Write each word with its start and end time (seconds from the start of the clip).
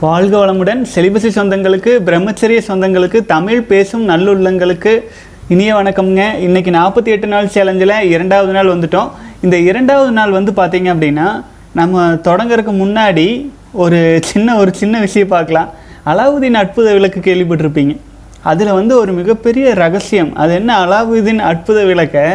வாழ்க 0.00 0.46
வளமுடன். 0.46 0.80
செலிபசி 0.94 1.28
சொந்தங்களுக்கு 1.36 1.90
பிரம்மச்சரிய 2.06 2.60
சொந்தங்களுக்கு 2.66 3.18
தமிழ் 3.26 3.60
பேசும் 3.60 4.08
நல்லுள்ளங்களுக்கு 4.08 4.92
இனிய 5.48 5.74
வணக்கம்ங்க. 5.74 6.38
இன்னைக்கு 6.38 6.70
நாற்பத்தி 6.70 7.04
எட்டு 7.04 7.26
நாள் 7.26 7.48
சேலஞ்சில் 7.48 7.92
இரண்டாவது 8.10 8.52
நாள் 8.52 8.72
வந்துட்டோம். 8.72 9.08
இந்த 9.40 9.58
இரண்டாவது 9.58 10.10
நாள் 10.10 10.30
வந்து 10.30 10.52
பார்த்தீங்க 10.52 10.88
அப்படின்னா 10.94 11.44
நம்ம 11.72 12.04
தொடங்குறதுக்கு 12.28 12.74
முன்னாடி 12.82 13.26
ஒரு 13.72 14.20
சின்ன 14.24 14.56
ஒரு 14.56 14.74
சின்ன 14.74 15.00
விஷயம் 15.00 15.28
பார்க்கலாம். 15.28 15.70
அலாவுதீன் 16.06 16.60
அற்புத 16.62 16.92
விளக்கு 16.92 17.20
கேள்விப்பட்டிருப்பீங்க. 17.20 17.96
அதில் 18.42 18.72
வந்து 18.72 18.98
ஒரு 18.98 19.12
மிகப்பெரிய 19.12 19.74
ரகசியம். 19.74 20.34
அது 20.34 20.54
என்ன? 20.54 20.84
அலாவுதீன் 20.84 21.42
அற்புத 21.52 21.84
விளக்கை 21.84 22.26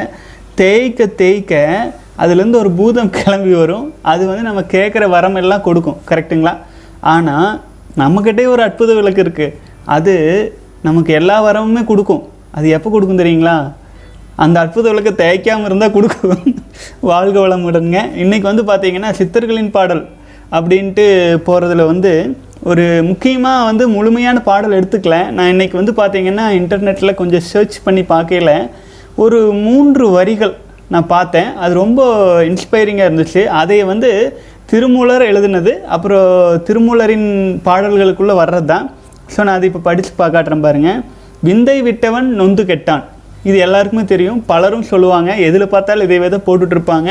தேய்க்க 0.56 1.06
தேய்க்க 1.06 1.92
அதுலேருந்து 2.20 2.56
ஒரு 2.56 2.72
பூதம் 2.72 3.10
கிளம்பி 3.10 3.54
வரும். 3.54 3.94
அது 4.02 4.28
வந்து 4.28 4.42
நம்ம 4.42 4.62
கேட்குற 4.62 5.06
வரமெல்லாம் 5.16 5.62
கொடுக்கும். 5.62 6.02
கரெக்ட்டுங்களா 6.10 6.58
ஆனால் 7.02 7.62
நம்மக்கிட்டே 7.98 8.46
ஒரு 8.46 8.62
அற்புத 8.64 8.94
விளக்கு 8.94 9.24
இருக்குது 9.24 9.56
அது 9.86 10.14
நமக்கு 10.82 11.14
எல்லா 11.14 11.46
வரமுமே 11.46 11.84
கொடுக்கும். 11.84 12.30
அது 12.52 12.70
எப்போ 12.70 12.90
கொடுக்கும் 12.90 13.20
தெரியுங்களா? 13.20 13.72
அந்த 14.36 14.60
அற்புத 14.60 14.90
விளக்கை 14.90 15.14
தேய்க்காமல் 15.14 15.64
இருந்தால் 15.64 15.92
கொடுக்கும். 15.92 16.56
வாழ்க 17.02 17.48
வளமுடனுங்க 17.48 18.02
இன்றைக்கி 18.16 18.42
வந்து 18.42 18.64
பார்த்தீங்கன்னா 18.64 19.10
சித்தர்களின் 19.12 19.72
பாடல் 19.72 20.08
அப்படின்ட்டு 20.52 21.06
போகிறதுல 21.46 21.86
வந்து 21.86 22.38
ஒரு 22.64 23.04
முக்கியமாக 23.04 23.66
வந்து 23.66 23.88
முழுமையான 23.88 24.42
பாடல் 24.42 24.78
எடுத்துக்கல. 24.80 25.32
நான் 25.32 25.52
இன்றைக்கி 25.54 25.72
வந்து 25.72 25.92
பார்த்தீங்கன்னா 25.92 26.46
இன்டர்நெட்டில் 26.62 27.16
கொஞ்சம் 27.16 27.42
சர்ச் 27.42 27.84
பண்ணி 27.84 28.02
பார்க்கல 28.02 28.70
ஒரு 29.16 29.52
மூன்று 29.52 30.10
வரிகள் 30.10 30.56
நான் 30.88 31.08
பார்த்தேன். 31.08 31.56
அது 31.56 31.74
ரொம்ப 31.74 32.02
இன்ஸ்பைரிங்காக 32.44 33.10
இருந்துச்சு. 33.10 33.46
அதை 33.46 33.84
வந்து 33.84 34.40
திருமூலர் 34.72 35.24
எழுதுனது 35.30 35.72
அப்புறம் 35.94 36.28
திருமூலரின் 36.68 37.30
பாடல்களுக்குள்ளே 37.66 38.36
வர்றது 38.42 38.68
தான் 38.74 38.86
ஸோ 39.34 39.40
நான் 39.46 39.58
அதை 39.58 39.68
இப்போ 39.70 39.82
படித்து 39.88 40.12
பார்க்காட்டுறேன் 40.22 40.64
பாருங்கள் 40.66 41.02
விந்தை 41.48 41.76
விட்டவன் 41.88 42.28
நொந்து 42.40 42.64
கெட்டான். 42.70 43.04
இது 43.50 43.58
எல்லாருக்குமே 43.66 44.04
தெரியும். 44.14 44.40
பலரும் 44.52 44.88
சொல்லுவாங்க 44.92 45.30
எதில் 45.48 45.72
பார்த்தாலும் 45.74 46.06
இதை 46.08 46.18
விதை 46.24 46.40
போட்டுட்ருப்பாங்க. 46.48 47.10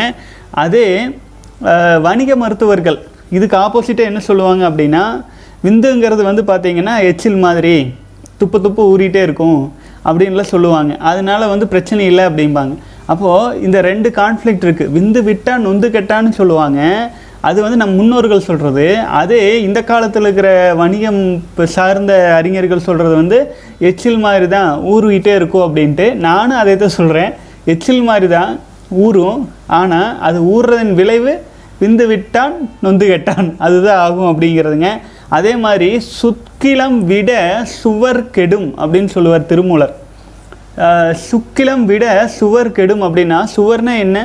அதே 0.65 0.87
வணிக 2.07 2.37
மருத்துவர்கள் 2.43 2.99
இதுக்கு 3.37 3.57
ஆப்போசிட்டாக 3.65 4.11
என்ன 4.11 4.21
சொல்லுவாங்க 4.31 4.63
அப்படின்னா 4.71 5.05
விந்துங்கிறது 5.67 6.23
வந்து 6.31 6.43
பார்த்திங்கன்னா 6.51 6.95
எச்சில் 7.11 7.41
மாதிரி 7.47 7.77
துப்பு 8.41 8.59
துப்பு 8.67 8.83
ஊறிட்டே 8.93 9.23
இருக்கும் 9.29 9.61
அப்படின்லாம் 10.09 10.53
சொல்லுவாங்க. 10.55 10.93
அதனால 11.11 11.49
வந்து 11.55 11.67
பிரச்சனை 11.73 12.05
இல்லை 12.11 12.25
அப்படிம்பாங்க. 12.29 12.75
அப்போது 13.13 13.57
இந்த 13.67 13.79
ரெண்டு 13.91 14.09
கான்ஃப்ளிக்ட் 14.21 14.65
இருக்குது 14.67 14.93
விந்து 14.99 15.21
விட்டால் 15.29 15.65
நொந்து 15.67 15.89
கெட்டான்னு 15.97 16.33
சொல்லுவாங்க. 16.41 16.81
அது 17.49 17.59
வந்து 17.65 17.79
நம் 17.83 17.99
முன்னோர்கள் 17.99 18.47
சொல்கிறது 18.49 18.87
அதே 19.21 19.43
இந்த 19.67 19.81
காலத்தில் 19.91 20.27
இருக்கிற 20.27 20.51
வணிகம் 20.81 21.21
சார்ந்த 21.77 22.13
அறிஞர்கள் 22.39 22.87
சொல்கிறது 22.89 23.15
வந்து 23.21 23.39
எச்சில் 23.91 24.21
மாதிரி 24.25 24.47
தான் 24.57 24.71
ஊறிக்கிட்டே 24.93 25.35
இருக்கும் 25.41 25.67
அப்படின்ட்டு 25.67 26.07
நானும் 26.27 26.61
அதை 26.63 26.75
தான் 26.83 26.99
சொல்கிறேன் 26.99 27.31
எச்சில் 27.75 28.03
மாதிரி 28.09 28.29
தான் 28.39 28.53
ஊறும். 29.05 29.41
ஆனால் 29.79 30.11
அது 30.29 30.39
ஊறுறதன் 30.55 30.93
விளைவு 31.01 31.33
விந்து 31.83 32.05
விட்டான் 32.11 32.55
நொந்து 32.85 33.05
கெட்டான். 33.11 33.49
அதுதான் 33.67 34.01
ஆகும் 34.07 34.31
அப்படிங்கிறதுங்க. 34.31 34.89
அதே 35.37 35.53
மாதிரி 35.65 35.89
சுக்கிலம் 36.19 36.99
விட 37.11 37.31
சுவர் 37.81 38.23
கெடும் 38.37 38.69
அப்படின்னு 38.81 39.11
சொல்லுவார் 39.17 39.49
திருமூலர். 39.53 39.95
சுக்கிலம் 41.29 41.85
விட 41.93 42.05
சுவர் 42.39 42.75
கெடும் 42.79 43.05
அப்படின்னா 43.07 43.39
சுவர்னா 43.55 43.95
என்ன? 44.07 44.19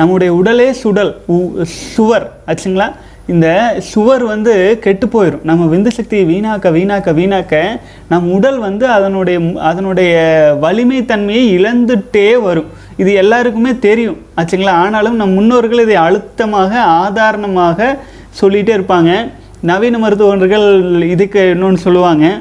நம்முடைய 0.00 0.34
உடலே 0.34 0.72
சுடல் 0.72 1.12
உ- 1.26 1.62
சுவர் 1.94 2.26
ஆச்சுங்களா? 2.46 2.92
இந்த 3.26 3.74
சுவர் 3.78 4.24
வந்து 4.24 4.78
கெட்டு 4.78 5.06
போயிடும் 5.06 5.42
நம்ம 5.42 5.76
விந்து 5.76 5.88
சக்தியை 5.88 6.24
வீணாக்க 6.26 6.68
வீணாக்க 6.70 7.08
வீணாக்க 7.12 7.80
நம் 8.08 8.32
உடல் 8.32 8.58
வந்து 8.58 8.86
அதனுடைய 8.86 9.38
அதனுடைய 9.60 10.12
வலிமை 10.60 11.04
தன்மையை 11.04 11.44
இழந்துட்டே 11.58 12.40
வரும். 12.42 12.66
இது 12.96 13.12
எல்லாருக்குமே 13.14 13.78
தெரியும் 13.78 14.16
ஆச்சுங்களா? 14.36 14.74
ஆனாலும் 14.84 15.16
நம் 15.16 15.30
முன்னோர்கள் 15.30 15.78
இதை 15.78 15.94
அழுத்தமாக 15.94 16.80
ஆதாரணமாக 16.80 17.98
சொல்லிகிட்டே 18.40 18.72
இருப்பாங்க. 18.78 19.30
நவீன 19.60 19.98
மருத்துவர்கள் 19.98 21.02
இதுக்கு 21.02 21.50
இன்னொன்று 21.50 21.78
சொல்லுவாங்க. 21.78 22.40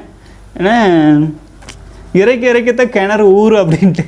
ஏன்னா 0.58 0.76
இறைக்க 2.14 2.54
இறைக்கத்தான் 2.54 2.90
கிணறு 2.90 3.34
ஊறு 3.34 3.58
அப்படின்ட்டு. 3.58 4.06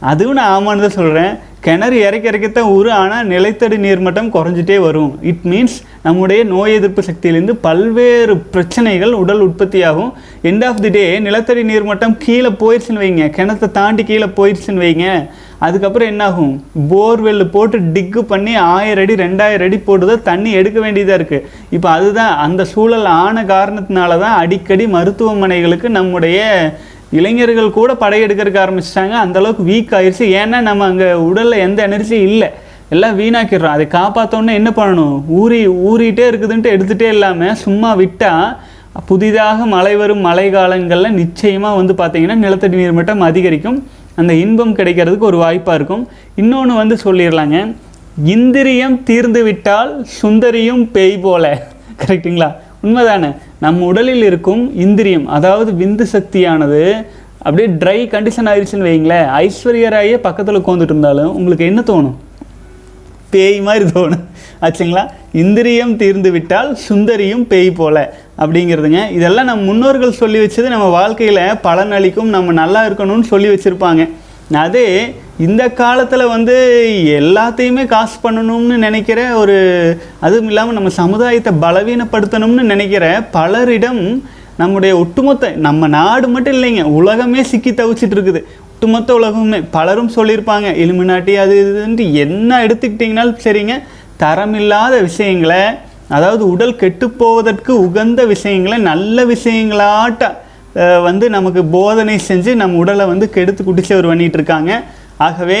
அதுவும் 0.00 0.34
நான் 0.34 0.52
ஆமான்னு 0.56 0.80
தான் 0.80 0.90
சொல்கிறேன் 0.90 1.36
கிணறு 1.64 1.96
இறைக்க 2.06 2.26
இறக்கத்தான் 2.30 2.72
உரு 2.74 2.90
ஆனால் 2.98 3.28
நிலத்தடி 3.30 3.76
நீர்மட்டம் 3.84 4.28
குறைஞ்சிட்டே 4.34 4.76
வரும். 4.84 5.10
இட் 5.30 5.46
மீன்ஸ் 5.50 5.76
நம்முடைய 6.04 6.40
நோய் 6.52 6.76
எதிர்ப்பு 6.78 7.02
சக்தியிலேருந்து 7.06 7.54
பல்வேறு 7.66 8.34
பிரச்சனைகள் 8.54 9.12
உடல் 9.22 9.42
உற்பத்தியாகும். 9.46 10.12
எண்ட் 10.50 10.64
ஆஃப் 10.68 10.82
தி 10.84 10.90
டே 10.96 11.04
நிலத்தடி 11.26 11.62
நீர்மட்டம் 11.70 12.14
கீழே 12.24 12.52
போயிடுச்சுன்னு 12.62 13.02
வைங்க. 13.04 13.26
கிணத்தை 13.38 13.68
தாண்டி 13.78 14.04
கீழே 14.10 14.28
போயிடுச்சுன்னு 14.38 14.84
வைங்க. 14.84 15.06
அதுக்கப்புறம் 15.66 16.10
என்னாகும்? 16.12 16.52
போர்வெல் 16.90 17.44
போட்டு 17.54 17.78
டிக்கு 17.94 18.20
பண்ணி 18.32 18.52
ஆயிரம் 18.74 19.04
அடி 19.04 19.14
ரெண்டாயிரம் 19.24 19.66
அடி 19.68 19.78
போட்டு 19.86 20.04
தான் 20.10 20.26
தண்ணி 20.28 20.50
எடுக்க 20.60 20.78
வேண்டியதாக 20.84 21.18
இருக்குது 21.20 21.46
இப்போ 21.76 21.88
அதுதான் 21.96 22.34
அந்த 22.44 22.64
சூழல் 22.72 23.08
ஆன 23.22 23.42
காரணத்தினால 23.54 24.18
தான் 24.24 24.36
அடிக்கடி 24.42 24.86
மருத்துவமனைகளுக்கு 24.96 25.90
நம்முடைய 25.98 26.38
இளைஞர்கள் 27.10 27.70
கூட 27.70 27.92
படையெடுக்கிறதுக்கு 27.92 28.60
ஆரம்பிச்சிட்டாங்க. 28.64 29.14
அந்தளவுக்கு 29.24 29.62
வீக் 29.66 29.94
ஆயிடுச்சு 29.98 30.24
ஏன்னா 30.40 30.60
நம்ம 30.60 30.84
அங்கே 30.84 31.12
உடலில் 31.12 31.58
எந்த 31.58 31.88
எனர்ஜியும் 31.88 32.26
இல்லை. 32.30 32.48
எல்லாம் 32.90 33.18
வீணாக்கிடுறோம். 33.18 33.76
அதை 33.76 33.86
காப்பாற்றோன்னே 33.86 34.52
என்ன 34.52 34.70
பண்ணணும்? 34.70 35.22
ஊறி 35.28 35.68
ஊறிட்டே 35.68 36.24
இருக்குதுன்ட்டு 36.30 36.70
எடுத்துகிட்டே 36.74 37.08
இல்லாமல் 37.08 37.54
சும்மா 37.54 37.94
விட்டால் 37.94 38.56
புதிதாக 39.06 39.66
மழை 39.66 39.96
வரும் 39.96 40.18
மழை 40.18 40.50
காலங்களில் 40.50 41.10
நிச்சயமாக 41.10 41.76
வந்து 41.76 41.92
பார்த்திங்கன்னா 41.92 42.34
நிலத்தடி 42.34 42.76
நீர் 42.76 42.92
மட்டம் 42.92 43.20
அதிகரிக்கும். 43.20 43.88
அந்த 44.14 44.32
இன்பம் 44.34 44.76
கிடைக்கிறதுக்கு 44.76 45.18
ஒரு 45.18 45.36
வாய்ப்பாக 45.36 45.74
இருக்கும். 45.74 46.08
இன்னொன்று 46.36 46.74
வந்து 46.74 46.94
சொல்லிடலாங்க. 47.04 47.74
இந்திரியம் 48.24 49.04
தீர்ந்து 49.04 49.42
விட்டால் 49.42 50.06
சுந்தரியும் 50.22 50.90
பேய் 50.92 51.18
போல. 51.18 51.66
கரெக்ட்டுங்களா 52.06 52.56
உண்மைதானே? 52.82 53.36
நம்ம 53.60 53.84
உடலில் 53.84 54.22
இருக்கும் 54.22 54.76
இந்திரியம் 54.76 55.26
அதாவது 55.26 55.72
விந்து 55.72 56.02
சக்தியானது 56.02 57.06
அப்படியே 57.38 57.68
ட்ரை 57.68 57.98
கண்டிஷன் 58.10 58.48
ஆயிடுச்சுன்னு 58.50 58.88
வைங்களேன் 58.90 59.26
ஐஸ்வர்யராயே 59.40 60.16
பக்கத்தில் 60.16 60.58
உட்காந்துட்டு 60.58 60.92
இருந்தாலும் 60.94 61.34
உங்களுக்கு 61.34 61.64
என்ன 61.64 61.80
தோணும்? 61.80 62.16
பேய் 63.30 63.60
மாதிரி 63.60 63.84
தோணும். 63.84 64.22
ஆச்சுங்களா? 64.60 65.08
இந்திரியம் 65.32 65.96
தீர்ந்து 65.96 66.30
விட்டால் 66.30 66.76
சுந்தரியும் 66.88 67.42
பேய் 67.42 67.70
போல 67.70 68.14
அப்படிங்கிறதுங்க. 68.38 69.10
இதெல்லாம் 69.10 69.44
நம்ம 69.44 69.62
முன்னோர்கள் 69.62 70.12
சொல்லி 70.12 70.38
வச்சது 70.38 70.68
நம்ம 70.68 70.86
வாழ்க்கையில் 70.86 71.56
பலன் 71.62 71.92
அளிக்கும் 71.92 72.28
நம்ம 72.28 72.52
நல்லா 72.52 72.86
இருக்கணும்னு 72.86 73.20
சொல்லி 73.20 73.48
வச்சுருப்பாங்க. 73.48 74.08
அதே 74.52 75.14
இந்த 75.44 75.64
காலத்தில் 75.80 76.32
வந்து 76.34 76.54
எல்லாத்தையுமே 77.18 77.82
காசு 77.92 78.16
பண்ணணும்னு 78.22 78.76
நினைக்கிற 78.84 79.20
ஒரு 79.40 79.56
அதுவும் 80.26 80.48
இல்லாமல் 80.50 80.76
நம்ம 80.78 80.90
சமுதாயத்தை 81.02 81.52
பலவீனப்படுத்தணும்னு 81.64 82.64
நினைக்கிற 82.72 83.04
பலரிடம் 83.36 84.00
நம்முடைய 84.62 84.92
ஒட்டுமொத்த 85.02 85.50
நம்ம 85.66 85.88
நாடு 85.96 86.26
மட்டும் 86.34 86.56
இல்லைங்க 86.58 86.84
உலகமே 87.00 87.42
சிக்கி 87.50 87.72
தவிச்சிட்டு 87.80 88.16
இருக்குது. 88.18 88.40
ஒட்டுமொத்த 88.72 89.10
உலகமே 89.20 89.60
பலரும் 89.76 90.12
சொல்லியிருப்பாங்க 90.16 90.68
இலுமினாட்டி 90.82 91.32
அது 91.44 91.54
இதுன்ட்டு 91.62 92.06
என்ன 92.24 92.60
எடுத்துக்கிட்டிங்கனாலும் 92.64 93.42
சரிங்க 93.46 93.76
தரமில்லாத 94.24 94.94
விஷயங்களை 95.08 95.62
அதாவது 96.16 96.42
உடல் 96.52 96.78
கெட்டுப்போவதற்கு 96.82 97.72
உகந்த 97.86 98.20
விஷயங்களை 98.34 98.76
நல்ல 98.90 99.24
விஷயங்களாட்ட 99.34 100.34
வந்து 101.08 101.26
நமக்கு 101.36 101.60
போதனை 101.78 102.14
செஞ்சு 102.30 102.50
நம்ம 102.60 102.78
உடலை 102.84 103.04
வந்து 103.10 103.26
கெடுத்து 103.36 103.62
குடிச்சவர் 103.64 104.08
பண்ணிகிட்டு 104.10 104.38
இருக்காங்க. 104.38 104.72
ஆகவே 105.26 105.58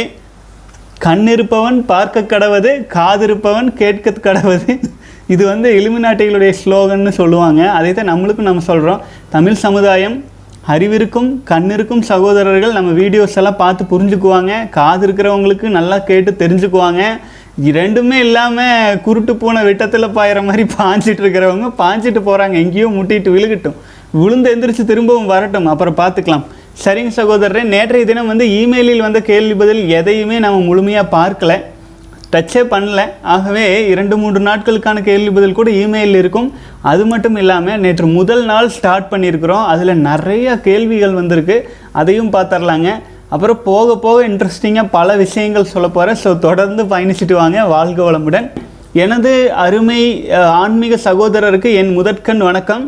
கண் 1.04 1.26
இருப்பவன் 1.34 1.76
பார்க்க 1.90 2.28
கடவது 2.32 2.70
காது 2.94 3.24
இருப்பவன் 3.26 3.68
கேட்க 3.80 4.14
கடவது. 4.26 4.72
இது 5.34 5.42
வந்து 5.52 5.68
இலுமினாட்டிகளுடைய 5.78 6.52
ஸ்லோகன்னு 6.60 7.12
சொல்லுவாங்க. 7.20 7.62
அதை 7.78 7.90
தான் 7.98 8.10
நம்மளுக்கும் 8.12 8.48
நம்ம 8.50 8.64
சொல்கிறோம் 8.70 9.02
தமிழ் 9.34 9.62
சமுதாயம் 9.64 10.16
அறிவிருக்கும் 10.74 11.28
கண்ணிருக்கும் 11.50 12.02
சகோதரர்கள் 12.10 12.76
நம்ம 12.78 12.90
வீடியோஸ் 13.00 13.36
எல்லாம் 13.40 13.60
பார்த்து 13.62 13.82
புரிஞ்சுக்குவாங்க. 13.92 14.52
காது 14.78 15.04
இருக்கிறவங்களுக்கு 15.06 15.66
நல்லா 15.78 15.98
கேட்டு 16.10 16.32
தெரிஞ்சுக்குவாங்க. 16.42 17.02
இரண்டுமே 17.70 18.18
இல்லாமல் 18.26 18.98
குருட்டு 19.04 19.32
போன 19.42 19.62
விட்டத்தில் 19.68 20.14
பாயிற 20.18 20.40
மாதிரி 20.48 20.64
பாஞ்சிட்டு 20.74 21.22
இருக்கிறவங்க 21.24 21.68
பாஞ்சிட்டு 21.82 22.20
போகிறாங்க 22.28 22.56
எங்கேயோ 22.64 22.88
முட்டிட்டு 22.96 23.30
விழுகட்டும். 23.36 23.78
விழுந்து 24.20 24.50
எந்திரிச்சு 24.54 24.84
திரும்பவும் 24.90 25.32
வரட்டும். 25.34 25.66
அப்புறம் 25.72 25.98
பார்த்துக்கலாம். 26.02 26.44
சரிங்க 26.82 27.12
சகோதரரே 27.18 27.62
நேற்றைய 27.72 28.04
தினம் 28.08 28.28
வந்து 28.30 28.44
இமெயிலில் 28.58 29.04
வந்த 29.04 29.20
கேள்வி 29.28 29.54
பதில் 29.60 29.80
எதையுமே 29.98 30.36
நம்ம 30.44 30.58
முழுமையாக 30.66 31.12
பார்க்கல 31.14 31.52
டச்சே 32.32 32.62
பண்ணல. 32.72 33.00
ஆகவே 33.34 33.64
இரண்டு 33.92 34.16
மூன்று 34.20 34.40
நாட்களுக்கான 34.48 35.02
கேள்வி 35.08 35.30
பதில் 35.36 35.56
கூட 35.58 35.68
இமெயில் 35.82 36.18
இருக்கும். 36.20 36.48
அது 36.90 37.04
மட்டும் 37.12 37.38
இல்லாமல் 37.42 37.80
நேற்று 37.84 38.06
முதல் 38.18 38.44
நாள் 38.50 38.68
ஸ்டார்ட் 38.76 39.10
பண்ணியிருக்கிறோம். 39.12 39.64
அதில் 39.72 40.02
நிறைய 40.08 40.56
கேள்விகள் 40.68 41.18
வந்திருக்கு. 41.20 41.56
அதையும் 42.02 42.32
பார்த்துடலாங்க. 42.36 42.92
அப்புறம் 43.34 43.60
போக 43.70 43.96
போக 44.04 44.18
இன்ட்ரெஸ்டிங்காக 44.30 44.94
பல 44.98 45.16
விஷயங்கள் 45.24 45.70
சொல்ல 45.74 45.88
போகிறேன் 45.96 46.20
ஸோ 46.24 46.32
தொடர்ந்து 46.46 46.84
பயணிச்சுட்டு 46.94 47.36
வாங்க. 47.42 47.58
வாழ்க 47.74 48.00
வளமுடன். 48.10 48.48
எனது 49.04 49.34
அருமை 49.64 50.00
ஆன்மீக 50.62 51.00
சகோதரருக்கு 51.08 51.72
என் 51.82 51.92
முதற்கண் 51.98 52.46
வணக்கம். 52.50 52.86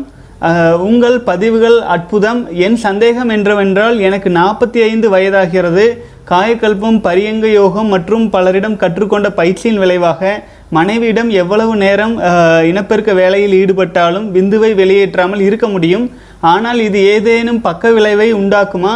உங்கள் 0.87 1.17
பதிவுகள் 1.27 1.75
அற்புதம் 1.95 2.39
என் 2.65 2.77
சந்தேகம் 2.85 3.31
என்றவென்றால் 3.35 3.97
எனக்கு 4.07 4.29
நாற்பத்தி 4.37 4.79
ஐந்து 4.87 5.07
வயதாகிறது. 5.15 5.85
காயக்கல்பம் 6.31 6.97
பரியங்க 7.07 7.47
யோகம் 7.59 7.91
மற்றும் 7.93 8.25
பலரிடம் 8.35 8.79
கற்றுக்கொண்ட 8.83 9.29
பயிற்சியின் 9.39 9.79
விளைவாக 9.83 10.31
மனைவியிடம் 10.77 11.29
எவ்வளவு 11.41 11.73
நேரம் 11.83 12.13
இனப்பெருக்க 12.71 13.13
வேலையில் 13.21 13.55
ஈடுபட்டாலும் 13.61 14.27
விந்துவை 14.35 14.71
வெளியேற்றாமல் 14.81 15.45
இருக்க 15.47 15.67
முடியும். 15.75 16.05
ஆனால் 16.53 16.79
இது 16.87 16.99
ஏதேனும் 17.15 17.63
பக்க 17.67 17.91
விளைவை 17.97 18.29
உண்டாக்குமா 18.41 18.93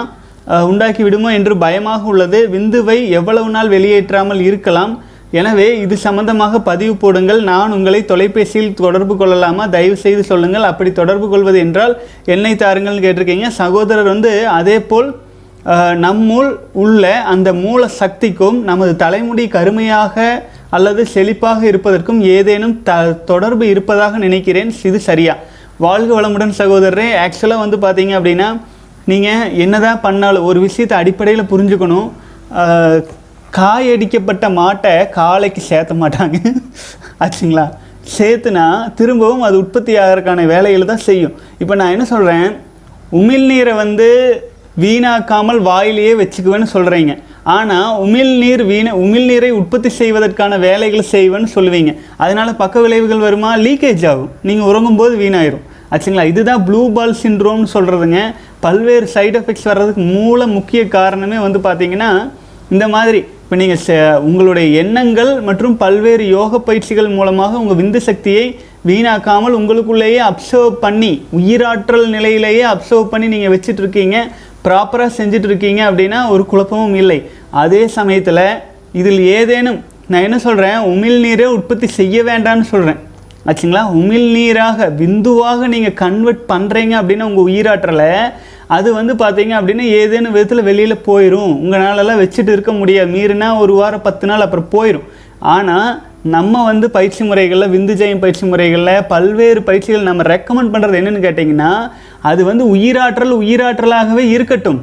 உண்டாக்கிவிடுமோ 0.72 1.30
என்று 1.40 1.54
பயமாக 1.66 2.04
உள்ளது. 2.14 2.40
விந்துவை 2.56 2.98
எவ்வளவு 3.20 3.50
நாள் 3.56 3.74
வெளியேற்றாமல் 3.76 4.42
இருக்கலாம். 4.50 4.94
எனவே 5.40 5.68
இது 5.84 5.96
சம்பந்தமாக 6.06 6.60
பதிவு 6.70 6.94
போடுங்கள். 7.04 7.40
நான் 7.52 7.76
உங்களை 7.78 8.00
தொலைபேசியில் 8.12 8.76
தொடர்பு 8.82 9.14
கொள்ளலாமா? 9.22 9.64
தயவு 9.76 9.98
செய்து 10.06 10.24
சொல்லுங்கள். 10.32 10.68
அப்படி 10.72 10.92
தொடர்பு 11.00 11.28
கொள்வது 11.34 11.60
என்றால் 11.66 11.94
என்னை 12.34 12.52
தாருங்கள்னு 12.64 13.06
கேட்டிருக்கீங்க. 13.06 13.50
சகோதரர் 13.62 14.12
வந்து 14.14 14.34
அதே 14.60 14.78
போல் 14.92 15.10
நம்முள் 16.06 16.50
உள்ள 16.84 17.04
அந்த 17.34 17.50
மூல 17.64 17.88
சக்திக்கும் 18.02 18.58
நமது 18.70 18.94
தலைமுடி 19.04 19.46
கருமையாக 19.56 20.26
அல்லது 20.78 21.02
செழிப்பாக 21.14 21.62
இருப்பதற்கும் 21.72 22.20
ஏதேனும் 22.36 22.76
த 22.88 22.94
தொடர்பு 23.32 23.66
இருப்பதாக 23.74 24.18
நினைக்கிறேன். 24.26 24.72
இது 24.90 25.00
சரியா? 25.10 25.36
வாழ்க 25.86 26.10
வளமுடன் 26.18 26.58
சகோதரரே. 26.62 27.08
ஆக்சுவலாக 27.24 27.64
வந்து 27.66 27.78
பார்த்தீங்க 27.86 28.14
அப்படின்னா 28.20 28.50
நீங்கள் 29.12 29.52
என்னதான் 29.66 30.04
பண்ணாலும் 30.06 30.48
ஒரு 30.50 30.60
விஷயத்தை 30.68 30.96
அடிப்படையில் 31.02 31.50
புரிஞ்சுக்கணும். 31.54 32.10
காயடிக்கப்பட்ட 33.58 34.46
மாட்டை 34.60 34.94
காலைக்கு 35.18 35.62
சேர்த்த 35.70 35.94
மாட்டாங்க. 36.02 36.38
ஆச்சுங்களா? 37.24 37.66
சேர்த்துனா 38.16 38.66
திரும்பவும் 38.98 39.46
அது 39.48 39.56
உற்பத்தி 39.62 39.94
ஆகிறதுக்கான 40.02 40.46
வேலைகளை 40.54 40.86
தான் 40.90 41.06
செய்யும். 41.10 41.36
இப்போ 41.62 41.76
நான் 41.80 41.94
என்ன 41.96 42.06
சொல்கிறேன் 42.14 42.50
உமிழ்நீரை 43.20 43.74
வந்து 43.84 44.08
வீணாக்காமல் 44.84 45.60
வாயிலேயே 45.70 46.14
வச்சுக்குவேன்னு 46.22 46.68
சொல்கிறீங்க 46.74 47.14
ஆனால் 47.56 47.90
உமிழ்நீர் 48.06 48.64
வீண 48.72 48.88
உமிழ்நீரை 49.04 49.50
உற்பத்தி 49.60 49.90
செய்வதற்கான 50.00 50.58
வேலைகளை 50.68 51.06
செய்வேன்னு 51.16 51.50
சொல்லுவீங்க. 51.56 51.92
அதனால் 52.24 52.60
பக்க 52.64 52.82
விளைவுகள் 52.86 53.26
வருமா? 53.28 53.52
லீக்கேஜ் 53.66 54.06
ஆகும். 54.12 54.32
நீங்கள் 54.48 54.70
உறங்கும்போது 54.72 55.16
வீணாயிரும். 55.24 55.66
ஆச்சுங்களா? 55.94 56.26
இதுதான் 56.32 56.64
ப்ளூ 56.68 56.82
பால் 56.96 57.16
சின்ரோம்னு 57.24 57.70
சொல்கிறதுங்க 57.76 58.20
பல்வேறு 58.66 59.08
சைட் 59.16 59.38
எஃபெக்ட்ஸ் 59.42 59.70
வர்றதுக்கு 59.72 60.04
மூல 60.16 60.48
முக்கிய 60.58 60.82
காரணமே 60.98 61.40
வந்து 61.46 61.62
பார்த்திங்கன்னா 61.68 62.12
இந்த 62.74 62.86
மாதிரி 62.94 63.20
இப்போ 63.46 63.58
நீங்கள் 63.62 64.22
உங்களுடைய 64.28 64.68
எண்ணங்கள் 64.82 65.32
மற்றும் 65.48 65.74
பல்வேறு 65.82 66.24
யோக 66.28 66.60
பயிற்சிகள் 66.60 67.10
மூலமாக 67.18 67.58
உங்கள் 67.58 67.78
விந்து 67.82 68.00
சக்தியை 68.08 68.46
வீணாக்காமல் 68.90 69.58
உங்களுக்குள்ளேயே 69.58 70.22
அப்சர்வ் 70.30 70.74
பண்ணி 70.86 71.12
உயிராற்றல் 71.40 72.06
நிலையிலேயே 72.16 72.64
அப்சர்வ் 72.72 73.12
பண்ணி 73.12 73.28
நீங்கள் 73.34 73.54
வச்சிட்ருக்கீங்க 73.54 74.18
ப்ராப்பராக 74.68 75.12
செஞ்சிட்ருக்கீங்க 75.18 75.82
அப்படின்னா 75.90 76.22
ஒரு 76.30 76.46
குழப்பமும் 76.46 76.96
இல்லை. 77.02 77.20
அதே 77.64 77.88
சமயத்தில் 77.98 78.44
இதில் 78.92 79.22
ஏதேனும் 79.38 79.80
நான் 80.08 80.26
என்ன 80.28 80.40
சொல்கிறேன் 80.40 80.80
உமிழ்நீரை 80.94 81.48
உற்பத்தி 81.58 81.88
செய்ய 82.00 82.24
வேண்டாம்னு 82.24 82.68
சொல்கிறேன் 82.74 83.00
ஆச்சுங்களா? 83.50 83.84
உமிழ்நீராக 84.00 84.90
விந்துவாக 85.02 85.68
நீங்கள் 85.68 85.98
கன்வெர்ட் 86.04 86.44
பண்ணுறீங்க 86.52 86.94
அப்படின்னா 87.02 87.30
உங்கள் 87.32 87.48
உயிராற்றலை 87.50 88.12
அது 88.68 88.90
வந்து 88.94 89.14
பார்த்தீங்க 89.14 89.54
அப்படின்னா 89.58 89.86
ஏதேனும் 90.00 90.36
விதத்தில் 90.36 90.68
வெளியில் 90.70 91.04
போயிடும் 91.08 91.52
உங்களாலலாம் 91.62 92.22
வச்சுட்டு 92.24 92.52
இருக்க 92.56 92.72
முடியாது. 92.72 93.10
மீறினா 93.16 93.50
ஒரு 93.64 93.74
வாரம் 93.74 94.06
பத்து 94.08 94.28
நாள் 94.28 94.46
அப்புறம் 94.46 94.70
போயிடும் 94.76 95.08
ஆனால் 95.56 95.90
நம்ம 96.36 96.64
வந்து 96.64 96.88
பயிற்சி 96.96 97.24
முறைகளில் 97.24 97.72
விந்து 97.74 97.94
ஜெயம் 98.00 98.22
பயிற்சி 98.24 98.46
முறைகளில் 98.52 99.06
பல்வேறு 99.12 99.62
பயிற்சிகள் 99.64 100.10
நம்ம 100.10 100.24
ரெக்கமெண்ட் 100.34 100.74
பண்ணுறது 100.74 101.00
என்னென்னு 101.02 101.26
கேட்டிங்கன்னா 101.28 101.72
அது 102.30 102.44
வந்து 102.44 102.64
உயிராற்றல் 102.76 103.34
உயிராற்றலாகவே 103.42 104.24
இருக்கட்டும். 104.36 104.80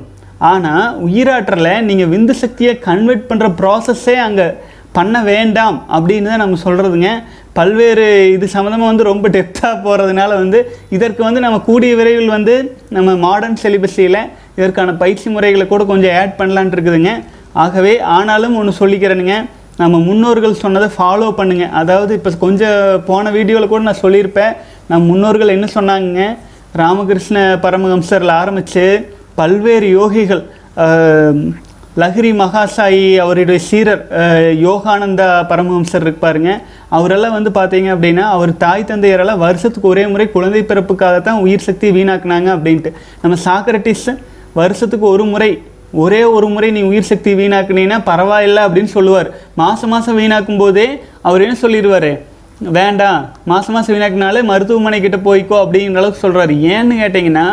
ஆனால் 0.52 0.86
உயிராற்றலை 1.06 1.74
நீங்கள் 1.88 2.12
விந்து 2.12 2.34
சக்தியை 2.42 2.74
கன்வெர்ட் 2.88 3.28
பண்ணுற 3.30 3.48
ப்ராசஸ்ஸே 3.60 4.16
அங்கே 4.26 4.46
பண்ண 4.92 5.22
வேண்டாம் 5.22 5.76
அப்படின்னு 5.96 6.30
தான் 6.30 6.42
நம்ம 6.44 6.58
சொல்கிறதுங்க 6.64 7.10
பல்வேறு 7.58 8.04
இது 8.34 8.46
சம்மந்தமாக 8.54 8.90
வந்து 8.90 9.08
ரொம்ப 9.10 9.26
டெப்த்தாக 9.34 9.74
போகிறதுனால 9.86 10.30
வந்து 10.42 10.58
இதற்கு 10.96 11.22
வந்து 11.26 11.40
நம்ம 11.44 11.56
கூடிய 11.68 11.92
விரைவில் 11.98 12.34
வந்து 12.36 12.54
நம்ம 12.96 13.14
மாடர்ன் 13.24 13.58
செலிபஸியில் 13.62 14.20
இதற்கான 14.58 14.94
பயிற்சி 15.02 15.28
முறைகளை 15.34 15.64
கூட 15.72 15.82
கொஞ்சம் 15.90 16.14
ஆட் 16.20 16.38
பண்ணலான்ட்டு 16.40 16.76
இருக்குதுங்க. 16.76 17.12
ஆகவே 17.64 17.92
ஆனாலும் 18.16 18.56
ஒன்று 18.60 18.72
சொல்லிக்கிறேனுங்க. 18.82 19.36
நம்ம 19.82 19.98
முன்னோர்கள் 20.08 20.60
சொன்னதை 20.62 20.88
ஃபாலோ 20.96 21.28
பண்ணுங்க. 21.40 21.66
அதாவது 21.80 22.12
இப்போ 22.18 22.30
கொஞ்சம் 22.46 22.78
போன 23.10 23.30
வீடியோவில் 23.36 23.72
கூட 23.72 23.82
நான் 23.88 24.02
சொல்லியிருப்பேன். 24.04 24.54
நம்ம 24.90 25.02
முன்னோர்கள் 25.12 25.54
என்ன 25.56 25.68
சொன்னாங்க 25.76 26.28
ராமகிருஷ்ண 26.82 27.38
பரமஹம்சரில் 27.64 28.34
ஆரம்பித்து 28.42 28.84
பல்வேறு 29.40 29.86
யோகிகள் 29.98 30.42
லஹரி 32.00 32.30
மகாசாயி 32.40 33.00
அவருடைய 33.22 33.60
சீரர் 33.66 34.02
யோகானந்தா 34.66 35.26
பரமஹம்சர் 35.50 36.04
இருப்பாருங்க 36.06 36.50
அவரெல்லாம் 36.96 37.34
வந்து 37.36 37.50
பார்த்தீங்க 37.58 37.88
அப்படின்னா 37.94 38.24
அவர் 38.36 38.52
தாய் 38.62 38.86
தந்தையரெல்லாம் 38.90 39.42
வருஷத்துக்கு 39.42 39.90
ஒரே 39.90 40.04
முறை 40.12 40.26
குழந்தை 40.36 40.62
பிறப்புக்காகத்தான் 40.70 41.42
உயிர் 41.46 41.66
சக்தி 41.66 41.88
வீணாக்குனாங்க 41.96 42.48
அப்படின்ட்டு. 42.54 42.92
நம்ம 43.22 43.36
சாக்ரட்டிஸ் 43.44 44.08
வருஷத்துக்கு 44.60 45.06
ஒரு 45.14 45.26
முறை 45.32 45.50
ஒரே 46.04 46.22
ஒரு 46.36 46.48
முறை 46.54 46.70
நீ 46.76 46.82
உயிர் 46.90 47.10
சக்தி 47.10 47.32
வீணாக்குனீங்கன்னா 47.42 48.00
பரவாயில்ல 48.10 48.64
அப்படின்னு 48.66 48.92
சொல்லுவார். 48.96 49.30
மாதம் 49.62 49.92
மாதம் 49.94 50.18
வீணாக்கும் 50.20 50.62
போதே 50.64 50.88
அவர் 51.28 51.44
என்ன 51.46 51.56
சொல்லிடுவார்? 51.64 52.10
வேண்டாம் 52.78 53.20
மாதம் 53.50 53.74
மாதம் 53.76 53.94
வீணாக்குனாலே 53.96 54.42
மருத்துவமனை 54.52 54.98
கிட்ட 55.04 55.18
போய்க்கோ 55.28 55.58
அப்படிங்கிற 55.62 56.00
அளவுக்கு 56.02 56.24
சொல்கிறாரு 56.26 56.56
ஏன்னு 56.74 56.96
கேட்டிங்கன்னா 57.02 57.46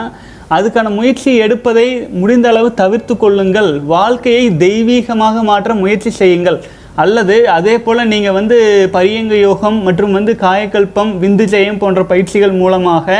அதுக்கான 0.56 0.88
முயற்சி 0.98 1.31
எடுப்பதை 1.46 1.88
முடிந்த 2.22 2.48
அளவு 2.51 2.69
தவிர்த்து 2.81 3.13
கொள்ளுங்கள். 3.24 3.72
வாழ்க்கையை 3.96 4.46
தெய்வீகமாக 4.63 5.44
மாற்ற 5.50 5.74
முயற்சி 5.81 6.12
செய்யுங்கள். 6.22 6.57
அல்லது 7.04 7.36
அதே 7.58 7.75
போல் 7.84 8.10
நீங்கள் 8.13 8.38
வந்து 8.38 8.58
பரியங்க 8.96 9.36
யோகம் 9.48 9.77
மற்றும் 9.88 10.15
வந்து 10.18 10.34
காயக்கல்பம் 10.46 11.12
விந்து 11.24 11.46
ஜெயம் 11.53 11.79
போன்ற 11.84 12.01
பயிற்சிகள் 12.12 12.56
மூலமாக 12.62 13.20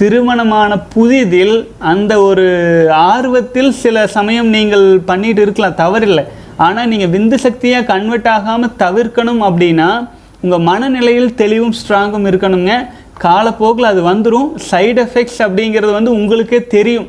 திருமணமான 0.00 0.72
புதிதில் 0.94 1.56
அந்த 1.92 2.12
ஒரு 2.28 2.48
ஆர்வத்தில் 3.12 3.70
சில 3.84 4.06
சமயம் 4.16 4.50
நீங்கள் 4.56 4.86
பண்ணிட்டு 5.10 5.42
இருக்கலாம். 5.44 5.78
தவறில்லை. 5.84 6.24
ஆனால் 6.66 6.90
நீங்கள் 6.92 7.12
விந்து 7.14 7.36
சக்தியாக 7.46 7.88
கன்வெர்ட் 7.92 8.28
ஆகாமல் 8.36 8.76
தவிர்க்கணும் 8.84 9.42
அப்படின்னா 9.48 9.88
உங்கள் 10.44 10.66
மனநிலையில் 10.68 11.36
தெளிவும் 11.40 11.76
ஸ்ட்ராங்கும் 11.78 12.28
இருக்கணுங்க. 12.30 12.72
காலப்போக்கில் 13.24 13.90
அது 13.90 14.00
வந்துடும் 14.08 14.48
சைடு 14.70 15.00
எஃபெக்ட்ஸ் 15.04 15.38
அப்படிங்கிறது 15.38 15.92
வந்து 15.92 16.10
உங்களுக்கே 16.10 16.66
தெரியும். 16.66 17.06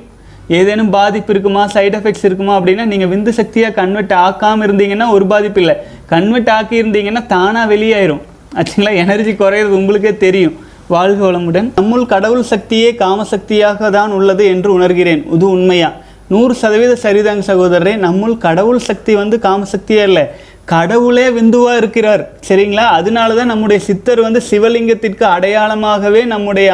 ஏதேனும் 0.47 0.89
பாதிப்பு 0.89 1.33
இருக்குமா? 1.33 1.65
சைடு 1.73 1.95
எஃபெக்ட்ஸ் 1.99 2.23
இருக்குமா? 2.23 2.59
அப்படின்னா 2.59 2.85
நீங்கள் 2.85 3.09
விந்து 3.13 3.29
சக்தியாக 3.29 3.73
கன்வெர்ட் 3.73 4.13
ஆக்காமல் 4.25 4.65
இருந்தீங்கன்னா 4.67 5.09
ஒரு 5.09 5.25
பாதிப்பு 5.25 5.61
இல்லை. 5.61 5.75
கன்வெர்ட் 6.05 6.49
ஆக்கி 6.49 6.83
இருந்தீங்கன்னா 6.83 7.25
தானாக 7.25 7.75
வெளியாயிரும். 7.75 8.21
ஆச்சுங்களா? 8.55 8.95
எனர்ஜி 8.95 9.31
குறையிறது 9.31 9.77
உங்களுக்கே 9.79 10.17
தெரியும். 10.17 10.55
வாழ்க 10.87 11.31
வளமுடன். 11.31 11.69
நம்முள் 11.81 12.05
கடவுள் 12.05 12.43
சக்தியே 12.49 12.91
காமசக்தியாக 13.03 13.89
தான் 13.89 14.11
உள்ளது 14.11 14.45
என்று 14.45 14.79
உணர்கிறேன். 14.79 15.33
இது 15.33 15.49
உண்மையா? 15.49 15.93
நூறு 16.27 16.53
சதவீத 16.53 16.97
சரிதாங்க 17.03 17.43
சகோதரரே. 17.47 17.95
நம்முள் 18.05 18.37
கடவுள் 18.37 18.79
சக்தி 18.79 19.15
வந்து 19.15 19.37
காமசக்தியே 19.37 20.03
இல்லை. 20.03 20.25
கடவுளே 20.67 21.29
விந்துவாக 21.29 21.77
இருக்கிறார். 21.77 22.29
சரிங்களா? 22.47 22.85
அதனால 22.91 23.33
தான் 23.33 23.45
நம்முடைய 23.45 23.83
சித்தர் 23.83 24.21
வந்து 24.21 24.41
சிவலிங்கத்திற்கு 24.49 25.23
அடையாளமாகவே 25.35 26.25
நம்முடைய 26.25 26.69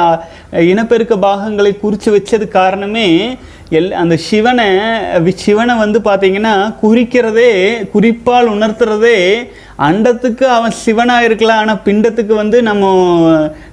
இனப்பெருக்க 0.51 1.17
பாகங்களை 1.17 1.77
குறித்து 1.77 2.09
வச்சது 2.15 2.47
காரணமே 2.47 3.37
எல் 3.69 3.91
அந்த 3.91 4.17
சிவனை 4.17 4.65
வி- 5.25 5.35
சிவனை 5.35 5.75
வந்து 5.75 5.99
பார்த்தீங்கன்னா 5.99 6.53
குறிக்கிறதே 6.81 7.51
குறிப்பால் 7.89 8.49
உணர்த்துறதே 8.49 9.17
அண்டத்துக்கு 9.79 10.43
அவன் 10.43 10.71
சிவனாக 10.71 11.23
இருக்கலாம். 11.23 11.57
ஆனால் 11.57 11.81
பிண்டத்துக்கு 11.85 12.35
வந்து 12.35 12.63
நம்ம 12.63 12.83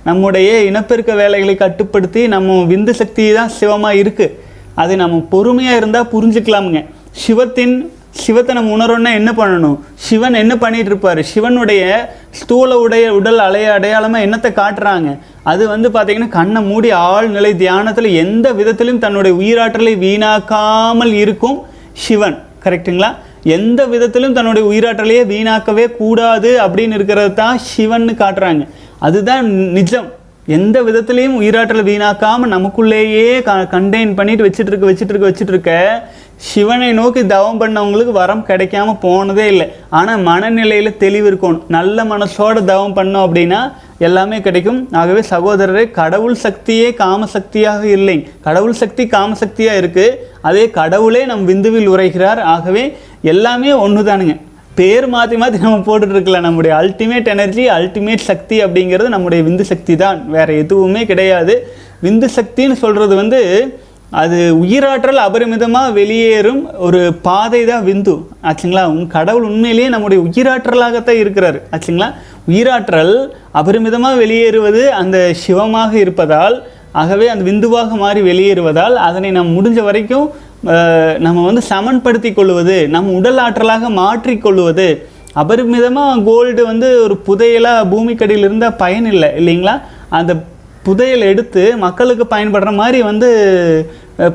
நம்முடைய 0.05 0.63
இனப்பெருக்க 0.65 1.15
வேலைகளை 1.15 1.55
கட்டுப்படுத்தி 1.55 2.29
நம்ம 2.29 2.65
விந்து 2.73 2.91
சக்தி 2.91 3.33
தான் 3.33 3.49
சிவமாக 3.49 3.95
இருக்குது 3.95 4.37
அது 4.75 4.97
நம்ம 4.97 5.27
பொறுமையாக 5.31 5.77
இருந்தால் 5.77 6.13
புரிஞ்சுக்கலாமுங்க. 6.13 6.83
சிவத்தின் 7.11 7.75
சிவத்தை 8.13 8.55
நம்ம 8.55 8.73
உணரோன்னா 8.77 9.11
என்ன 9.15 9.31
பண்ணணும்? 9.33 9.79
சிவன் 9.95 10.35
என்ன 10.35 10.57
பண்ணிட்டு 10.59 10.87
இருப்பார் 10.87 11.23
சிவனுடைய 11.23 11.83
ஸ்தூல 12.31 12.79
உடைய 12.81 13.15
உடல் 13.15 13.39
அலைய 13.39 13.73
அடையாளமாக 13.73 14.27
என்னத்தை 14.27 14.51
காட்டுறாங்க? 14.61 15.19
அது 15.43 15.69
வந்து 15.69 15.89
பார்த்தீங்கன்னா 15.89 16.29
கண்ணை 16.29 16.63
மூடி 16.63 16.93
ஆழ்நிலை 16.93 17.57
தியானத்தில் 17.57 18.11
எந்த 18.13 18.53
விதத்திலும் 18.53 18.99
தன்னுடைய 18.99 19.37
உயிராற்றலை 19.43 19.95
வீணாக்காமல் 20.05 21.13
இருக்கும் 21.13 21.59
சிவன். 21.93 22.39
கரெக்ட்டுங்களா? 22.65 23.11
எந்த 23.43 23.87
விதத்திலும் 23.87 24.33
தன்னுடைய 24.33 24.65
உயிராற்றலையே 24.71 25.25
வீணாக்கவே 25.35 25.97
கூடாது 25.97 26.61
அப்படின்னு 26.67 26.93
இருக்கிறது 26.93 27.35
தான் 27.35 27.59
சிவன்னு 27.71 28.15
காட்டுறாங்க. 28.23 28.69
அதுதான் 28.99 29.47
நிஜம். 29.51 30.09
எந்த 30.47 30.83
விதத்துலேயும் 30.83 31.37
உயிராற்றலை 31.41 31.83
வீணாக்காமல் 31.91 32.53
நமக்குள்ளேயே 32.55 33.43
க 33.43 33.53
கண்டெயின் 33.75 34.15
பண்ணிட்டு 34.15 34.47
வச்சுட்டு 34.47 34.71
இருக்க 34.73 34.87
வச்சுட்டு 34.91 35.13
இருக்க 35.13 35.31
வச்சுட்டு 35.31 35.55
இருக்க 35.55 35.73
சிவனை 36.49 36.89
நோக்கி 36.99 37.23
தவம் 37.33 37.59
பண்ணவங்களுக்கு 37.61 38.13
வரம் 38.19 38.45
கிடைக்காம 38.49 38.95
போனதே 39.05 39.47
இல்லை. 39.53 39.67
ஆனால் 39.99 40.23
மனநிலையில் 40.29 40.99
தெளிவு 41.03 41.27
இருக்கணும். 41.31 41.65
நல்ல 41.77 42.05
மனசோட 42.13 42.57
தவம் 42.71 42.95
பண்ணோம் 42.99 43.25
அப்படின்னா 43.27 43.61
எல்லாமே 44.07 44.37
கிடைக்கும். 44.47 44.79
ஆகவே 45.01 45.23
சகோதரரே 45.33 45.85
கடவுள் 45.99 46.37
சக்தியே 46.45 46.89
காம 47.01 47.27
சக்தியாக 47.35 47.83
இல்லை. 47.97 48.17
கடவுள் 48.47 48.79
சக்தி 48.83 49.05
காம 49.17 49.37
சக்தியாக 49.43 49.81
இருக்குது 49.83 50.17
அதே 50.51 50.65
கடவுளே 50.79 51.23
நம் 51.33 51.45
விந்துவில் 51.51 51.91
உரைகிறார். 51.95 52.41
ஆகவே 52.55 52.85
எல்லாமே 53.35 53.73
ஒன்று 53.85 54.05
தானுங்க 54.09 54.37
பேர் 54.81 55.07
மாற்றி 55.15 55.37
மாற்றி 55.43 55.59
நம்ம 55.67 55.85
போட்டுட்டு 55.89 56.43
நம்முடைய 56.49 56.73
அல்டிமேட் 56.81 57.31
எனர்ஜி 57.35 57.65
அல்டிமேட் 57.77 58.29
சக்தி 58.31 58.57
அப்படிங்கிறது 58.67 59.15
நம்முடைய 59.17 59.41
விந்து 59.49 59.65
சக்தி 59.73 59.95
தான். 60.05 60.19
வேறு 60.37 60.53
எதுவுமே 60.63 61.03
கிடையாது. 61.13 61.55
விந்து 62.07 62.29
சக்தின்னு 62.39 62.77
சொல்கிறது 62.85 63.15
வந்து 63.23 63.41
அது 64.13 64.39
உயிராற்றல் 64.63 65.21
அபரிமிதமாக 65.25 65.93
வெளியேறும் 65.99 66.63
ஒரு 66.87 67.01
பாதை 67.27 67.61
தான் 67.65 67.85
விந்து. 67.89 68.15
ஆச்சுங்களா? 68.49 68.83
உன் 68.95 69.07
கடவுள் 69.15 69.47
உண்மையிலேயே 69.51 69.89
நம்முடைய 69.95 70.21
உயிராற்றலாகத்தான் 70.27 71.21
இருக்கிறார். 71.23 71.59
ஆச்சுங்களா? 71.75 72.09
உயிராற்றல் 72.51 73.15
அபரிமிதமாக 73.61 74.21
வெளியேறுவது 74.23 74.83
அந்த 75.01 75.17
சிவமாக 75.45 75.93
இருப்பதால் 76.05 76.57
ஆகவே 77.03 77.27
அந்த 77.29 77.45
விந்துவாக 77.51 77.97
மாறி 77.97 78.21
வெளியேறுவதால் 78.31 78.97
அதனை 79.09 79.31
நாம் 79.31 79.57
முடிஞ்ச 79.57 79.81
வரைக்கும் 79.89 80.27
நம்ம 81.27 81.45
வந்து 81.49 81.63
சமன்படுத்தி 81.73 82.31
கொள்வது 82.33 82.77
நம் 82.95 83.15
உடல் 83.19 83.41
ஆற்றலாக 83.45 83.91
மாற்றிக்கொள்வது 84.03 84.89
அபரிமிதமாக 85.43 86.23
கோல்டு 86.29 86.63
வந்து 86.71 86.89
ஒரு 87.05 87.15
புதையலாக 87.27 87.89
பூமிக்கடியில் 87.93 88.47
இருந்தால் 88.49 88.79
பயன் 88.83 89.07
இல்லை 89.13 89.29
இல்லைங்களா? 89.41 89.75
அந்த 90.19 90.33
புதையல் 90.91 91.29
எடுத்து 91.33 91.65
மக்களுக்கு 91.87 92.27
பயன்படுற 92.37 92.71
மாதிரி 92.83 93.01
வந்து 93.11 93.29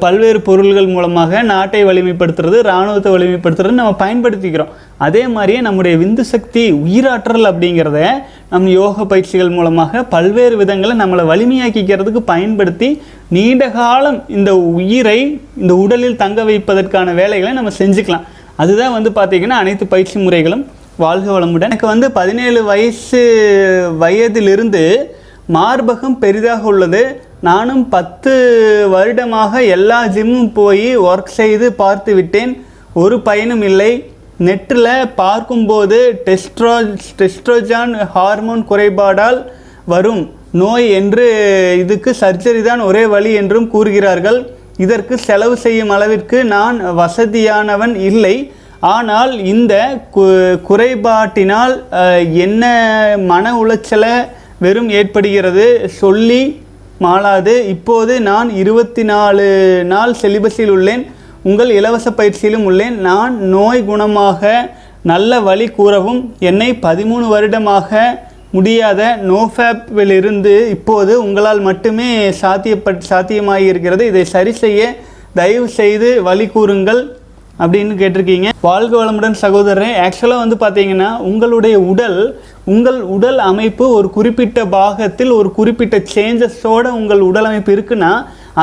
பல்வேறு 0.03 0.39
பொருள்கள் 0.45 0.87
மூலமாக 0.93 1.41
நாட்டை 1.49 1.79
வலிமைப்படுத்துறது 1.87 2.57
இராணுவத்தை 2.63 3.09
வலிமைப்படுத்துறது 3.15 3.79
நம்ம 3.79 3.91
பயன்படுத்திக்கிறோம். 4.03 4.71
அதே 5.05 5.21
மாதிரியே 5.33 5.59
நம்முடைய 5.65 5.93
விந்து 6.01 6.23
சக்தி 6.31 6.63
உயிராற்றல் 6.85 7.47
அப்படிங்கிறத 7.49 7.99
நம் 8.53 8.67
யோக 8.75 9.05
பயிற்சிகள் 9.11 9.51
மூலமாக 9.57 10.03
பல்வேறு 10.13 10.55
விதங்களை 10.61 10.95
நம்மளை 11.01 11.25
வலிமையாக்கிக்கிறதுக்கு 11.31 12.21
பயன்படுத்தி 12.31 12.89
நீண்ட 13.37 13.67
காலம் 13.77 14.19
இந்த 14.37 14.53
உயிரை 14.79 15.19
இந்த 15.61 15.75
உடலில் 15.83 16.21
தங்க 16.23 16.45
வைப்பதற்கான 16.49 17.13
வேலைகளை 17.21 17.51
நம்ம 17.59 17.73
செஞ்சுக்கலாம். 17.81 18.25
அதுதான் 18.63 18.95
வந்து 18.97 19.11
பார்த்திங்கன்னா 19.19 19.61
அனைத்து 19.63 19.87
பயிற்சி 19.93 20.17
முறைகளும். 20.25 20.65
வாழ்க 21.03 21.29
வளமுடன். 21.35 21.69
எனக்கு 21.69 21.87
வந்து 21.93 22.09
பதினேழு 22.19 22.59
வயசு 22.71 23.21
வயதிலிருந்து 24.03 24.83
மார்பகம் 25.53 26.17
பெரிதாக 26.19 26.61
உள்ளது. 26.61 27.21
நானும் 27.41 27.89
பத்து 27.89 28.31
வருடமாக 28.89 29.63
எல்லா 29.63 30.05
ஜிம்மும் 30.05 30.53
போய் 30.53 30.97
ஒர்க் 30.97 31.27
செய்து 31.27 31.73
பார்த்து 31.73 32.15
விட்டேன். 32.15 32.65
ஒரு 32.93 33.21
பயனும் 33.21 33.61
இல்லை. 33.61 34.09
நெட்டில் 34.39 35.09
பார்க்கும்போது 35.15 36.21
டெஸ்ட்ரோ 36.25 36.95
டெஸ்ட்ரோஜான் 37.17 38.07
ஹார்மோன் 38.07 38.65
குறைபாடால் 38.69 39.45
வரும். 39.85 40.33
நோய் 40.51 40.91
என்று 40.91 41.25
இதுக்கு 41.79 42.15
சர்ஜரி 42.19 42.61
தான் 42.61 42.79
ஒரே 42.79 43.05
வழி 43.05 43.33
என்றும் 43.33 43.67
கூறுகிறார்கள். 43.67 44.49
இதற்கு 44.77 45.17
செலவு 45.17 45.57
செய்யும் 45.57 45.89
அளவிற்கு 45.89 46.43
நான் 46.43 46.81
வசதியானவன் 46.97 47.95
இல்லை. 47.95 48.51
ஆனால் 48.79 49.43
இந்த 49.43 49.97
கு- 50.15 50.59
குறைபாட்டினால் 50.69 51.83
என்ன 52.33 52.65
மன 53.17 53.59
உளைச்சலை 53.59 54.27
வெறும் 54.63 54.89
ஏற்படுகிறது. 54.89 55.65
சொல்லி 56.01 56.41
மாளாது. 57.03 57.53
இப்போது 57.73 58.13
நான் 58.29 58.49
இருபத்தி 58.61 59.03
நாலு 59.03 59.47
நாள் 59.93 60.13
செலிபஸில் 60.21 60.73
உள்ளேன். 60.75 61.03
உங்கள் 61.49 61.71
இலவச 61.79 62.11
பயிற்சியிலும் 62.11 62.67
உள்ளேன். 62.69 62.95
நான் 63.09 63.33
நோய் 63.55 63.83
குணமாக 63.89 64.53
நல்ல 65.11 65.39
வழி 65.39 65.67
கூறவும் 65.79 66.21
என்னை 66.39 66.69
பதிமூணு 66.85 67.25
வருடமாக 67.33 67.99
முடியாத 68.51 69.01
நோஃபேப்பிலிருந்து 69.29 70.53
இப்போது 70.75 71.13
உங்களால் 71.23 71.59
மட்டுமே 71.59 72.09
சாத்தியப்பட் 72.41 73.01
சாத்தியமாகியிருக்கிறது 73.09 74.01
இதை 74.11 74.23
சரி 74.25 74.53
செய்ய 74.63 74.95
தயவு 75.33 75.67
செய்து 75.79 76.09
வழி 76.23 76.47
கூறுங்கள் 76.47 77.01
அப்படின்னு 77.59 77.93
கேட்டிருக்கீங்க. 78.01 78.49
வாழ்க 78.61 78.93
வளமுடன் 79.01 79.37
சகோதரன் 79.41 79.95
ஆக்சுவலாக 80.05 80.43
வந்து 80.43 80.57
பார்த்தீங்கன்னா 80.63 81.09
உங்களுடைய 81.29 81.79
உடல் 81.79 82.19
உங்கள் 82.73 82.99
உடல் 83.15 83.39
அமைப்பு 83.49 83.85
ஒரு 83.95 84.07
குறிப்பிட்ட 84.15 84.59
பாகத்தில் 84.75 85.31
ஒரு 85.39 85.49
குறிப்பிட்ட 85.57 85.97
சேஞ்சஸோட 86.13 86.85
உங்கள் 86.99 87.21
உடல் 87.27 87.47
அமைப்பு 87.49 87.71
இருக்குன்னா 87.75 88.11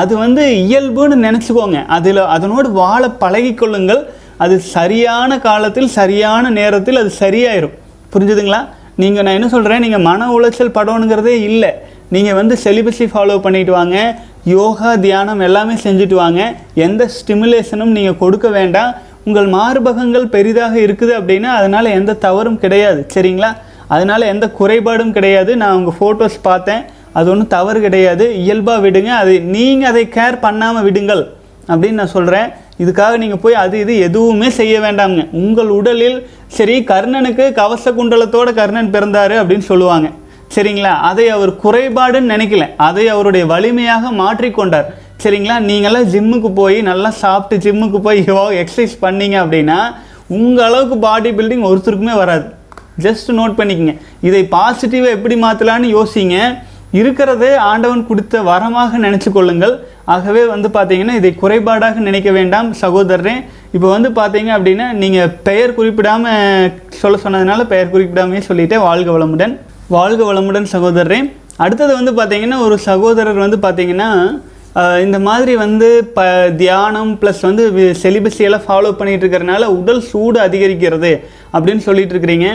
அது 0.00 0.12
வந்து 0.22 0.42
இயல்புன்னு 0.64 1.16
நினச்சிக்கோங்க. 1.26 1.78
அதில் 1.96 2.22
அதனோடு 2.36 2.68
வாழ 2.80 3.02
பழகிக்கொள்ளுங்கள் 3.22 4.02
அது 4.44 4.54
சரியான 4.76 5.38
காலத்தில் 5.46 5.88
சரியான 5.98 6.50
நேரத்தில் 6.58 7.00
அது 7.02 7.10
சரியாயிரும். 7.20 7.76
புரிஞ்சுதுங்களா? 8.14 8.60
நீங்கள் 9.02 9.24
நான் 9.24 9.38
என்ன 9.38 9.48
சொல்கிறேன் 9.54 9.82
நீங்கள் 9.84 10.04
மன 10.10 10.30
உளைச்சல் 10.36 10.74
படணுங்கிறதே 10.78 11.36
இல்லை. 11.50 11.72
நீங்கள் 12.14 12.38
வந்து 12.40 12.54
செலிபஸை 12.64 13.06
ஃபாலோ 13.12 13.36
பண்ணிட்டு 13.46 13.72
வாங்க. 13.78 13.98
யோகா 14.56 14.90
தியானம் 15.06 15.42
எல்லாமே 15.48 15.74
செஞ்சுட்டு 15.86 16.16
வாங்க. 16.24 16.42
எந்த 16.86 17.02
ஸ்டிமுலேஷனும் 17.16 17.96
நீங்கள் 17.96 18.20
கொடுக்க 18.22 18.48
வேண்டாம். 18.58 18.92
உங்கள் 19.26 19.48
மார்பகங்கள் 19.58 20.32
பெரிதாக 20.36 20.74
இருக்குது 20.86 21.12
அப்படின்னா 21.18 21.50
அதனால் 21.58 21.96
எந்த 21.98 22.20
தவறும் 22.24 22.62
கிடையாது. 22.62 23.00
சரிங்களா? 23.14 23.50
அதனால் 23.94 24.30
எந்த 24.32 24.46
குறைபாடும் 24.58 25.14
கிடையாது. 25.18 25.52
நான் 25.62 25.76
உங்கள் 25.78 25.96
ஃபோட்டோஸ் 25.98 26.38
பார்த்தேன். 26.48 26.82
அது 27.18 27.26
ஒன்றும் 27.32 27.52
தவறு 27.56 27.78
கிடையாது. 27.86 28.24
இயல்பாக 28.42 28.80
விடுங்க. 28.86 29.10
அது 29.22 29.32
நீங்கள் 29.54 29.90
அதை 29.90 30.04
கேர் 30.16 30.42
பண்ணாமல் 30.44 30.84
விடுங்கள் 30.88 31.22
அப்படின்னு 31.70 32.00
நான் 32.00 32.14
சொல்கிறேன் 32.16 32.48
இதுக்காக 32.82 33.16
நீங்கள் 33.22 33.40
போய் 33.42 33.56
அது 33.64 33.76
இது 33.84 33.94
எதுவுமே 34.06 34.48
செய்ய 34.60 34.74
வேண்டாம்ங்க. 34.84 35.24
உங்கள் 35.42 35.70
உடலில் 35.78 36.16
சரி 36.56 36.76
கர்ணனுக்கு 36.90 37.44
கவச 37.58 37.92
குண்டலத்தோட 37.98 38.48
கர்ணன் 38.60 38.92
பிறந்தாரு 38.94 39.36
அப்படின்னு 39.42 39.66
சொல்லுவாங்க. 39.72 40.08
சரிங்களா? 40.54 40.94
அதை 41.10 41.26
அவர் 41.34 41.52
குறைபாடுன்னு 41.64 42.32
நினைக்கல. 42.34 42.64
அதை 42.86 43.04
அவருடைய 43.12 43.44
வலிமையாக 43.52 44.10
மாற்றிக்கொண்டார் 44.22 44.88
சரிங்களா? 45.24 45.56
நீங்களாம் 45.70 46.08
ஜிம்முக்கு 46.14 46.50
போய் 46.60 46.78
நல்லா 46.90 47.10
சாப்பிட்டு 47.22 47.56
ஜிம்முக்கு 47.64 47.98
போய் 48.06 48.20
எக்ஸசைஸ் 48.62 48.96
பண்ணீங்க 49.04 49.36
அப்படின்னா 49.44 49.78
உங்கள் 50.38 50.66
அளவுக்கு 50.68 50.98
பாடி 51.06 51.30
பில்டிங் 51.38 51.68
ஒருத்தருக்குமே 51.70 52.16
வராது. 52.22 52.46
ஜஸ்ட் 53.04 53.30
நோட் 53.38 53.58
பண்ணிக்கங்க. 53.60 53.94
இதை 54.28 54.42
பாசிட்டிவாக 54.56 55.16
எப்படி 55.16 55.36
மாற்றலான்னு 55.44 55.88
யோசிங்க. 55.96 56.36
இருக்கிறதே 57.00 57.50
ஆண்டவன் 57.70 58.06
கொடுத்த 58.10 58.42
வரமாக 58.50 58.98
நினச்சி 59.06 59.28
கொள்ளுங்கள். 59.36 59.74
ஆகவே 60.14 60.42
வந்து 60.52 60.68
பார்த்தீங்கன்னா 60.76 61.14
இதை 61.20 61.30
குறைபாடாக 61.42 62.00
நினைக்க 62.08 62.30
வேண்டாம் 62.38 62.68
சகோதரரே. 62.82 63.34
இப்போ 63.76 63.88
வந்து 63.96 64.08
பார்த்தீங்க 64.18 64.50
அப்படின்னா 64.56 64.86
நீங்கள் 65.02 65.32
பெயர் 65.48 65.76
குறிப்பிடாமல் 65.78 66.72
சொல்ல 67.00 67.18
சொன்னதுனால 67.24 67.64
பெயர் 67.72 67.92
குறிப்பிடாமே 67.94 68.40
சொல்லிட்டேன் 68.48 68.84
வாழ்க 68.88 69.10
வளமுடன். 69.16 69.54
வாழ்க 69.96 70.20
வளமுடன் 70.30 70.72
சகோதரரே. 70.74 71.20
அடுத்தது 71.64 71.92
வந்து 72.00 72.12
பார்த்தீங்கன்னா 72.18 72.58
ஒரு 72.66 72.76
சகோதரர் 72.88 73.44
வந்து 73.44 73.60
பார்த்தீங்கன்னா 73.66 74.10
இந்த 75.04 75.18
மாதிரி 75.26 75.54
வந்து 75.62 75.88
ப 76.16 76.20
தியானம் 76.60 77.10
ப்ளஸ் 77.22 77.42
வந்து 77.48 77.64
செலிபஸியெல்லாம் 78.02 78.66
ஃபாலோ 78.66 78.92
பண்ணிகிட்டு 79.00 79.24
இருக்கிறனால 79.24 79.64
உடல் 79.78 80.00
சூடு 80.10 80.38
அதிகரிக்கிறது 80.44 81.10
அப்படின்னு 81.54 81.82
சொல்லிட்டு 81.88 82.14
இருக்கிறீங்க. 82.14 82.46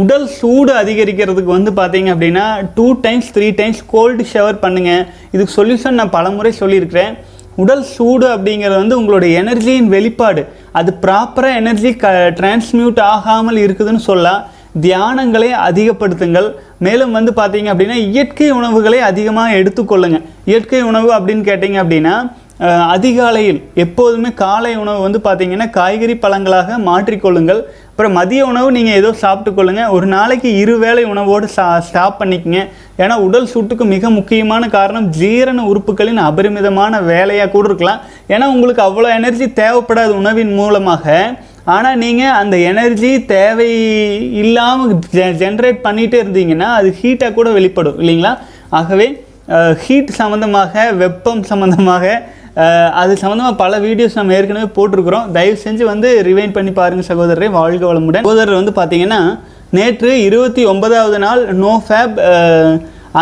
உடல் 0.00 0.26
சூடு 0.38 0.72
அதிகரிக்கிறதுக்கு 0.80 1.50
வந்து 1.56 1.70
பார்த்தீங்க 1.78 2.08
அப்படின்னா 2.14 2.46
two 2.76 2.86
times 3.04 3.30
three 3.34 3.46
times 3.60 3.80
cold 3.92 4.24
shower 4.32 4.58
பண்ணுங்கள் 4.64 5.04
இதுக்கு 5.34 5.52
சொல்யூஷன் 5.58 5.98
நான் 6.00 6.12
பலமுறை 6.16 6.52
சொல்லியிருக்கிறேன். 6.62 7.14
உடல் 7.62 7.84
சூடு 7.92 8.26
அப்படிங்கிறது 8.34 8.78
வந்து 8.82 8.98
உங்களுடைய 9.00 9.32
எனர்ஜியின் 9.42 9.88
வெளிப்பாடு. 9.94 10.42
அது 10.78 10.90
ப்ராப்பராக 11.04 11.60
எனர்ஜி 11.60 11.92
க 12.02 12.08
டிரான்ஸ்மியூட் 12.40 13.00
ஆகாமல் 13.14 13.60
இருக்குதுன்னு 13.64 14.02
சொல்லலாம். 14.08 14.42
தியானங்களை 14.86 15.50
அதிகப்படுத்துங்கள். 15.68 16.48
மேலும் 16.86 17.14
வந்து 17.18 17.32
பார்த்தீங்க 17.40 17.68
அப்படின்னா 17.72 17.98
இயற்கை 18.10 18.48
உணவுகளை 18.58 18.98
அதிகமாக 19.10 19.58
எடுத்துக்கொள்ளுங்கள் 19.60 20.26
இயற்கை 20.52 20.82
உணவு 20.90 21.08
அப்படின்னு 21.18 21.46
கேட்டிங்க 21.50 21.78
அப்படின்னா 21.84 22.16
அதிகாலையில் 22.94 23.58
எப்போதுமே 23.84 24.30
காலை 24.42 24.70
உணவு 24.82 25.00
வந்து 25.06 25.18
பார்த்தீங்கன்னா 25.24 25.66
காய்கறி 25.78 26.14
பழங்களாக 26.22 26.78
மாற்றிக்கொள்ளுங்கள். 26.86 27.60
அப்புறம் 27.90 28.16
மதிய 28.18 28.40
உணவு 28.50 28.68
நீங்கள் 28.76 28.98
ஏதோ 29.00 29.10
சாப்பிட்டு 29.22 29.50
கொள்ளுங்கள் 29.58 29.92
ஒரு 29.96 30.06
நாளைக்கு 30.14 30.48
இரு 30.62 30.74
வேளை 30.84 31.02
உணவோடு 31.12 31.46
சா 31.56 31.66
ஸ்டாப் 31.86 32.18
பண்ணிக்கங்க. 32.20 32.60
ஏன்னா 33.02 33.14
உடல் 33.26 33.50
சூட்டுக்கு 33.52 33.84
மிக 33.94 34.10
முக்கியமான 34.16 34.68
காரணம் 34.76 35.08
ஜீரண 35.18 35.60
உறுப்புகளின் 35.72 36.20
அபரிமிதமான 36.28 37.00
வேலையாக 37.10 37.52
கூட 37.54 37.66
இருக்கலாம். 37.70 38.00
ஏன்னா 38.34 38.48
உங்களுக்கு 38.54 38.82
அவ்வளோ 38.88 39.10
எனர்ஜி 39.18 39.48
தேவைப்படாத 39.60 40.14
உணவின் 40.22 40.54
மூலமாக 40.60 41.16
ஆனால் 41.74 42.00
நீங்கள் 42.04 42.36
அந்த 42.40 42.56
எனர்ஜி 42.70 43.12
தேவை 43.34 43.70
இல்லாமல் 44.42 44.92
ஜென்ரேட் 45.42 45.84
பண்ணிகிட்டே 45.86 46.18
இருந்தீங்கன்னா 46.24 46.68
அது 46.78 46.88
ஹீட்டாக 47.00 47.36
கூட 47.38 47.50
வெளிப்படும் 47.58 47.98
இல்லைங்களா? 48.02 48.32
ஆகவே 48.80 49.06
ஹீட் 49.82 50.16
சம்மந்தமாக 50.20 50.84
வெப்பம் 51.02 51.42
சம்மந்தமாக 51.50 52.04
அது 53.00 53.12
சம்மந்தமாக 53.22 53.54
பல 53.62 53.78
வீடியோஸ் 53.86 54.18
நம்ம 54.18 54.34
ஏற்கனவே 54.36 54.68
போட்டிருக்கிறோம். 54.76 55.26
தயவு 55.36 55.56
செஞ்சு 55.64 55.84
வந்து 55.92 56.08
ரிவைன் 56.28 56.54
பண்ணி 56.56 56.72
பாருங்கள் 56.78 57.08
சகோதரரை. 57.10 57.48
வாழ்க 57.58 57.84
வளமுடன். 57.90 58.24
சகோதரர் 58.26 58.60
வந்து 58.60 58.74
பார்த்தீங்கன்னா 58.80 59.22
நேற்று 59.76 60.10
இருபத்தி 60.26 60.62
ஒன்பதாவது 60.72 61.18
நாள் 61.24 61.40
நோ 61.62 61.72
ஃபேப் 61.86 62.18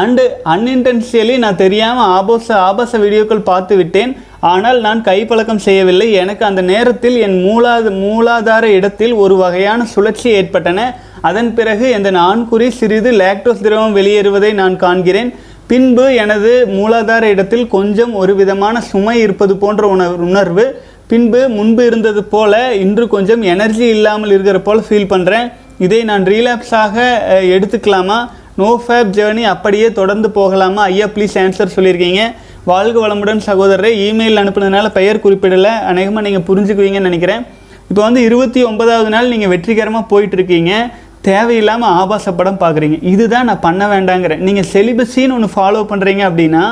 அண்டு 0.01 0.23
அன்இன்டென்ஷியலி 0.53 1.35
நான் 1.45 1.61
தெரியாமல் 1.65 2.11
ஆபாச 2.19 2.47
ஆபாச 2.69 2.99
வீடியோக்கள் 3.05 3.49
பார்த்து 3.51 3.75
விட்டேன். 3.81 4.13
ஆனால் 4.53 4.79
நான் 4.87 5.01
கைப்பழக்கம் 5.09 5.63
செய்யவில்லை. 5.67 6.07
எனக்கு 6.23 6.43
அந்த 6.49 6.63
நேரத்தில் 6.71 7.17
என் 7.27 7.37
மூலாத 7.47 7.93
மூலாதார 8.05 8.65
இடத்தில் 8.79 9.15
ஒரு 9.25 9.37
வகையான 9.43 9.85
சுழற்சி 9.93 10.29
ஏற்பட்டன. 10.39 10.81
அதன் 11.29 11.51
பிறகு 11.59 11.87
இந்த 11.97 12.11
நான்குறி 12.21 12.69
சிறிது 12.79 13.13
லாக்டோஸ் 13.23 13.65
திரவம் 13.67 13.97
வெளியேறுவதை 13.99 14.51
நான் 14.61 14.77
காண்கிறேன். 14.85 15.31
பின்பு 15.71 16.07
எனது 16.23 16.51
மூலாதார 16.77 17.23
இடத்தில் 17.35 17.67
கொஞ்சம் 17.75 18.13
ஒரு 18.23 18.33
விதமான 18.41 18.81
சுமை 18.89 19.15
இருப்பது 19.27 19.55
போன்ற 19.63 19.83
உணர் 19.95 20.19
உணர்வு. 20.27 20.65
பின்பு 21.11 21.41
முன்பு 21.55 21.83
இருந்தது 21.91 22.23
போல 22.33 22.53
இன்று 22.83 23.05
கொஞ்சம் 23.15 23.43
எனர்ஜி 23.53 23.87
இல்லாமல் 23.95 24.35
இருக்கிற 24.35 24.59
போல் 24.67 24.83
ஃபீல் 24.87 25.11
பண்ணுறேன் 25.13 25.47
இதை 25.85 26.01
நான் 26.11 26.25
ரீலாப்ஸாக 26.33 26.97
எடுத்துக்கலாமா? 27.57 28.19
நோ 28.61 28.69
ஃபேப் 28.85 29.15
ஜேர்னி 29.19 29.45
அப்படியே 29.53 29.89
தொடர்ந்து 30.01 30.29
போகலாமா? 30.39 30.83
ஐயா 30.93 31.07
ப்ளீஸ் 31.15 31.37
ஆன்சர் 31.45 31.75
சொல்லியிருக்கீங்க. 31.77 32.23
வாழ்க 32.73 32.97
வளமுடன் 33.05 33.43
சகோதரரை. 33.49 33.93
இமெயில் 34.09 34.41
அனுப்புனதுனால 34.43 34.91
பெயர் 34.99 35.25
குறிப்பிடலை. 35.25 35.73
அநேகமாக 35.91 36.27
நீங்கள் 36.27 36.47
புரிஞ்சுக்குவீங்கன்னு 36.51 37.11
நினைக்கிறேன். 37.11 37.43
இப்போ 37.91 38.03
வந்து 38.07 38.21
இருபத்தி 38.29 38.61
ஒன்பதாவது 38.69 39.11
நாள் 39.15 39.33
நீங்கள் 39.33 39.53
வெற்றிகரமாக 39.55 40.07
போயிட்டுருக்கீங்க 40.13 40.73
தேவையில்லாமல் 41.29 41.95
ஆபாச 42.01 42.33
படம் 42.39 42.61
பார்க்குறீங்க. 42.63 42.97
இதுதான் 43.13 43.49
நான் 43.49 43.65
பண்ண 43.67 43.83
வேண்டாங்கிறேன். 43.93 44.43
நீங்கள் 44.47 44.69
செலிபஸின்னு 44.73 45.37
ஒன்று 45.37 45.49
ஃபாலோ 45.55 45.83
பண்ணுறீங்க 45.93 46.23
அப்படின்னா 46.29 46.65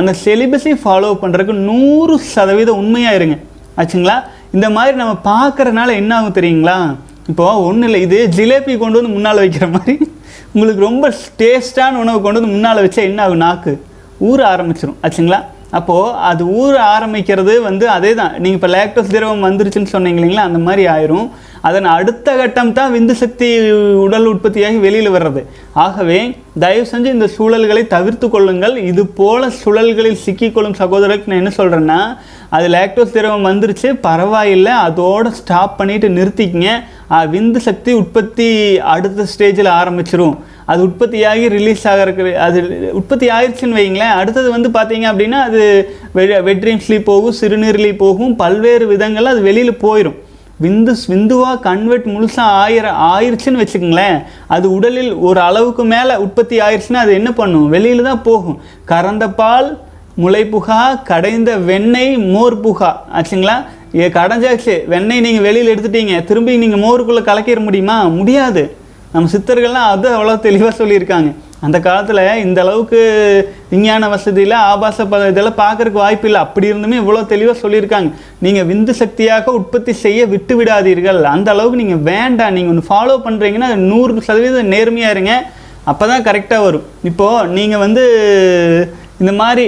அந்த 0.00 0.12
செலிபஸை 0.24 0.72
ஃபாலோ 0.84 1.10
பண்ணுறதுக்கு 1.22 1.54
நூறு 1.68 2.14
சதவீதம் 2.34 2.80
உண்மையாக 2.82 3.18
இருங்க. 3.20 3.36
ஆச்சுங்களா? 3.80 4.16
இந்த 4.56 4.68
மாதிரி 4.76 4.96
நம்ம 5.02 5.14
பார்க்கறனால 5.32 5.94
என்ன 6.00 6.12
ஆகும் 6.18 6.36
தெரியுங்களா? 6.38 6.78
இப்போ 7.32 7.46
ஒன்றும் 7.68 7.88
இல்லை 7.88 8.00
இது 8.06 8.18
ஜிலேபி 8.38 8.74
கொண்டு 8.82 8.98
வந்து 9.00 9.14
முன்னால் 9.16 9.42
வைக்கிற 9.42 9.66
மாதிரி. 9.76 9.94
உங்களுக்கு 10.54 10.82
ரொம்ப 10.88 11.06
டேஸ்டான 11.40 11.98
உணவு 12.04 12.18
கொண்டு 12.24 12.38
வந்து 12.40 12.54
முன்னால் 12.54 12.82
வச்சா 12.84 13.02
என்ன 13.10 13.22
ஆகும்? 13.26 13.42
நாக்கு. 13.46 13.72
ஊற 14.28 14.40
ஆரம்பிச்சிடும் 14.52 14.98
ஆச்சுங்களா? 15.06 15.40
அப்போது 15.78 16.14
அது 16.30 16.42
ஊற 16.60 16.74
ஆரம்பிக்கிறது 16.94 17.52
வந்து 17.68 17.84
அதே 17.96 18.10
தான் 18.20 18.32
நீங்கள் 18.42 18.58
இப்போ 18.58 18.70
லேக்டோஸ் 18.76 19.12
திரவம் 19.14 19.46
வந்துருச்சுன்னு 19.48 19.92
சொன்னீங்க 19.92 20.18
இல்லைங்களா? 20.20 20.46
அந்த 20.50 20.60
மாதிரி 20.66 20.84
ஆயிரும். 20.94 21.28
அதன் 21.68 21.88
அடுத்த 21.94 22.28
கட்டம் 22.40 22.72
தான் 22.78 22.92
விந்து 22.96 23.14
சக்தி 23.22 23.48
உடல் 24.04 24.28
உற்பத்தியாகி 24.32 24.78
வெளியில் 24.84 25.14
வர்றது. 25.16 25.40
ஆகவே 25.84 26.20
தயவு 26.62 26.86
செஞ்சு 26.92 27.08
இந்த 27.16 27.26
சூழல்களை 27.36 27.82
தவிர்த்து 27.94 28.26
கொள்ளுங்கள். 28.34 28.76
இது 28.90 29.02
போல 29.18 29.50
சூழல்களில் 29.62 30.22
சிக்கிக்கொள்ளும் 30.26 30.78
சகோதரருக்கு 30.82 31.30
நான் 31.32 31.42
என்ன 31.42 31.52
சொல்கிறேன்னா 31.58 32.00
அது 32.56 32.68
லேக்டோஸ் 32.76 33.14
திரவம் 33.16 33.48
வந்துருச்சு 33.50 33.88
பரவாயில்லை 34.06 34.72
அதோடு 34.86 35.30
ஸ்டாப் 35.40 35.76
பண்ணிட்டு 35.80 36.08
நிறுத்திக்கங்க. 36.18 36.70
விந்து 37.34 37.60
சக்தி 37.66 37.90
உற்பத்தி 38.00 38.48
அடுத்த 38.94 39.26
ஸ்டேஜில் 39.32 39.70
ஆரம்பிச்சிரும். 39.80 40.36
அது 40.70 40.80
உற்பத்தியாகி 40.88 41.44
ரிலீஸ் 41.54 41.84
ஆகிறக்கு 41.92 42.24
அது 42.46 42.58
உற்பத்தி 42.98 43.26
ஆயிடுச்சுன்னு 43.36 43.78
வைங்களேன் 43.78 44.16
அடுத்தது 44.18 44.48
வந்து 44.56 44.68
பார்த்தீங்க 44.76 45.06
அப்படின்னா 45.12 45.38
அது 45.48 45.62
வெட்ரீம்ஸ்லேயும் 46.48 47.08
போகும் 47.12 47.38
சிறுநீர்லேயும் 47.40 48.02
போகும் 48.04 48.34
பல்வேறு 48.42 48.86
விதங்களில் 48.94 49.32
அது 49.34 49.42
வெளியில் 49.48 49.80
போயிடும் 49.86 50.18
விந்து 50.62 50.92
விந்துவாக 51.12 51.60
கன்வெர்ட் 51.60 52.06
முழுசாக 52.06 52.56
ஆயிர 52.62 52.86
ஆயிடுச்சுன்னு 52.90 53.60
வச்சுக்கோங்களேன். 53.62 54.18
அது 54.46 54.66
உடலில் 54.74 55.12
ஒரு 55.14 55.40
அளவுக்கு 55.40 55.84
மேலே 55.84 56.16
உற்பத்தி 56.16 56.58
ஆயிடுச்சுன்னா 56.58 57.02
அது 57.04 57.12
என்ன 57.12 57.32
பண்ணும்? 57.32 57.68
வெளியில் 57.68 58.02
தான் 58.02 58.22
போகும். 58.22 58.58
கறந்த 58.84 59.28
பால் 59.28 59.68
முளைப்புகா 60.22 60.80
கடைந்த 61.02 61.50
வெண்ணெய் 61.56 62.16
மோர் 62.34 62.60
புகா 62.60 62.90
ஆச்சுங்களா? 63.18 63.56
ஏ 63.94 64.08
கடைஞ்சாச்சு. 64.08 64.74
வெண்ணெய் 64.86 65.20
நீங்கள் 65.20 65.42
வெளியில் 65.42 65.70
எடுத்துட்டீங்க. 65.74 66.24
திரும்பி 66.24 66.56
நீங்கள் 66.56 66.82
மோருக்குள்ளே 66.86 67.22
கலக்கிட 67.30 67.60
முடியுமா? 67.68 68.02
முடியாது. 68.18 68.76
நம்ம 69.12 69.28
சித்தர்கள்லாம் 69.32 69.88
அது 69.94 70.08
அவ்வளோ 70.16 70.40
தெளிவாக 70.40 70.84
சொல்லியிருக்காங்க. 70.84 71.30
அந்த 71.66 71.76
காலத்தில் 71.86 72.20
இந்த 72.44 72.58
அளவுக்கு 72.64 73.00
விஞ்ஞான 73.72 74.08
வசதியில் 74.12 74.56
ஆபாச 74.70 75.06
ப 75.10 75.18
இதெல்லாம் 75.32 75.58
பார்க்கறதுக்கு 75.62 76.02
வாய்ப்பு 76.04 76.26
இல்லை. 76.28 76.40
அப்படி 76.46 76.66
இருந்துமே 76.72 76.98
இவ்வளோ 77.02 77.22
தெளிவாக 77.32 77.56
சொல்லியிருக்காங்க. 77.62 78.10
நீங்கள் 78.44 78.68
விந்து 78.70 78.92
சக்தியாக 79.00 79.52
உற்பத்தி 79.58 79.92
செய்ய 80.04 80.20
விட்டு 80.34 80.54
விடாதீர்கள். 80.60 81.20
அந்த 81.34 81.48
அளவுக்கு 81.54 81.82
நீங்கள் 81.82 82.04
வேண்டாம். 82.12 82.54
நீங்கள் 82.58 82.72
ஒன்று 82.74 82.90
ஃபாலோ 82.90 83.16
பண்ணுறீங்கன்னா 83.26 83.68
நூறு 83.90 84.28
சதவீதம் 84.28 84.72
நேர்மையாக 84.74 85.14
இருங்க. 85.16 85.34
அப்போ 85.90 86.04
தான் 86.12 86.24
கரெக்டாக 86.28 86.64
வரும். 86.68 86.86
இப்போது 87.10 87.52
நீங்கள் 87.58 87.82
வந்து 87.84 88.04
இந்த 89.22 89.34
மாதிரி 89.42 89.66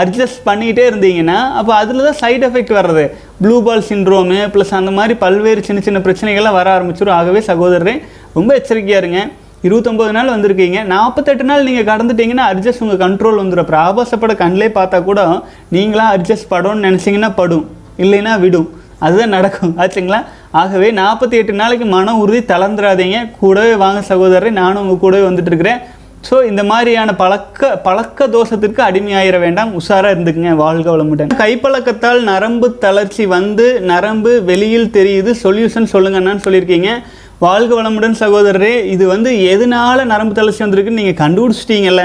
அட்ஜஸ்ட் 0.00 0.42
பண்ணிகிட்டே 0.48 0.84
இருந்தீங்கன்னா 0.90 1.38
அப்போ 1.60 1.72
அதில் 1.78 2.06
தான் 2.08 2.18
சைடு 2.20 2.42
எஃபெக்ட் 2.48 2.72
வர்றது. 2.78 3.04
ப்ளூ 3.42 3.56
பால் 3.66 3.84
சின்ரோமு 3.88 4.38
ப்ளஸ் 4.54 4.72
அந்த 4.80 4.92
மாதிரி 4.98 5.14
பல்வேறு 5.24 5.62
சின்ன 5.68 5.80
சின்ன 5.86 6.00
பிரச்சனைகள்லாம் 6.06 6.58
வர 6.58 6.68
ஆரம்பிச்சிடும் 6.76 7.16
ஆகவே 7.18 7.40
சகோதரரே 7.50 7.94
ரொம்ப 8.36 8.50
எச்சரிக்கையாக 8.60 9.02
இருங்க. 9.02 9.20
இருபத்தொம்பது 9.66 10.12
நாள் 10.16 10.30
வந்திருக்கீங்க. 10.34 10.78
நாற்பத்தெட்டு 10.92 11.44
நாள் 11.48 11.66
நீங்கள் 11.66 11.86
கடந்துட்டீங்கன்னா 11.90 12.44
அட்ஜஸ்ட் 12.52 12.82
உங்கள் 12.84 13.02
கண்ட்ரோல் 13.02 13.38
வந்துடும் 13.40 13.64
அப்புறம் 13.64 13.84
ஆபாசப்பட 13.88 14.34
கண்ணிலே 14.40 14.68
பார்த்தா 14.78 14.98
கூட 15.08 15.20
நீங்களாம் 15.76 16.12
அட்ஜஸ்ட் 16.14 16.48
படும்னு 16.54 16.86
நினச்சிங்கன்னா 16.88 17.30
படும். 17.40 17.66
இல்லைன்னா 18.04 18.32
விடும். 18.44 18.68
அதுதான் 19.06 19.34
நடக்கும். 19.36 19.72
ஆச்சுங்களா? 19.82 20.20
ஆகவே 20.60 20.88
நாற்பத்தி 21.00 21.36
எட்டு 21.40 21.52
நாளைக்கு 21.52 21.86
மன 21.94 22.16
உறுதி 22.22 22.40
தளர்ந்துடாதீங்க 22.52 23.20
கூடவே 23.42 23.74
வாங்க 23.84 24.02
சகோதரரை. 24.10 24.50
நானும் 24.60 24.82
உங்கள் 24.84 25.02
கூடவே 25.04 25.24
வந்துட்டு 25.28 25.52
இருக்கிறேன் 25.52 25.80
ஸோ 26.26 26.36
இந்த 26.48 26.62
மாதிரியான 26.64 27.10
பழக்க 27.20 27.70
பழக்க 27.86 28.26
தோஷத்திற்கு 28.34 28.80
அடிமையாயிர 28.88 29.36
வேண்டாம். 29.44 29.70
உஷாராக 29.78 30.14
இருந்துக்குங்க. 30.14 30.52
வாழ்க 30.64 30.86
வளமுடன். 30.96 31.32
கைப்பழக்கத்தால் 31.40 32.20
நரம்பு 32.28 32.68
தளர்ச்சி 32.84 33.24
வந்து 33.38 33.66
நரம்பு 33.92 34.32
வெளியில் 34.50 34.94
தெரியுது. 34.98 35.32
சொல்யூஷன் 35.44 35.92
சொல்லுங்கன்னு 35.94 36.44
சொல்லியிருக்கீங்க. 36.46 36.90
வாழ்க 37.42 37.72
வளமுடன் 37.78 38.14
சகோதரரே 38.20 38.74
இது 38.94 39.04
வந்து 39.12 39.30
எதனால 39.52 40.04
நரம்பு 40.10 40.34
தளர்ச்சி 40.34 40.64
வந்திருக்குன்னு 40.64 41.00
நீங்கள் 41.00 41.20
கண்டுபிடிச்சிட்டீங்கல்ல. 41.22 42.02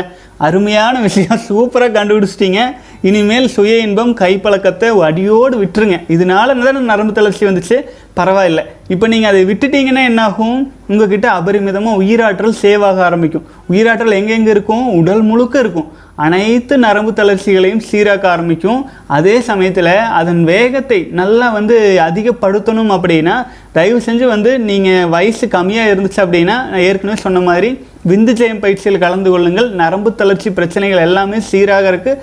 அருமையான 0.48 0.96
விஷயம் 1.00 1.42
சூப்பராக 1.48 1.92
கண்டுபிடிச்சிட்டீங்க. 1.98 2.62
இனிமேல் 3.10 3.48
சுய 3.56 3.74
இன்பம் 3.78 4.14
கைப்பழக்கத்தை 4.22 4.88
அடியோடு 5.08 5.56
விட்டுருங்க. 5.64 5.98
இதனால 6.16 6.56
தானே 6.64 6.82
நரம்பு 6.92 7.14
தளர்ச்சி 7.20 7.46
வந்துச்சு? 7.46 7.78
பரவாயில்ல. 8.20 8.64
இப்போ 8.94 9.08
நீங்கள் 9.14 9.32
அதை 9.32 9.44
விட்டுட்டீங்கன்னா 9.52 10.04
என்னாகும்? 10.12 10.58
உங்ககிட்ட 10.88 11.30
அபரிமிதமாக 11.40 12.02
உயிராற்றல் 12.04 12.58
சேவ் 12.64 12.86
ஆக 12.90 13.04
ஆரம்பிக்கும். 13.10 13.48
உயிராற்றல் 13.72 14.18
எங்கெங்கே 14.20 14.54
இருக்கும்? 14.58 14.86
உடல் 15.02 15.22
முழுக்க 15.22 15.60
இருக்கும். 15.60 15.88
அனைத்து 16.26 16.74
நரம்பு 16.84 17.12
தளர்ச்சிகளையும் 17.20 17.84
சீராக்க 17.88 18.26
ஆரம்பிக்கும். 18.34 18.80
அதே 19.18 19.36
சமயத்தில் 19.50 19.92
அதன் 20.20 20.42
வேகத்தை 20.52 21.00
நல்லா 21.20 21.48
வந்து 21.58 21.76
அதிகப்படுத்தணும் 22.08 22.92
அப்படின்னா 22.96 23.36
தயவு 23.78 24.00
செஞ்சு 24.08 24.26
வந்து 24.34 24.52
நீங்கள் 24.70 25.10
வயசு 25.16 25.48
கம்மியாக 25.56 25.92
இருந்துச்சு 25.94 26.22
அப்படின்னா 26.26 26.56
நான் 26.72 26.86
ஏற்கனவே 26.90 27.18
சொன்ன 27.26 27.44
மாதிரி 27.50 27.70
விந்து 28.12 28.34
ஜெயம் 28.40 28.62
பயிற்சியில் 28.64 29.04
கலந்து 29.06 29.30
கொள்ளுங்கள். 29.34 29.70
நரம்பு 29.82 30.12
தளர்ச்சி 30.22 30.52
பிரச்சனைகள் 30.60 31.06
எல்லாமே 31.08 31.40
சீராகிறதுக்கு 31.50 32.14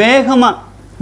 வேகமாக 0.00 0.56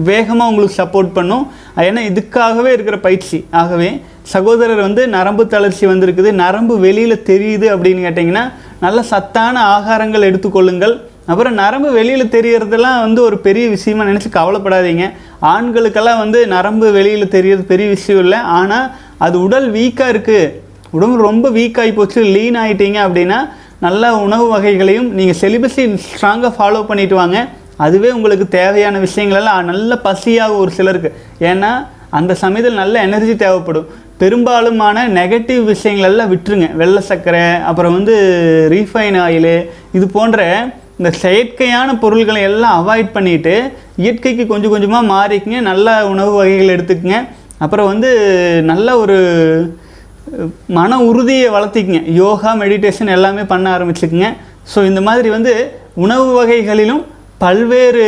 வேகமாக 0.08 0.50
உங்களுக்கு 0.50 0.80
சப்போர்ட் 0.80 1.14
பண்ணும். 1.18 1.44
ஏன்னா 1.86 2.00
இதுக்காகவே 2.10 2.70
இருக்கிற 2.76 2.96
பயிற்சி. 3.06 3.38
ஆகவே 3.60 3.88
சகோதரர் 4.32 4.82
வந்து 4.86 5.02
நரம்பு 5.14 5.44
தளர்ச்சி 5.54 5.84
வந்திருக்குது. 5.90 6.30
நரம்பு 6.42 6.74
வெளியில் 6.84 7.24
தெரியுது 7.30 7.66
அப்படின்னு 7.74 8.04
கேட்டிங்கன்னா 8.06 8.44
நல்ல 8.84 8.98
சத்தான 9.12 9.56
ஆகாரங்கள் 9.76 10.28
எடுத்துக்கொள்ளுங்கள். 10.30 10.94
அப்புறம் 11.30 11.54
நரம்பு 11.60 11.90
வெளியில் 11.98 12.32
தெரியறதெல்லாம் 12.36 13.00
வந்து 13.04 13.20
ஒரு 13.28 13.36
பெரிய 13.46 13.64
விஷயமா 13.74 14.04
நினச்சி 14.10 14.30
கவலைப்படாதீங்க. 14.38 15.06
ஆண்களுக்கெல்லாம் 15.54 16.22
வந்து 16.24 16.40
நரம்பு 16.54 16.86
வெளியில் 16.98 17.34
தெரியறது 17.36 17.64
பெரிய 17.72 17.88
விஷயம் 17.96 18.22
இல்லை. 18.24 18.40
ஆனால் 18.58 18.88
அது 19.26 19.36
உடல் 19.46 19.68
வீக்காக 19.76 20.12
இருக்குது 20.14 20.52
உடம்பு 20.96 21.16
ரொம்ப 21.28 21.46
வீக் 21.58 21.78
ஆகி 21.82 21.92
போச்சு 21.98 22.20
லீன் 22.34 22.58
ஆகிட்டீங்க 22.62 22.98
அப்படின்னா 23.06 23.38
நல்ல 23.86 24.04
உணவு 24.26 24.46
வகைகளையும் 24.54 25.08
நீங்கள் 25.18 25.38
செலிபஸை 25.42 25.84
ஸ்ட்ராங்காக 26.06 26.52
ஃபாலோ 26.56 26.80
பண்ணிட்டு 26.90 27.16
வாங்க. 27.20 27.38
அதுவே 27.84 28.08
உங்களுக்கு 28.16 28.46
தேவையான 28.58 28.96
விஷயங்களெல்லாம் 29.06 29.68
நல்ல 29.72 30.00
பசியாக 30.06 30.56
ஒரு 30.62 30.70
சிலருக்கு. 30.78 31.10
ஏன்னா 31.50 31.70
அந்த 32.18 32.32
சமயத்தில் 32.42 32.80
நல்ல 32.82 33.02
எனர்ஜி 33.08 33.34
தேவைப்படும். 33.44 33.88
பெரும்பாலுமான 34.22 35.04
நெகட்டிவ் 35.18 35.62
விஷயங்களெல்லாம் 35.72 36.30
விட்டுருங்க. 36.32 36.68
வெள்ளை 36.80 37.02
சர்க்கரை 37.10 37.44
அப்புறம் 37.70 37.96
வந்து 37.98 38.14
ரீஃபைன் 38.74 39.18
ஆயிலு 39.26 39.56
இது 39.96 40.06
போன்ற 40.16 40.46
இந்த 40.98 41.10
செயற்கையான 41.22 41.88
பொருள்களை 42.02 42.40
எல்லாம் 42.50 42.76
அவாய்ட் 42.80 43.10
பண்ணிட்டு 43.16 43.54
இயற்கைக்கு 44.04 44.44
கொஞ்சம் 44.52 44.74
கொஞ்சமாக 44.74 45.10
மாறிக்குங்க. 45.14 45.60
நல்ல 45.70 45.88
உணவு 46.12 46.32
வகைகள் 46.40 46.74
எடுத்துக்கங்க. 46.76 47.18
அப்புறம் 47.64 47.90
வந்து 47.92 48.10
நல்ல 48.70 48.88
ஒரு 49.02 49.18
மன 50.78 50.98
உறுதியை 51.10 51.46
வளர்த்திக்கங்க. 51.56 52.02
யோகா 52.22 52.50
மெடிடேஷன் 52.62 53.14
எல்லாமே 53.16 53.44
பண்ண 53.52 53.66
ஆரம்பிச்சுக்குங்க. 53.76 54.30
ஸோ 54.72 54.78
இந்த 54.90 55.00
மாதிரி 55.08 55.28
வந்து 55.36 55.52
உணவு 56.04 56.26
வகைகளிலும் 56.40 57.02
பல்வேறு 57.44 58.04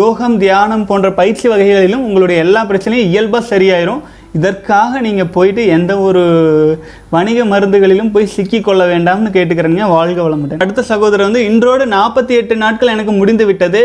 யோகம் 0.00 0.36
தியானம் 0.42 0.86
போன்ற 0.90 1.08
பயிற்சி 1.20 1.46
வகைகளிலும் 1.52 2.04
உங்களுடைய 2.08 2.38
எல்லா 2.44 2.60
பிரச்சனையும் 2.70 3.10
இயல்பாக 3.12 3.50
சரியாயிரும். 3.52 4.02
இதற்காக 4.38 5.00
நீங்கள் 5.06 5.30
போயிட்டு 5.34 5.62
எந்த 5.76 5.92
ஒரு 6.06 6.22
வணிக 7.14 7.44
மருந்துகளிலும் 7.52 8.10
போய் 8.14 8.32
சிக்கிக்கொள்ள 8.36 8.82
வேண்டாம்னு 8.92 9.30
கேட்டுக்கிறேங்க 9.36 9.88
வாழ்க 9.94 10.18
வளமுடன். 10.26 10.62
அடுத்த 10.64 10.84
சகோதரர் 10.90 11.28
வந்து 11.28 11.44
இன்றோடு 11.50 11.84
நாற்பத்தி 11.96 12.34
எட்டு 12.40 12.56
நாட்கள் 12.62 12.92
எனக்கு 12.94 13.12
முடிந்து 13.20 13.46
விட்டது. 13.50 13.82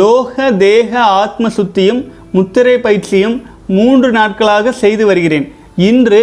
லோக 0.00 0.50
தேக 0.64 0.90
ஆத்ம 1.22 1.50
சுத்தியும் 1.56 2.00
முத்திரை 2.36 2.76
பயிற்சியும் 2.86 3.36
மூன்று 3.78 4.10
நாட்களாக 4.18 4.72
செய்து 4.82 5.06
வருகிறேன். 5.10 5.48
இன்று 5.90 6.22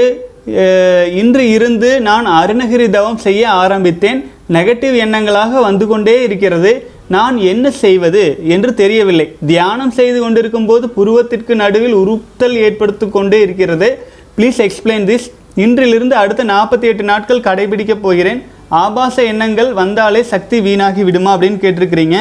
இன்று 1.22 1.44
இருந்து 1.58 1.90
நான் 2.08 2.28
அருணகிரி 2.40 2.88
தவம் 2.96 3.24
செய்ய 3.28 3.44
ஆரம்பித்தேன். 3.64 4.20
நெகட்டிவ் 4.56 4.96
எண்ணங்களாக 5.06 5.62
வந்து 5.68 5.86
கொண்டே 5.92 6.16
இருக்கிறது. 6.28 6.72
நான் 7.14 7.36
என்ன 7.52 7.66
செய்வது 7.82 8.22
என்று 8.54 8.70
தெரியவில்லை. 8.82 9.26
தியானம் 9.52 9.94
செய்து 9.98 10.20
கொண்டிருக்கும் 10.22 10.68
போது 10.70 10.86
புருவத்திற்கு 10.98 11.54
நடுவில் 11.62 11.96
உருத்தல் 12.02 12.56
ஏற்படுத்தி 12.66 13.08
கொண்டே 13.16 13.40
இருக்கிறது. 13.46 13.90
ப்ளீஸ் 14.38 14.60
எக்ஸ்பிளைன் 14.66 15.06
திஸ் 15.10 15.28
இன்றிலிருந்து 15.64 16.16
அடுத்த 16.22 16.44
நாற்பத்தி 16.54 16.88
எட்டு 16.92 17.04
நாட்கள் 17.10 17.46
கடைபிடிக்கப் 17.48 18.04
போகிறேன். 18.06 18.40
ஆபாச 18.84 19.24
எண்ணங்கள் 19.32 19.70
வந்தாலே 19.82 20.22
சக்தி 20.32 20.60
வீணாகி 20.68 21.04
விடுமா 21.10 21.34
அப்படின்னு 21.36 21.60
கேட்டிருக்கிறீங்க. 21.66 22.18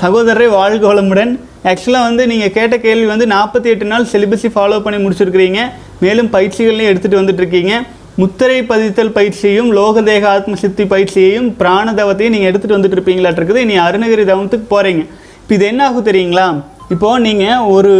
சகோதரரை 0.00 0.48
வாழ்க 0.58 0.84
வளமுடன். 0.92 1.32
ஆக்சுவலாக 1.70 2.08
வந்து 2.08 2.22
நீங்கள் 2.30 2.54
கேட்ட 2.56 2.78
கேள்வி 2.86 3.06
வந்து 3.12 3.26
நாற்பத்தி 3.34 3.68
எட்டு 3.72 3.86
நாள் 3.90 4.08
சிலிபஸை 4.12 4.50
ஃபாலோ 4.54 4.78
பண்ணி 4.86 4.98
முடிச்சிருக்கிறீங்க. 5.04 5.60
மேலும் 6.04 6.32
பயிற்சிகளையும் 6.32 6.90
எடுத்துகிட்டு 6.92 7.20
வந்துட்டுருக்கீங்க 7.20 7.74
முத்திரை 8.20 8.58
பதித்தல் 8.62 9.14
பயிற்சியையும் 9.16 9.70
லோகதேக 9.76 10.24
ஆத்ம 10.24 10.54
சித்தி 10.54 10.84
பயிற்சியையும் 10.84 11.48
பிராணதவத்தையும் 11.60 12.34
நீங்கள் 12.34 12.50
எடுத்துகிட்டு 12.50 12.76
வந்துட்டு 12.76 12.96
இருப்பீங்களாட்டு 12.98 13.40
இருக்குது 13.40 13.62
இனி 13.64 13.78
அருணகிரி 13.78 14.24
தவத்துக்கு 14.30 14.66
போகிறீங்க 14.74 15.02
இப்போ 15.40 15.54
இது 15.54 15.64
என்ன 15.66 15.86
ஆகும் 15.86 16.06
தெரியுங்களா? 16.06 16.46
இப்போது 16.88 17.20
நீங்கள் 17.20 17.64
ஒரு 17.74 17.94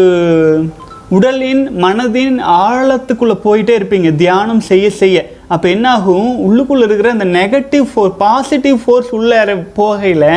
உடலின் 1.09 1.64
மனதின் 1.85 2.37
ஆழத்துக்குள்ளே 2.66 3.37
போயிட்டே 3.46 3.74
இருப்பீங்க. 3.79 4.16
தியானம் 4.16 4.61
செய்ய 4.61 4.90
செய்ய. 4.90 5.18
அப்போ 5.48 5.68
என்னாகும் 5.68 6.31
உள்ளுக்குள்ளே 6.46 6.87
இருக்கிற 6.88 7.11
அந்த 7.11 7.24
நெகட்டிவ் 7.24 7.87
ஃபோர் 7.90 8.14
பாசிட்டிவ் 8.18 8.79
ஃபோர்ஸ் 8.85 9.11
உள்ளே 9.11 9.40
போகையில் 9.81 10.31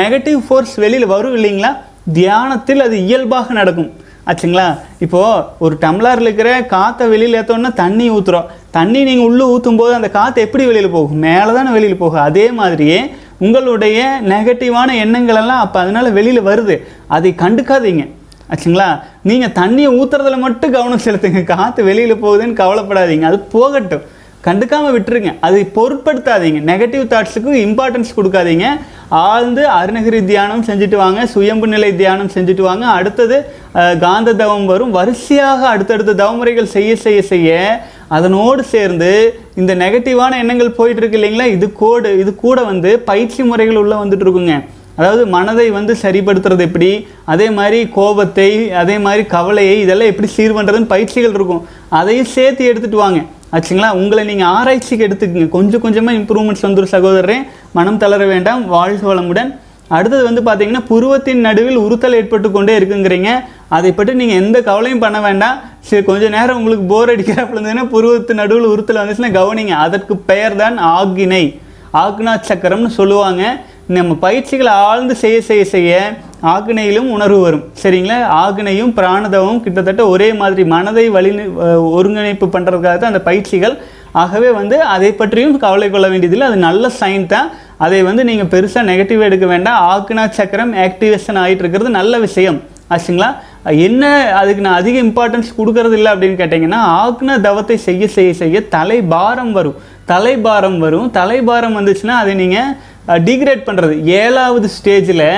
நெகட்டிவ் 0.00 0.40
ஃபோர்ஸ் 0.48 0.74
வெளியில் 0.76 1.06
வரும் 1.06 1.36
இல்லைங்களா? 1.36 1.76
தியானத்தில் 2.12 2.80
அது 2.80 3.06
இயல்பாக 3.06 3.52
நடக்கும். 3.52 3.90
ஆச்சுங்களா? 4.30 4.78
இப்போது 4.98 5.44
ஒரு 5.58 5.76
டம்ளரில் 5.80 6.20
இருக்கிற 6.20 6.62
காற்றை 6.62 7.08
வெளியில் 7.08 7.40
ஏற்றோன்னா 7.40 7.74
தண்ணி 7.74 8.10
ஊற்றுறோம் 8.10 8.46
தண்ணி 8.70 9.04
நீங்கள் 9.04 9.26
உள்ளே 9.26 9.44
ஊற்றும் 9.44 9.76
போது 9.76 9.94
அந்த 9.94 10.10
காற்று 10.10 10.42
எப்படி 10.42 10.64
வெளியில் 10.64 10.90
போகும்? 10.90 11.18
மேலே 11.18 11.52
தானே 11.52 11.70
வெளியில் 11.70 11.96
போகும் 11.96 12.20
அதே 12.20 12.50
மாதிரியே 12.50 13.14
உங்களுடைய 13.38 14.20
நெகட்டிவான 14.28 14.90
எண்ணங்களெல்லாம் 15.04 15.62
அப்போ 15.66 15.80
அதனால் 15.80 16.12
வெளியில் 16.12 16.42
வருது. 16.42 16.76
அதை 17.06 17.34
கண்டுக்காதீங்க. 17.38 18.04
ஆச்சுங்களா? 18.50 18.88
நீங்கள் 19.22 19.48
தண்ணியை 19.48 19.90
ஊற்றுறதுல 20.00 20.38
மட்டும் 20.38 20.72
கவனம் 20.72 21.04
செலுத்துங்க. 21.04 21.44
காற்று 21.44 21.84
வெளியில் 21.84 22.22
போகுதுன்னு 22.24 22.60
கவலைப்படாதீங்க. 22.62 23.22
அது 23.22 23.38
போகட்டும். 23.38 24.02
கண்டுக்காமல் 24.46 24.94
விட்டுருங்க. 24.94 25.30
அதை 25.46 25.62
பொருட்படுத்தாதீங்க. 25.76 26.60
நெகட்டிவ் 26.70 27.04
தாட்ஸுக்கு 27.12 27.52
இம்பார்ட்டன்ஸ் 27.66 28.16
கொடுக்காதீங்க. 28.18 28.66
ஆழ்ந்து 29.26 29.62
அருணகிரி 29.78 30.20
தியானம் 30.30 30.64
செஞ்சுட்டு 30.68 30.96
வாங்க. 31.02 31.20
சுயம்பு 31.32 31.66
நிலை 31.74 31.90
தியானம் 32.00 32.32
செஞ்சுட்டு 32.34 32.64
வாங்க. 32.68 32.84
அடுத்தது 32.98 33.36
காந்த 34.04 34.34
தவம் 34.42 34.68
வரும். 34.72 34.92
வரிசையாக 34.98 35.60
அடுத்தடுத்த 35.74 36.12
தவமுறைகள் 36.22 36.74
செய்ய 36.76 36.90
செய்ய 37.04 37.20
செய்ய 37.32 37.50
அதனோடு 38.16 38.62
சேர்ந்து 38.74 39.10
இந்த 39.60 39.72
நெகட்டிவான 39.82 40.38
எண்ணங்கள் 40.42 40.76
போயிட்டுருக்கு 40.78 41.18
இல்லைங்களா? 41.18 41.48
இது 41.56 41.66
கோடு 41.80 42.10
இது 42.22 42.30
கூட 42.44 42.60
வந்து 42.70 42.92
பயிற்சி 43.10 43.42
முறைகள் 43.50 43.80
உள்ளே 43.82 43.96
வந்துட்டு 44.02 44.26
இருக்குங்க 44.26 44.56
அதாவது 45.00 45.22
மனதை 45.34 45.66
வந்து 45.76 45.92
சரிப்படுத்துறது 46.04 46.62
எப்படி? 46.68 46.88
அதே 47.32 47.46
மாதிரி 47.58 47.78
கோபத்தை 47.98 48.48
அதே 48.80 48.96
மாதிரி 49.04 49.22
கவலையை 49.36 49.76
இதெல்லாம் 49.84 50.10
எப்படி 50.12 50.30
சீர் 50.36 50.56
பண்ணுறதுன்னு 50.56 50.92
பயிற்சிகள் 50.94 51.36
இருக்கும். 51.38 51.62
அதையும் 52.00 52.32
சேர்த்து 52.36 52.68
எடுத்துகிட்டு 52.70 53.04
வாங்க. 53.04 53.20
ஆச்சுங்களா? 53.54 53.88
உங்களை 54.00 54.22
நீங்கள் 54.30 54.50
ஆராய்ச்சிக்கு 54.58 55.06
எடுத்துக்கங்க. 55.06 55.48
கொஞ்சம் 55.56 55.82
கொஞ்சமாக 55.84 56.18
இம்ப்ரூவ்மெண்ட்ஸ் 56.18 56.66
வந்துடும் 56.66 56.94
சகோதரரே. 56.96 57.38
மனம் 57.78 58.00
தளர 58.02 58.24
வேண்டாம். 58.32 58.62
வாழ்க 58.74 59.02
வளமுடன். 59.10 59.50
அடுத்தது 59.96 60.22
வந்து 60.26 60.42
பார்த்தீங்கன்னா 60.48 60.82
புருவத்தின் 60.90 61.40
நடுவில் 61.46 61.78
உறுத்தல் 61.84 62.16
ஏற்பட்டு 62.18 62.48
கொண்டே 62.56 62.74
இருக்குங்கிறீங்க. 62.78 63.30
அதை 63.76 63.90
பற்றி 63.92 64.12
நீங்கள் 64.20 64.40
எந்த 64.42 64.58
கவலையும் 64.68 65.02
பண்ண 65.04 65.18
வேண்டாம். 65.26 65.56
சரி 65.88 66.02
கொஞ்சம் 66.10 66.34
நேரம் 66.36 66.58
உங்களுக்கு 66.60 66.84
போர் 66.92 67.12
அடிக்கிறாப்புல 67.14 67.58
இருந்ததுன்னா 67.58 67.86
புருவத்தின் 67.94 68.40
நடுவில் 68.42 68.70
உறுத்தல் 68.74 69.00
வந்துச்சுன்னா 69.00 69.32
கவனிங்க. 69.40 69.74
அதற்கு 69.86 70.16
பெயர் 70.30 70.56
தான் 70.62 70.78
ஆக்கினை 70.94 71.44
ஆக்னா 72.04 72.32
சக்கரம்னு 72.50 72.90
சொல்லுவாங்க. 73.00 73.42
நம்ம 73.96 74.14
பயிற்சிகளை 74.24 74.72
ஆழ்ந்து 74.88 75.14
செய்ய 75.20 75.36
செய்ய 75.46 75.62
செய்ய 75.72 75.92
ஆக்னையிலும் 76.52 77.08
உணர்வு 77.14 77.38
வரும். 77.44 77.64
சரிங்களா? 77.82 78.18
ஆக்னையும் 78.42 78.92
பிராணதமும் 78.98 79.62
கிட்டத்தட்ட 79.64 80.02
ஒரே 80.12 80.28
மாதிரி 80.40 80.62
மனதை 80.74 81.04
வழி 81.16 81.30
ஒருங்கிணைப்பு 81.96 82.46
பண்ணுறதுக்காக 82.54 82.96
தான் 82.96 83.12
அந்த 83.12 83.22
பயிற்சிகள். 83.28 83.74
ஆகவே 84.22 84.48
வந்து 84.60 84.76
அதை 84.94 85.10
பற்றியும் 85.20 85.56
கவலை 85.64 85.88
கொள்ள 85.90 86.06
வேண்டியதில்லை. 86.12 86.46
அது 86.50 86.58
நல்ல 86.68 86.90
சைன் 87.00 87.26
தான். 87.34 87.48
அதை 87.86 88.00
வந்து 88.08 88.22
நீங்கள் 88.30 88.50
பெருசாக 88.54 88.88
நெகட்டிவ் 88.90 89.26
எடுக்க 89.28 89.46
வேண்டாம். 89.54 89.80
ஆக்னா 89.94 90.24
சக்கரம் 90.38 90.74
ஆக்டிவேஷன் 90.86 91.40
ஆகிட்டு 91.44 91.64
இருக்கிறது 91.64 91.92
நல்ல 92.00 92.18
விஷயம். 92.26 92.60
ஆச்சுங்களா? 92.94 93.30
என்ன 93.86 94.04
அதுக்கு 94.40 94.62
நான் 94.66 94.80
அதிக 94.80 94.96
இம்பார்ட்டன்ஸ் 95.06 95.50
கொடுக்கறது 95.56 95.96
இல்லை 95.98 96.10
அப்படின்னு 96.12 96.40
கேட்டிங்கன்னா 96.42 96.80
ஆக்ன 97.04 97.40
தவத்தை 97.46 97.76
செய்ய 97.88 98.04
செய்ய 98.14 98.30
செய்ய 98.42 98.62
தலை 98.76 99.00
பாரம் 99.14 99.52
வரும். 99.58 99.76
தலை 100.12 100.32
பாரம் 100.46 100.78
வரும். 100.84 101.10
தலைபாரம் 101.18 101.76
வந்துச்சுன்னா 101.78 102.14
அதை 102.22 102.32
நீங்கள் 102.40 102.70
டிகிரேட் 103.08 103.66
பண்ணுறது 103.66 103.94
ஏழாவது 104.04 104.70
ஸ்டேஜில் 104.76 105.28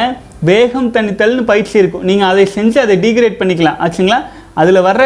வேகம் 0.50 0.92
தணித்தல்னு 0.94 1.42
பயிற்சி 1.50 1.78
இருக்கும். 1.78 2.04
நீங்கள் 2.10 2.28
அதை 2.28 2.44
செஞ்சு 2.54 2.78
அதை 2.78 2.96
டிகிரேட் 3.04 3.40
பண்ணிக்கலாம். 3.40 3.80
ஆச்சுங்களா? 3.84 4.20
அதில் 4.60 4.78
வர்ற 4.86 5.02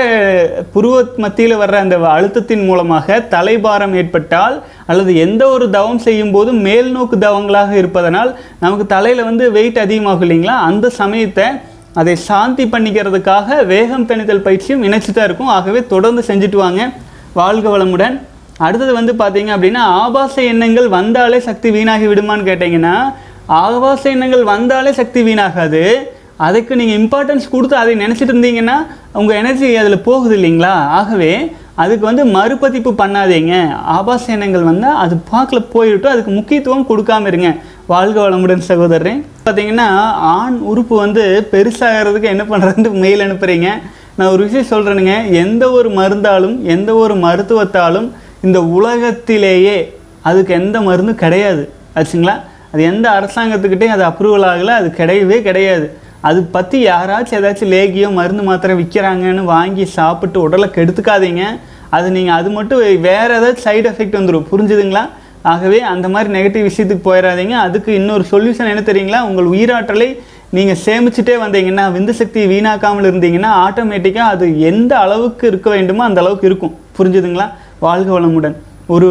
புருவ 0.74 0.94
மத்தியில் 1.24 1.54
வர்ற 1.60 1.76
அந்த 1.84 1.96
அழுத்தத்தின் 1.96 2.64
மூலமாக 2.68 3.18
தலைபாரம் 3.34 3.94
ஏற்பட்டால் 4.00 4.62
அல்லது 4.86 5.16
எந்த 5.16 5.42
ஒரு 5.48 5.70
தவம் 5.76 6.00
செய்யும் 6.06 6.32
போதும் 6.36 6.60
மேல் 6.60 6.90
நோக்கு 6.90 7.16
தவங்களாக 7.18 7.76
இருப்பதனால் 7.76 8.30
நமக்கு 8.60 8.86
தலையில் 8.94 9.24
வந்து 9.24 9.52
வெயிட் 9.52 9.78
அதிகமாகும் 9.78 10.24
இல்லைங்களா? 10.28 10.56
அந்த 10.70 10.90
சமயத்தை 11.00 11.46
அதை 11.94 12.16
சாந்தி 12.16 12.64
பண்ணிக்கிறதுக்காக 12.64 13.66
வேகம் 13.66 14.06
தணித்தல் 14.06 14.46
பயிற்சியும் 14.46 14.82
இணைச்சி 14.82 15.12
தான் 15.12 15.24
இருக்கும். 15.24 15.52
ஆகவே 15.58 15.82
தொடர்ந்து 15.86 16.24
செஞ்சுட்டு 16.26 16.56
வாங்க. 16.56 16.90
வாழ்க 17.34 17.78
வளமுடன். 17.78 18.16
அடுத்தது 18.64 18.92
வந்து 18.98 19.12
பார்த்தீங்க 19.12 19.50
அப்படின்னா 19.56 19.82
ஆபாச 20.02 20.34
எண்ணங்கள் 20.52 20.88
வந்தாலே 20.98 21.38
சக்தி 21.46 21.70
வீணாகி 21.76 22.06
விடுமான்னு 22.10 22.48
கேட்டிங்கன்னா 22.50 22.94
ஆபாச 23.62 24.02
எண்ணங்கள் 24.14 24.44
வந்தாலே 24.52 24.92
சக்தி 25.00 25.20
வீணாகாது. 25.26 25.82
அதுக்கு 26.46 26.72
நீங்கள் 26.78 26.98
இம்பார்ட்டன்ஸ் 27.00 27.52
கொடுத்து 27.52 27.76
அதை 27.82 27.92
நினச்சிட்டு 28.02 28.32
இருந்தீங்கன்னா 28.34 28.76
உங்கள் 29.20 29.38
எனர்ஜி 29.42 29.68
அதில் 29.82 30.04
போகுது 30.08 30.34
இல்லைங்களா? 30.38 30.72
ஆகவே 30.98 31.30
அதுக்கு 31.82 32.04
வந்து 32.08 32.24
மறுபதிப்பு 32.36 32.90
பண்ணாதீங்க. 33.02 33.54
ஆபாச 33.96 34.24
எண்ணங்கள் 34.34 34.68
வந்தால் 34.70 34.98
அது 35.04 35.14
பார்க்கல 35.32 35.58
போயிட்டு 35.74 36.08
அதுக்கு 36.14 36.32
முக்கியத்துவம் 36.38 36.88
கொடுக்காம 36.90 37.28
இருங்க. 37.32 37.50
வாழ்க 37.92 38.18
வளமுடன் 38.24 38.66
சகோதரன் 38.70 39.20
பார்த்தீங்கன்னா 39.46 39.88
ஆண் 40.34 40.58
உறுப்பு 40.70 40.94
வந்து 41.04 41.24
பெருசாகிறதுக்கு 41.52 42.32
என்ன 42.34 42.44
பண்ணுறதுன்னு 42.52 43.02
மெயில் 43.04 43.24
அனுப்புகிறீங்க 43.26 43.70
நான் 44.18 44.32
ஒரு 44.34 44.42
விஷயம் 44.46 44.70
சொல்கிறேனுங்க 44.72 45.16
எந்த 45.42 45.64
ஒரு 45.78 45.88
மருந்தாலும் 45.98 46.54
எந்த 46.74 46.90
ஒரு 47.02 47.14
மருத்துவத்தாலும் 47.24 48.08
இந்த 48.44 48.58
உலகத்திலேயே 48.78 49.76
அதுக்கு 50.28 50.52
எந்த 50.54 50.80
மருந்தும் 50.80 51.22
கிடையாது. 51.24 51.62
ஆச்சுங்களா? 51.98 52.34
அது 52.72 52.82
எந்த 52.82 53.06
அரசாங்கத்துக்கிட்டையும் 53.18 53.96
அது 53.96 54.04
அப்ரூவல் 54.10 54.46
ஆகலை 54.52 54.72
அது 54.80 54.88
கிடையவே 54.98 55.42
கிடையாது. 55.48 55.86
அது 56.28 56.40
பற்றி 56.54 56.78
யாராச்சும் 56.86 57.38
ஏதாச்சும் 57.38 57.72
லேகியோ 57.74 58.08
மருந்து 58.18 58.42
மாத்திரை 58.42 58.74
விற்கிறாங்கன்னு 58.80 59.44
வாங்கி 59.54 59.84
சாப்பிட்டு 59.98 60.38
உடலை 60.46 60.68
கெடுத்துக்காதீங்க. 60.76 61.44
அது 61.96 62.10
நீங்கள் 62.10 62.36
அது 62.38 62.50
மட்டும் 62.50 62.80
வேறு 63.08 63.32
ஏதாச்சும் 63.38 63.66
சைடு 63.68 63.86
எஃபெக்ட் 63.92 64.18
வந்துடும் 64.18 64.48
புரிஞ்சுதுங்களா? 64.52 65.04
ஆகவே 65.52 65.80
அந்த 65.80 66.08
மாதிரி 66.08 66.28
நெகட்டிவ் 66.36 66.68
விஷயத்துக்கு 66.68 67.08
போயிடாதீங்க. 67.10 67.54
அதுக்கு 67.66 67.90
இன்னொரு 67.94 68.24
சொல்யூஷன் 68.30 68.70
என்ன 68.72 68.82
தெரியுங்களா? 68.88 69.20
உங்கள் 69.28 69.50
உயிராற்றலை 69.52 70.08
நீங்கள் 70.56 70.80
சேமிச்சுட்டே 70.86 71.36
வந்தீங்கன்னா 71.44 71.84
விந்து 71.92 72.12
சக்தியை 72.20 72.46
வீணாக்காமல் 72.52 73.08
இருந்தீங்கன்னா 73.10 73.50
ஆட்டோமேட்டிக்காக 73.66 74.32
அது 74.34 74.60
எந்த 74.60 74.98
அளவுக்கு 74.98 75.46
இருக்க 75.46 75.70
வேண்டுமோ 75.70 76.04
அந்த 76.04 76.20
அளவுக்கு 76.20 76.46
இருக்கும். 76.50 76.74
புரிஞ்சுதுங்களா? 76.98 77.46
வாழ்க 77.78 78.20
வளமுடன். 78.20 78.56
ஒரு 78.94 79.08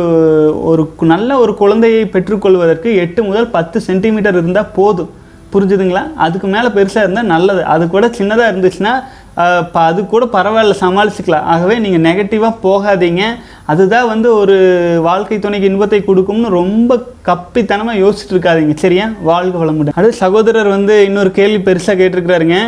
ஒரு 0.70 0.84
நல்ல 1.00 1.38
ஒரு 1.38 1.54
குழந்தையை 1.56 2.06
பெற்றுக்கொள்வதற்கு 2.06 2.96
எட்டு 2.96 3.24
முதல் 3.24 3.54
பத்து 3.58 3.82
சென்டிமீட்டர் 3.82 4.34
இருந்தால் 4.34 4.74
போதும். 4.76 5.10
புரிஞ்சுதுங்களா? 5.54 6.04
அதுக்கு 6.16 6.48
மேலே 6.48 6.68
பெருசாக 6.68 7.06
இருந்தால் 7.06 7.32
நல்லது. 7.34 7.62
அது 7.74 7.88
கூட 7.88 8.08
சின்னதாக 8.08 8.52
இருந்துச்சுன்னா 8.54 8.94
இப்போ 9.38 9.64
ப 9.74 9.80
அது 9.80 10.06
கூட 10.06 10.26
பரவாயில்ல 10.26 10.74
சமாளிச்சுக்கலாம். 10.82 11.48
ஆகவே 11.54 11.76
நீங்கள் 11.80 12.04
நெகட்டிவாக 12.08 12.54
போகாதீங்க. 12.64 13.24
அதுதான் 13.66 14.08
வந்து 14.08 14.36
ஒரு 14.36 14.56
வாழ்க்கை 15.02 15.40
துணைக்கு 15.40 15.70
இன்பத்தை 15.70 16.04
கொடுக்கும்னு 16.04 16.50
ரொம்ப 16.50 16.98
கப்பித்தனமாக 17.30 18.02
யோசிச்சுட்டு 18.04 18.36
இருக்காதீங்க. 18.36 18.76
சரியா? 18.76 19.10
வாழ்க 19.24 19.66
வளமுடன். 19.66 19.98
அடுத்து 20.00 20.18
சகோதரர் 20.18 20.68
வந்து 20.68 21.06
இன்னொரு 21.06 21.32
கேள்வி 21.32 21.72
பெருசாக 21.72 22.00
கேட்டிருக்கிறாருங்க. 22.02 22.60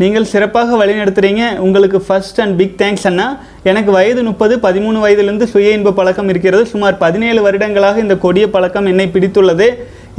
நீங்கள் 0.00 0.28
சிறப்பாக 0.32 0.76
வழிநடத்துறீங்க. 0.80 1.44
உங்களுக்கு 1.64 1.98
ஃபர்ஸ்ட் 2.04 2.38
அண்ட் 2.42 2.54
பிக் 2.60 2.76
தேங்க்ஸ் 2.82 3.06
அண்ணா. 3.08 3.26
எனக்கு 3.70 3.90
வயது 3.96 4.20
முப்பது 4.28 4.54
பதிமூணு 4.66 4.98
வயதிலிருந்து 5.04 5.46
சுய 5.52 5.76
இன்ப 5.76 5.92
பழக்கம் 5.98 6.30
இருக்கிறது. 6.32 6.64
சுமார் 6.72 6.94
பதினேழு 7.02 7.40
வருடங்களாக 7.46 8.00
இந்த 8.04 8.14
கொடிய 8.24 8.46
பழக்கம் 8.54 8.88
என்னை 8.92 9.06
பிடித்துள்ளது. 9.14 9.66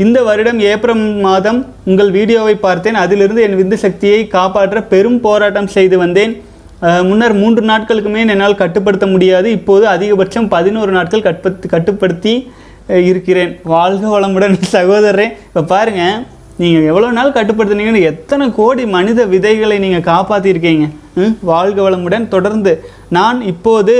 இந்த 0.03 0.19
வருடம் 0.27 0.59
ஏப்ரல் 0.71 1.01
மாதம் 1.27 1.59
உங்கள் 1.91 2.11
வீடியோவை 2.17 2.55
பார்த்தேன். 2.65 2.99
அதிலிருந்து 3.03 3.45
என் 3.45 3.57
விந்து 3.61 3.77
சக்தியை 3.85 4.19
காப்பாற்ற 4.35 4.83
பெரும் 4.93 5.19
போராட்டம் 5.25 5.71
செய்து 5.77 5.97
வந்தேன். 6.03 6.35
முன்னர் 7.07 7.35
மூன்று 7.39 7.63
நாட்களுக்குமே 7.71 8.21
என்னால் 8.33 8.59
கட்டுப்படுத்த 8.61 9.07
முடியாது. 9.13 9.47
இப்போது 9.57 9.87
அதிகபட்சம் 9.95 10.47
பதினோரு 10.55 10.93
நாட்கள் 10.97 11.25
கட்டுப்படுத்தி 11.27 11.69
கட்டுப்படுத்தி 11.73 12.35
இருக்கிறேன். 13.09 13.51
வாழ்க 13.73 14.05
வளமுடன் 14.13 14.55
சகோதரரே. 14.75 15.27
இப்போ 15.49 15.63
பாருங்கள் 15.73 16.21
நீங்கள் 16.61 16.87
எவ்வளோ 16.89 17.11
நாள் 17.11 17.35
கட்டுப்படுத்துனீங்கன்னு 17.35 18.07
எத்தனை 18.09 18.51
கோடி 18.53 18.83
மனித 18.87 19.25
விதைகளை 19.25 19.77
நீங்கள் 19.79 20.09
காப்பாற்றிருக்கீங்க 20.09 20.85
ம்? 21.15 21.33
வாழ்க 21.43 21.79
வளமுடன் 21.81 22.27
தொடர்ந்து 22.27 22.71
நான் 23.09 23.41
இப்போது 23.43 23.93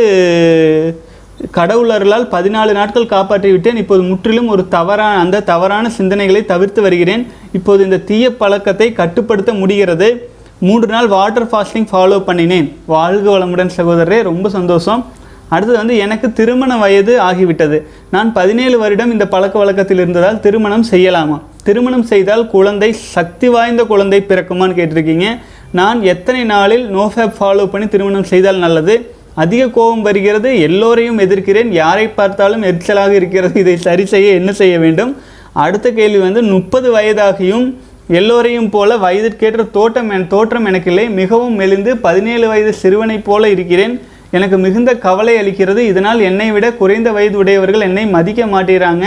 கடவுளர்களால் 1.53 2.25
பதினாலு 2.31 2.71
நாட்கள் 2.71 3.05
காப்பாற்றி 3.07 3.51
விட்டேன் 3.51 3.77
இப்போது 3.77 4.03
முற்றிலும் 4.03 4.47
ஒரு 4.47 4.67
தவறான 4.67 5.19
அந்த 5.19 5.43
தவறான 5.43 5.91
சிந்தனைகளை 5.97 6.45
தவிர்த்து 6.45 6.81
வருகிறேன். 6.81 7.23
இப்போது 7.51 7.83
இந்த 7.83 8.01
தீய 8.01 8.35
பழக்கத்தை 8.35 8.87
கட்டுப்படுத்த 8.93 9.53
முடிகிறது. 9.53 10.09
மூன்று 10.59 10.87
நாள் 10.87 11.07
வாட்டர் 11.07 11.49
ஃபாஸ்டிங் 11.51 11.89
ஃபாலோ 11.91 12.19
பண்ணினேன். 12.27 12.67
வாழ்க 12.85 13.25
வளமுடன் 13.29 13.75
சகோதரரே 13.77 14.21
ரொம்ப 14.21 14.49
சந்தோஷம். 14.49 15.01
அடுத்தது 15.53 15.77
வந்து 15.81 15.95
எனக்கு 16.05 16.27
திருமண 16.39 16.71
வயது 16.83 17.13
ஆகிவிட்டது. 17.29 17.77
நான் 18.15 18.29
பதினேழு 18.33 18.75
வருடம் 18.83 19.13
இந்த 19.15 19.25
பழக்க 19.33 19.55
வழக்கத்தில் 19.61 20.01
இருந்ததால் 20.03 20.39
திருமணம் 20.45 20.85
செய்யலாமா? 20.91 21.37
திருமணம் 21.67 22.05
செய்தால் 22.11 22.45
குழந்தை 22.55 22.89
சக்தி 23.15 23.47
வாய்ந்த 23.47 23.83
குழந்தை 23.83 24.19
பிறக்குமான்னு 24.29 24.77
கேட்டிருக்கீங்க. 24.79 25.27
நான் 25.79 25.99
எத்தனை 26.13 26.43
நாளில் 26.43 26.85
நோஃபேப் 26.95 27.35
ஃபாலோ 27.39 27.65
பண்ணி 27.73 27.87
திருமணம் 27.87 28.29
செய்தால் 28.31 28.63
நல்லது? 28.65 28.95
அதிக 29.43 29.67
கோபம் 29.75 30.05
வருகிறது 30.07 30.49
எல்லோரையும் 30.67 31.19
எதிர்க்கிறேன். 31.19 31.69
யாரை 31.81 32.05
பார்த்தாலும் 32.07 32.63
எரிச்சலாக 32.69 33.11
இருக்கிறது. 33.19 33.59
இதை 33.59 33.75
சரி 33.87 34.05
செய்ய 34.13 34.39
என்ன 34.39 34.51
செய்ய 34.61 34.75
வேண்டும்? 34.79 35.11
அடுத்த 35.65 35.87
கேள்வி 35.99 36.21
வந்து 36.27 36.41
முப்பது 36.55 36.87
வயதாகியும் 36.97 37.65
எல்லோரையும் 38.19 38.69
போல 38.69 38.95
வயதிற்கேற்ற 39.05 39.63
தோட்டம் 39.71 40.09
என் 40.09 40.27
தோற்றம் 40.27 40.65
எனக்கு 40.65 40.89
இல்லை 40.91 41.05
மிகவும் 41.19 41.55
மெலிந்து 41.59 41.91
பதினேழு 42.07 42.47
வயது 42.47 42.73
சிறுவனைப் 42.81 43.25
போல 43.25 43.49
இருக்கிறேன். 43.55 43.93
எனக்கு 44.37 44.57
மிகுந்த 44.65 44.91
கவலை 45.05 45.35
அளிக்கிறது. 45.41 45.81
இதனால் 45.91 46.19
என்னை 46.29 46.47
விட 46.55 46.67
குறைந்த 46.81 47.09
வயது 47.17 47.37
உடையவர்கள் 47.43 47.87
என்னை 47.89 48.05
மதிக்க 48.15 48.41
மாட்டேறாங்க. 48.55 49.05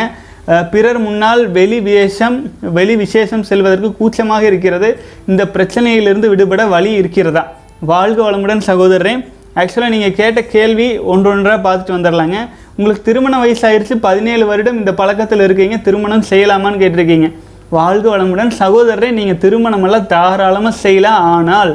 பிறர் 0.73 0.99
முன்னால் 1.05 1.43
வெளி 1.59 1.79
விசேஷம் 1.87 2.37
வெளி 2.79 2.95
விசேஷம் 3.03 3.45
செல்வதற்கு 3.51 3.91
கூச்சமாக 4.01 4.43
இருக்கிறது. 4.51 4.89
இந்த 5.31 5.43
பிரச்சனையிலிருந்து 5.55 6.31
விடுபட 6.33 6.65
வழி 6.75 6.91
இருக்கிறதா? 7.03 7.45
வாழ்க 7.93 8.19
வளமுடன் 8.27 8.63
சகோதரரே. 8.69 9.15
ஆக்சுவலாக 9.61 9.93
நீங்கள் 9.95 10.15
கேட்ட 10.21 10.41
கேள்வி 10.55 10.89
ஒன்றொன்றாக 11.15 11.59
பார்த்துட்டு 11.67 11.97
வந்துடலாங்க 11.97 12.39
உங்களுக்கு 12.77 13.03
திருமண 13.09 13.35
வயசாயிருச்சு 13.45 13.97
பதினேழு 14.07 14.45
வருடம் 14.51 14.79
இந்த 14.83 14.93
பழக்கத்தில் 15.01 15.45
இருக்கீங்க 15.47 15.77
திருமணம் 15.89 16.29
செய்யலாமான்னு 16.31 16.83
கேட்டிருக்கீங்க. 16.83 17.29
வாழ்க 17.77 18.07
வளமுடன் 18.15 18.51
சகோதரரை 18.63 19.11
நீங்கள் 19.19 19.43
திருமணமெல்லாம் 19.45 20.09
தாராளமாக 20.15 20.77
செய்யலாம். 20.85 21.21
ஆனால் 21.37 21.73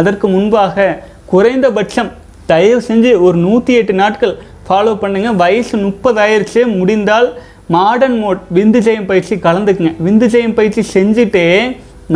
அதற்கு 0.00 0.26
முன்பாக 0.34 0.98
குறைந்தபட்சம் 1.32 2.10
தயவு 2.50 2.80
செஞ்சு 2.88 3.10
ஒரு 3.26 3.36
நூற்றி 3.46 3.72
எட்டு 3.80 3.94
நாட்கள் 4.02 4.34
ஃபாலோ 4.66 4.92
பண்ணுங்க. 5.02 5.30
வயசு 5.42 5.74
முப்பதாயிருச்சு 5.86 6.60
முடிந்தால் 6.78 7.28
மாடர்ன் 7.74 8.18
மோட் 8.22 8.42
விந்து 8.56 8.80
ஜெயம் 8.86 9.08
பயிற்சி 9.10 9.34
கலந்துக்குங்க. 9.46 9.92
விந்து 10.06 10.26
ஜெயம் 10.34 10.56
பயிற்சி 10.58 10.82
செஞ்சுட்டு 10.94 11.44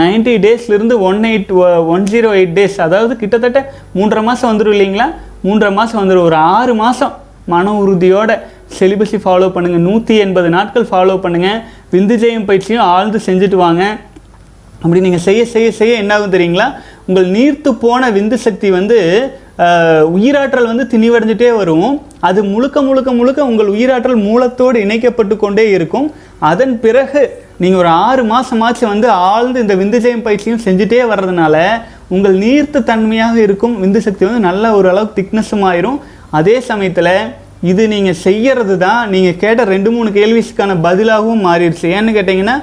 ninety 0.01 0.33
டேஸ்லேருந்து 0.45 0.97
one 1.09 1.23
eight 1.29 1.53
one 1.95 2.05
zero 2.13 2.31
eight 2.39 2.57
days 2.59 2.77
அதாவது 2.87 3.13
கிட்டத்தட்ட 3.21 3.61
மூன்றரை 3.97 4.23
மாதம் 4.29 4.51
வந்துடும் 4.51 4.75
இல்லைங்களா? 4.77 5.07
மூன்றரை 5.47 5.71
மாதம் 5.79 6.01
வந்துடும் 6.03 6.27
ஒரு 6.31 6.39
ஆறு 6.57 6.73
மாதம் 6.83 7.15
மன 7.53 7.73
உறுதியோட 7.83 8.31
செலிபஸை 8.77 9.19
ஃபாலோ 9.25 9.49
பண்ணுங்கள் 9.57 9.85
நூற்றி 9.89 10.15
எண்பது 10.25 10.49
நாட்கள் 10.57 10.87
ஃபாலோ 10.91 11.17
பண்ணுங்கள் 11.25 11.59
விந்து 11.95 12.17
ஜெயம் 12.23 12.47
பயிற்சியும் 12.49 12.87
ஆழ்ந்து 12.95 13.19
செஞ்சுட்டு 13.29 13.59
வாங்க. 13.65 13.83
அப்படி 14.83 15.01
நீங்கள் 15.07 15.25
செய்ய 15.27 15.43
செய்ய 15.53 15.69
செய்ய 15.81 16.03
என்னாகும் 16.03 16.35
தெரியுங்களா? 16.35 16.69
உங்கள் 17.09 17.29
நீர்த்து 17.37 17.71
போன 17.85 18.11
விந்து 18.17 18.39
சக்தி 18.47 18.71
வந்து 18.79 18.99
உயிராற்றல் 20.17 20.69
வந்து 20.71 20.85
திணிவடைஞ்சிட்டே 20.93 21.51
வரும். 21.59 21.91
அது 22.29 22.41
முழுக்க 22.53 22.83
முழுக்க 22.89 23.11
முழுக்க 23.19 23.41
உங்கள் 23.51 23.71
உயிராற்றல் 23.75 24.19
மூலத்தோடு 24.27 24.83
இணைக்கப்பட்டு 24.87 25.35
கொண்டே 25.45 25.65
இருக்கும். 25.77 26.09
அதன் 26.51 26.75
பிறகு 26.85 27.23
நீங்கள் 27.63 27.81
ஒரு 27.83 27.91
ஆறு 28.07 28.23
மாதமாச்சு 28.33 28.85
வந்து 28.93 29.09
ஆழ்ந்து 29.31 29.63
இந்த 29.65 29.75
விந்துஜயம் 29.83 30.27
பயிற்சியும் 30.27 30.63
செஞ்சுட்டே 30.67 31.01
வர்றதுனால 31.13 31.57
உங்கள் 32.17 32.37
நீர்த்த 32.43 32.85
தன்மையாக 32.91 33.37
இருக்கும் 33.47 33.75
விந்து 33.83 34.01
சக்தி 34.07 34.25
வந்து 34.29 34.47
நல்ல 34.49 34.75
ஒரு 34.79 34.89
அளவுக்கு 34.93 35.19
திக்னஸும் 35.21 35.67
ஆயிரும். 35.71 35.99
அதே 36.39 36.57
சமயத்தில் 36.71 37.15
இது 37.71 37.83
நீங்கள் 37.95 38.21
செய்கிறது 38.27 38.75
தான் 38.87 39.03
நீங்கள் 39.15 39.41
கேட்ட 39.43 39.63
ரெண்டு 39.75 39.91
மூணு 39.95 40.09
கேள்விஸ்க்கான 40.19 40.75
பதிலாகவும் 40.87 41.45
மாறிடுச்சு. 41.49 41.87
ஏன்னு 41.99 42.17
கேட்டிங்கன்னா 42.19 42.57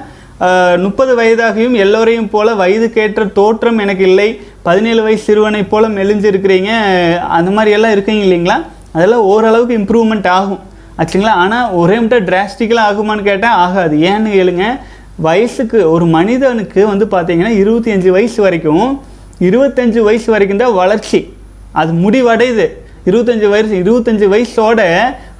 முப்பது 0.78 1.12
வயதாகியும் 1.20 1.76
எல்லோரையும் 1.76 2.30
போல 2.30 2.52
வயதுக்கேற்ற 2.52 3.32
தோற்றம் 3.32 3.78
எனக்கு 3.78 4.04
இல்லை. 4.04 4.40
பதினேழு 4.62 5.02
வயசு 5.02 5.22
சிறுவனை 5.22 5.62
போல 5.62 5.88
மெலிஞ்சிருக்கிறீங்க. 5.88 6.70
அந்த 7.18 7.50
மாதிரி 7.50 7.74
எல்லாம் 7.74 7.90
இருக்கீங்க 7.90 8.24
இல்லைங்களா? 8.24 8.64
அதெல்லாம் 8.92 9.20
ஓரளவுக்கு 9.20 9.78
இம்ப்ரூவ்மெண்ட் 9.78 10.26
ஆகும். 10.28 10.60
ஆச்சுங்களா? 10.98 11.34
ஆனால் 11.44 11.70
ஒரே 11.70 11.98
மட்டும் 12.00 12.26
டிராஸ்டிக்கலாக 12.26 12.88
ஆகுமான்னு 12.90 13.22
கேட்டால் 13.22 13.56
ஆகாது. 13.56 13.96
ஏன்னு 13.96 14.28
கேளுங்க. 14.36 14.80
வயசுக்கு 15.16 15.90
ஒரு 15.90 16.04
மனிதனுக்கு 16.04 16.86
வந்து 16.86 17.04
பார்த்தீங்கன்னா 17.04 17.56
இருபத்தி 17.62 17.90
அஞ்சு 17.90 18.12
வயசு 18.12 18.42
வரைக்கும் 18.42 19.00
இருபத்தஞ்சு 19.40 19.98
வயசு 19.98 20.30
வரைக்கும் 20.32 20.58
தான் 20.58 20.74
வளர்ச்சி. 20.74 21.34
அது 21.72 21.92
முடிவடையுது. 21.92 22.66
இருபத்தஞ்சி 23.06 23.48
வயசு 23.48 23.82
இருபத்தஞ்சு 23.82 24.26
வயசோட 24.34 24.80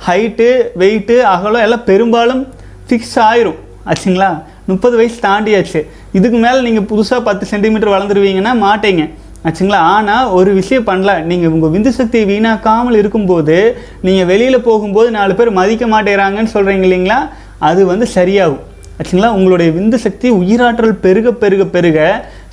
ஹைட்டு 0.07 0.49
வெயிட்டு 0.79 1.21
அகலம் 1.21 1.63
எல்லாம் 1.63 1.85
பெரும்பாலும் 1.85 2.47
ஃபிக்ஸ் 2.89 3.17
ஆயிரும். 3.17 3.61
ஆச்சுங்களா? 3.87 4.43
முப்பது 4.67 4.97
வயசு 4.97 5.19
தாண்டியாச்சு. 5.29 5.81
இதுக்கு 6.13 6.39
மேலே 6.39 6.61
நீங்கள் 6.69 6.89
புதுசாக 6.93 7.21
பத்து 7.29 7.47
சென்டிமீட்டர் 7.47 7.95
வளர்ந்துருவீங்கன்னா 7.95 8.53
மாட்டீங்க. 8.67 9.05
ஆச்சுங்களா? 9.49 9.81
ஆனால் 9.95 10.29
ஒரு 10.29 10.53
விஷயம் 10.53 10.87
பண்ணல. 10.87 11.23
நீங்கள் 11.23 11.51
உங்கள் 11.51 11.73
விந்து 11.75 11.89
சக்தியை 11.89 12.27
வீணாக்காமல் 12.31 12.99
இருக்கும்போது 13.01 13.57
நீங்கள் 14.01 14.27
வெளியில் 14.27 14.67
போகும்போது 14.69 15.11
நாலு 15.11 15.35
பேர் 15.35 15.51
மதிக்க 15.51 15.87
மாட்டேறாங்கன்னு 15.87 16.55
சொல்கிறீங்க 16.55 16.87
இல்லைங்களா? 16.89 17.19
அது 17.59 17.87
வந்து 17.87 18.07
சரியாகும். 18.15 18.63
ஆச்சுங்களா? 18.99 19.29
உங்களுடைய 19.29 19.73
விந்து 19.79 19.95
சக்தி 19.95 20.31
உயிராற்றல் 20.31 20.93
பெருக 21.05 21.33
பெருக 21.33 21.65
பெருக 21.65 21.99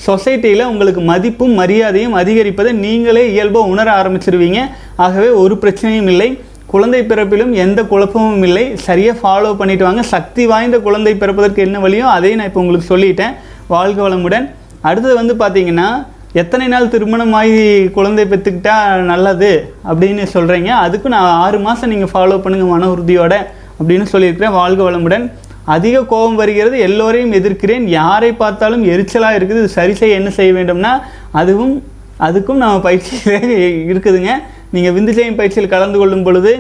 சொசைட்டியில் 0.08 0.70
உங்களுக்கு 0.72 1.02
மதிப்பும் 1.02 1.54
மரியாதையும் 1.60 2.14
அதிகரிப்பதை 2.14 2.72
நீங்களே 2.72 3.32
இயல்பாக 3.32 3.72
உணர 3.74 3.88
ஆரம்பிச்சிருவீங்க. 4.02 4.62
ஆகவே 4.96 5.28
ஒரு 5.28 5.58
பிரச்சனையும் 5.62 6.10
இல்லை. 6.14 6.30
குழந்தை 6.74 7.00
பிறப்பிலும் 7.10 7.54
எந்த 7.64 7.80
குழப்பமும் 7.92 8.44
இல்லை. 8.48 8.66
சரியாக 8.88 9.16
ஃபாலோ 9.22 9.50
பண்ணிட்டு 9.60 9.86
வாங்க. 9.88 10.04
சக்தி 10.14 10.44
வாய்ந்த 10.52 10.78
குழந்தை 10.88 11.14
பிறப்பதற்கு 11.22 11.66
என்ன 11.68 11.80
வழியோ 11.86 12.06
அதையும் 12.16 12.40
நான் 12.40 12.50
இப்போ 12.50 12.62
உங்களுக்கு 12.64 12.92
சொல்லிட்டேன். 12.94 13.34
வாழ்க 13.74 14.00
வளமுடன். 14.06 14.46
அடுத்தது 14.90 15.16
வந்து 15.22 15.34
பார்த்தீங்கன்னா 15.42 15.90
எத்தனை 16.42 16.66
நாள் 16.74 16.92
திருமணமாகி 16.94 17.64
குழந்தை 17.96 18.24
பெற்றுக்கிட்டா 18.32 18.76
நல்லது 19.12 19.50
அப்படின்னு 19.92 20.26
சொல்கிறீங்க 20.36 20.72
அதுக்கும் 20.86 21.16
நான் 21.16 21.40
ஆறு 21.46 21.58
மாதம் 21.66 21.92
நீங்கள் 21.94 22.12
ஃபாலோ 22.14 22.38
பண்ணுங்கள் 22.44 22.72
மன 22.74 22.90
உறுதியோட 22.94 23.34
அப்படின்னு 23.80 24.06
சொல்லியிருக்கிறேன். 24.14 24.56
வாழ்க 24.60 24.82
வளமுடன். 24.88 25.26
அதிக 25.76 26.06
கோபம் 26.12 26.40
வருகிறது. 26.42 26.78
எல்லோரையும் 26.88 27.36
எதிர்க்கிறேன். 27.40 27.86
யாரை 28.00 28.32
பார்த்தாலும் 28.44 28.86
எரிச்சலாக 28.94 29.38
இருக்குது. 29.40 29.62
இது 29.64 29.76
சரி 29.80 29.94
செய்ய 30.00 30.22
என்ன 30.22 30.32
செய்ய 30.40 30.52
வேண்டும்னா 30.60 30.94
அதுவும் 31.42 31.76
அதுக்கும் 32.28 32.62
நம்ம 32.64 32.80
பயிற்சி 32.88 33.14
இருக்குதுங்க. 33.92 34.32
நீங்கள் 34.76 34.94
விந்துஜெயம் 34.98 35.38
பயிற்சியில் 35.40 35.74
கலந்து 35.74 35.98
கொள்ளும் 36.02 36.24
பொழுது 36.28 36.52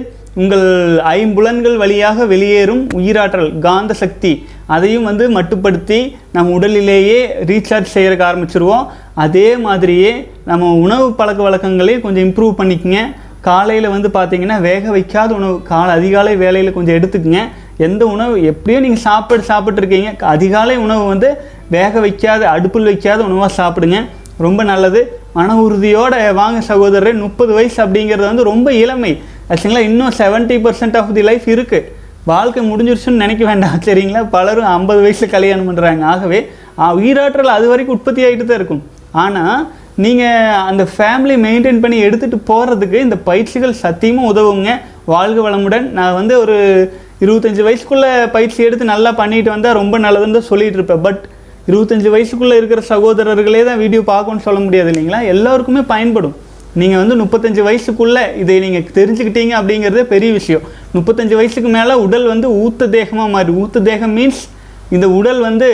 உங்கள் 0.41 0.65
ஐம்புலன்கள் 1.13 1.77
வழியாக 1.81 2.25
வெளியேறும் 2.31 2.83
உயிராற்றல் 2.99 3.49
காந்த 3.65 3.93
சக்தி 4.01 4.31
அதையும் 4.75 5.07
வந்து 5.09 5.25
மட்டுப்படுத்தி 5.37 5.99
நம்ம 6.35 6.53
உடலிலேயே 6.57 7.19
ரீசார்ஜ் 7.49 7.93
செய்கிறக்க 7.95 8.23
ஆரம்பிச்சிருவோம். 8.29 8.85
அதே 9.25 9.47
மாதிரியே 9.65 10.11
நம்ம 10.51 10.69
உணவு 10.85 11.07
பழக்க 11.19 11.41
வழக்கங்களையும் 11.47 12.03
கொஞ்சம் 12.05 12.25
இம்ப்ரூவ் 12.27 12.59
பண்ணிக்கங்க. 12.61 13.01
காலையில் 13.49 13.93
வந்து 13.95 14.09
பார்த்தீங்கன்னா 14.17 14.57
வேக 14.69 14.83
வைக்காத 14.95 15.29
உணவு 15.39 15.55
காலை 15.71 15.91
அதிகாலை 15.99 16.33
வேலையில் 16.43 16.75
கொஞ்சம் 16.77 16.97
எடுத்துக்கங்க. 16.99 17.41
எந்த 17.87 18.03
உணவு 18.15 18.33
எப்படியோ 18.51 18.79
நீங்கள் 18.85 19.05
சாப்பிட்டு 19.07 19.49
சாப்பிட்ருக்கீங்க 19.51 20.09
அதிகாலை 20.35 20.75
உணவு 20.85 21.05
வந்து 21.13 21.29
வேக 21.77 21.93
வைக்காத 22.05 22.41
அடுப்பில் 22.55 22.89
வைக்காத 22.91 23.19
உணவாக 23.29 23.51
சாப்பிடுங்க. 23.61 23.99
ரொம்ப 24.45 24.61
நல்லது. 24.71 25.01
மன 25.37 25.55
உறுதியோட 25.65 26.13
வாங்க 26.41 26.59
சகோதரர் 26.69 27.19
முப்பது 27.25 27.51
வயசு 27.57 27.77
அப்படிங்கிறது 27.85 28.27
வந்து 28.31 28.49
ரொம்ப 28.51 28.69
இளமை. 28.83 29.11
ஆச்சுங்களா 29.51 29.81
இன்னும் 29.89 30.15
seventy 30.21 30.57
percent 30.65 30.97
of 30.99 31.13
the 31.17 31.23
life 31.29 31.47
இருக்குது 31.55 31.87
வாழ்க்கை 32.31 32.61
முடிஞ்சிருச்சுன்னு 32.71 33.23
நினைக்க 33.25 33.43
வேண்டாம் 33.49 33.83
சரிங்களா? 33.85 34.21
பலரும் 34.35 34.71
ஐம்பது 34.77 34.99
வயசில் 35.05 35.33
கல்யாணம் 35.35 35.69
பண்ணுறாங்க 35.69 36.03
ஆகவே 36.13 36.39
உயிராற்றல் 36.97 37.55
அது 37.57 37.65
வரைக்கும் 37.71 37.95
உற்பத்தி 37.97 38.21
ஆகிட்டு 38.25 38.45
தான் 38.49 38.59
இருக்கும். 38.59 38.83
ஆனால் 39.23 39.61
நீங்கள் 40.03 40.57
அந்த 40.69 40.83
ஃபேமிலி 40.93 41.35
மெயின்டைன் 41.45 41.81
பண்ணி 41.83 41.97
எடுத்துகிட்டு 42.07 42.37
போகிறதுக்கு 42.51 42.97
இந்த 43.07 43.17
பயிற்சிகள் 43.29 43.81
சத்தியமாக 43.83 44.29
உதவுங்க. 44.31 44.69
வாழ்க 45.13 45.39
வளமுடன். 45.47 45.87
நான் 45.97 46.17
வந்து 46.19 46.33
ஒரு 46.43 46.57
இருபத்தஞ்சி 47.25 47.61
வயசுக்குள்ளே 47.67 48.11
பயிற்சி 48.35 48.59
எடுத்து 48.67 48.93
நல்லா 48.93 49.11
பண்ணிட்டு 49.19 49.49
வந்தால் 49.55 49.77
ரொம்ப 49.81 49.95
நல்லதுன்னு 50.05 50.37
தான் 50.39 50.49
சொல்லிகிட்டு 50.51 50.79
இருப்பேன். 50.79 51.03
பட் 51.07 51.23
இருபத்தஞ்சி 51.71 52.09
வயசுக்குள்ளே 52.13 52.55
இருக்கிற 52.59 52.81
சகோதரர்களே 52.93 53.63
தான் 53.67 53.81
வீடியோ 53.81 54.01
பார்க்கணும்னு 54.13 54.45
சொல்ல 54.47 54.59
முடியாது 54.67 54.89
இல்லைங்களா? 54.91 55.19
எல்லாருக்குமே 55.33 55.81
பயன்படும். 55.91 56.37
நீங்கள் 56.81 57.01
வந்து 57.01 57.15
முப்பத்தஞ்சு 57.21 57.61
வயசுக்குள்ளே 57.67 58.23
இதை 58.41 58.55
நீங்கள் 58.63 58.85
தெரிஞ்சுக்கிட்டீங்க 58.97 59.53
அப்படிங்கிறதே 59.59 60.03
பெரிய 60.13 60.29
விஷயம். 60.39 60.63
முப்பத்தஞ்சு 60.97 61.35
வயசுக்கு 61.39 61.69
மேலே 61.77 61.93
உடல் 62.05 62.25
வந்து 62.33 62.47
ஊத்த 62.63 62.87
தேகமாக 62.95 63.29
மாறி 63.35 63.53
ஊத்த 63.63 63.81
தேகம் 63.89 64.15
மீன்ஸ் 64.17 64.41
இந்த 64.95 65.07
உடல் 65.17 65.41
வந்து 65.47 65.69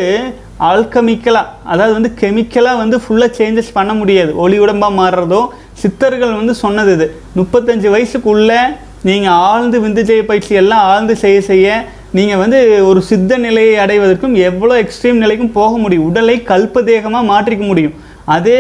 ஆல்கமிக்கலாக 0.69 1.53
அதாவது 1.71 1.93
வந்து 1.97 2.11
கெமிக்கலாக 2.21 2.81
வந்து 2.83 2.97
ஃபுல்லாக 3.03 3.31
சேஞ்சஸ் 3.39 3.75
பண்ண 3.77 3.91
முடியாது. 4.01 4.31
ஒளி 4.43 4.57
உடம்பாக 4.65 4.93
மாறுறதோ 5.01 5.41
சித்தர்கள் 5.81 6.33
வந்து 6.39 6.53
சொன்னது 6.63 6.93
இது. 6.97 7.07
முப்பத்தஞ்சு 7.39 7.87
வயசுக்குள்ளே 7.95 8.61
நீங்கள் 9.07 9.37
ஆழ்ந்து 9.49 9.77
விந்துஜெய 9.85 10.21
பயிற்சி 10.31 10.53
எல்லாம் 10.61 10.85
ஆழ்ந்து 10.91 11.15
செய்ய 11.23 11.39
செய்ய 11.51 11.67
நீங்கள் 12.15 12.41
வந்து 12.41 12.59
ஒரு 12.89 12.99
சித்த 13.07 13.37
நிலையை 13.45 13.73
அடைவதற்கும் 13.83 14.35
எவ்வளோ 14.49 14.75
எக்ஸ்ட்ரீம் 14.83 15.21
நிலைக்கும் 15.23 15.55
போக 15.57 15.71
முடியும். 15.83 16.05
உடலை 16.09 16.35
கல்பதேகமாக 16.51 17.29
மாற்றிக்க 17.31 17.63
முடியும். 17.71 17.95
அதே 18.35 18.59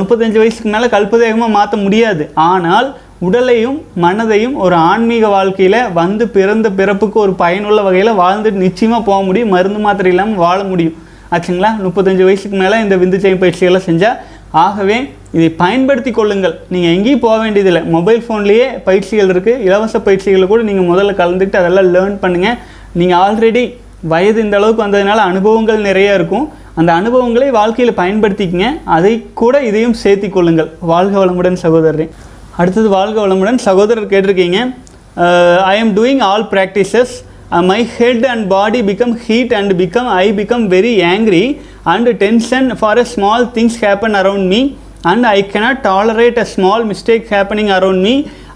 முப்பத்தஞ்சு 0.00 0.38
வயசுக்கு 0.40 0.72
மேலே 0.74 0.88
கல்பதேகமாக 0.96 1.56
மாற்ற 1.56 1.76
முடியாது. 1.84 2.24
ஆனால் 2.50 2.88
உடலையும் 3.26 3.78
மனதையும் 4.04 4.54
ஒரு 4.64 4.76
ஆன்மீக 4.90 5.24
வாழ்க்கையில் 5.36 5.80
வந்து 6.00 6.24
பிறந்த 6.36 6.68
பிறப்புக்கு 6.78 7.18
ஒரு 7.24 7.32
பயனுள்ள 7.42 7.80
வகையில் 7.86 8.18
வாழ்ந்துட்டு 8.22 8.64
நிச்சயமாக 8.66 9.02
போக 9.08 9.20
முடியும். 9.28 9.52
மருந்து 9.56 9.80
மாத்திரை 9.86 10.10
இல்லாமல் 10.14 10.42
வாழ 10.44 10.58
முடியும். 10.72 10.96
ஆச்சுங்களா? 11.34 11.72
முப்பத்தஞ்சு 11.86 12.24
வயசுக்கு 12.28 12.58
மேலே 12.62 12.78
இந்த 12.84 12.96
விந்துச்சை 13.02 13.34
பயிற்சிகளை 13.44 13.80
செஞ்சால் 13.88 14.18
ஆகவே 14.64 14.96
இதை 15.36 15.48
பயன்படுத்தி 15.62 16.10
கொள்ளுங்கள். 16.16 16.54
நீங்கள் 16.72 16.92
எங்கேயும் 16.96 17.22
போக 17.24 17.36
வேண்டியதில்லை. 17.44 17.82
மொபைல் 17.94 18.20
ஃபோன்லேயே 18.26 18.66
பயிற்சிகள் 18.88 19.30
இருக்குது 19.34 19.62
இலவச 19.68 19.98
பயிற்சிகளை 20.06 20.46
கூட 20.52 20.62
நீங்கள் 20.68 20.88
முதல்ல 20.90 21.14
கலந்துக்கிட்டு 21.20 21.60
அதெல்லாம் 21.62 21.90
லேர்ன் 21.94 22.20
பண்ணுங்கள் 22.24 22.58
நீங்கள் 23.00 23.20
ஆல்ரெடி 23.24 23.64
வயது 24.12 24.38
இந்த 24.44 24.56
அளவுக்கு 24.58 24.84
வந்ததுனால 24.84 25.20
அனுபவங்கள் 25.30 25.84
நிறைய 25.88 26.18
இருக்கும். 26.18 26.46
அந்த 26.80 26.90
அனுபவங்களை 27.00 27.48
வாழ்க்கையில் 27.58 27.98
பயன்படுத்திக்கங்க. 28.00 28.68
அதை 28.96 29.12
கூட 29.40 29.54
இதையும் 29.68 29.96
சேர்த்தி 30.02 30.28
கொள்ளுங்கள். 30.36 30.70
வாழ்க 30.92 31.14
வளமுடன் 31.22 31.58
சகோதரரே. 31.64 32.06
அடுத்தது 32.60 32.88
வாழ்க 32.96 33.16
வளமுடன் 33.26 33.60
சகோதரர் 33.68 34.10
கேட்டிருக்கீங்க. 34.12 34.58
I 35.72 35.74
am 35.82 35.92
doing 35.98 36.22
all 36.30 36.46
practices 36.54 37.14
my 37.70 37.80
head 37.96 38.24
and 38.32 38.44
body 38.52 38.80
become 38.88 39.12
heat 39.26 39.52
and 39.58 39.72
become 39.80 40.08
I 40.22 40.26
become 40.38 40.64
very 40.72 40.94
angry 41.10 41.44
and 41.92 42.08
tension 42.22 42.68
for 42.80 43.00
a 43.02 43.06
small 43.12 43.44
things 43.56 43.76
happen 43.82 44.16
around 44.20 44.48
me 44.52 44.60
and 45.10 45.26
I 45.36 45.38
cannot 45.52 45.80
tolerate 45.90 46.38
a 46.44 46.46
small 46.54 46.84
mistake 46.92 47.26
happening 47.34 47.70
around 47.76 48.02
me 48.06 48.14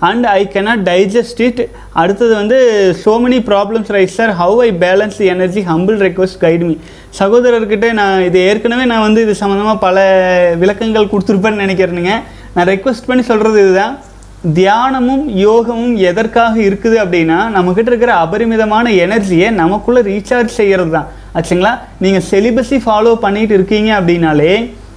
and 0.08 0.26
I 0.38 0.40
cannot 0.54 0.80
digest 0.88 1.40
it 1.46 1.60
அடுத்தது 2.00 2.32
வந்து 2.40 2.58
so 3.04 3.12
many 3.24 3.38
problems 3.50 3.92
rise 3.96 4.16
sir 4.18 4.32
how 4.40 4.58
I 4.66 4.70
balance 4.84 5.16
the 5.20 5.28
energy 5.34 5.62
humble 5.70 5.98
request 6.06 6.40
guide 6.44 6.64
me 6.68 6.74
சகோதரர்கிட்ட 7.20 7.86
நான் 8.00 8.24
இது 8.28 8.38
ஏற்கனவே 8.50 8.84
நான் 8.92 9.06
வந்து 9.06 9.22
இது 9.26 9.34
சம்மந்தமாக 9.42 9.78
பல 9.86 9.98
விளக்கங்கள் 10.62 11.10
கொடுத்துருப்பேன்னு 11.12 11.64
நினைக்கிறேனுங்க. 11.64 12.14
நான் 12.54 12.70
ரெக்வஸ்ட் 12.72 13.08
பண்ணி 13.10 13.24
சொல்கிறது 13.30 13.58
இதுதான். 13.64 13.94
தியானமும் 14.56 15.24
யோகமும் 15.46 15.94
எதற்காக 16.10 16.54
இருக்குது 16.66 16.96
அப்படின்னா 17.04 17.38
நம்மக்கிட்ட 17.54 17.90
இருக்கிற 17.92 18.12
அபரிமிதமான 18.24 18.90
எனர்ஜியை 19.04 19.48
நமக்குள்ளே 19.62 20.02
ரீசார்ஜ் 20.10 20.58
செய்கிறது 20.58 20.92
தான் 20.96 21.08
ஆச்சுங்களா? 21.38 21.72
நீங்கள் 22.04 22.26
செலிபஸி 22.30 22.78
ஃபாலோ 22.84 23.14
பண்ணிகிட்டு 23.24 23.56
இருக்கீங்க 23.58 23.90
அப்படின்னாலே 24.00 24.52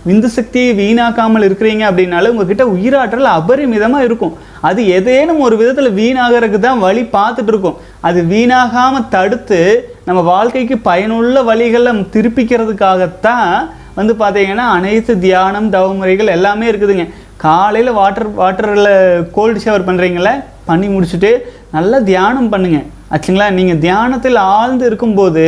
விந்து 0.07 0.29
சக்தியை 0.35 0.69
வீணாக்காமல் 0.81 1.45
இருக்கிறீங்க 1.47 1.83
அப்படின்னாலும் 1.89 2.33
உங்ககிட்ட 2.33 2.65
உயிராற்றல் 2.75 3.27
அபரிமிதமாக 3.37 4.05
இருக்கும். 4.07 4.33
அது 4.69 4.81
ஏதேனும் 4.97 5.41
ஒரு 5.47 5.55
விதத்தில் 5.61 5.95
வீணாகிறதுக்கு 5.99 6.59
தான் 6.67 6.83
வழி 6.85 7.03
பார்த்துட்டு 7.17 7.51
இருக்கும். 7.53 7.77
அது 8.09 8.21
வீணாகாமல் 8.33 9.09
தடுத்து 9.15 9.59
நம்ம 10.07 10.21
வாழ்க்கைக்கு 10.33 10.77
பயனுள்ள 10.89 11.43
வழிகளை 11.49 11.93
திருப்பிக்கிறதுக்காகத்தான் 12.15 13.51
வந்து 13.99 14.13
பார்த்தீங்கன்னா 14.21 14.67
அனைத்து 14.77 15.13
தியானம் 15.27 15.69
தவமுறைகள் 15.75 16.35
எல்லாமே 16.37 16.65
இருக்குதுங்க. 16.71 17.05
காலையில் 17.45 17.97
வாட்டர் 17.99 18.27
வாட்டரில் 18.39 18.95
கோல்டு 19.35 19.59
ஷவர் 19.65 19.87
பண்ணுறீங்கள 19.87 20.31
பண்ணி 20.69 20.87
முடிச்சுட்டு 20.95 21.31
நல்லா 21.75 21.97
தியானம் 22.09 22.51
பண்ணுங்க. 22.53 22.79
ஆச்சுங்களா? 23.13 23.47
நீங்கள் 23.59 23.79
தியானத்தில் 23.85 24.37
ஆழ்ந்து 24.57 24.83
இருக்கும்போது 24.89 25.45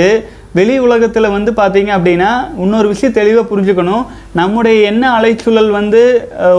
வெளி 0.58 0.76
உலகத்தில் 0.86 1.34
வந்து 1.36 1.52
பார்த்தீங்க 1.60 1.92
அப்படின்னா 1.98 2.32
இன்னொரு 2.64 2.88
விஷயம் 2.92 3.16
தெளிவாக 3.20 3.46
புரிஞ்சுக்கணும். 3.52 4.04
நம்முடைய 4.40 4.76
எண்ண 4.90 5.04
அலைச்சூழல் 5.20 5.70
வந்து 5.78 6.02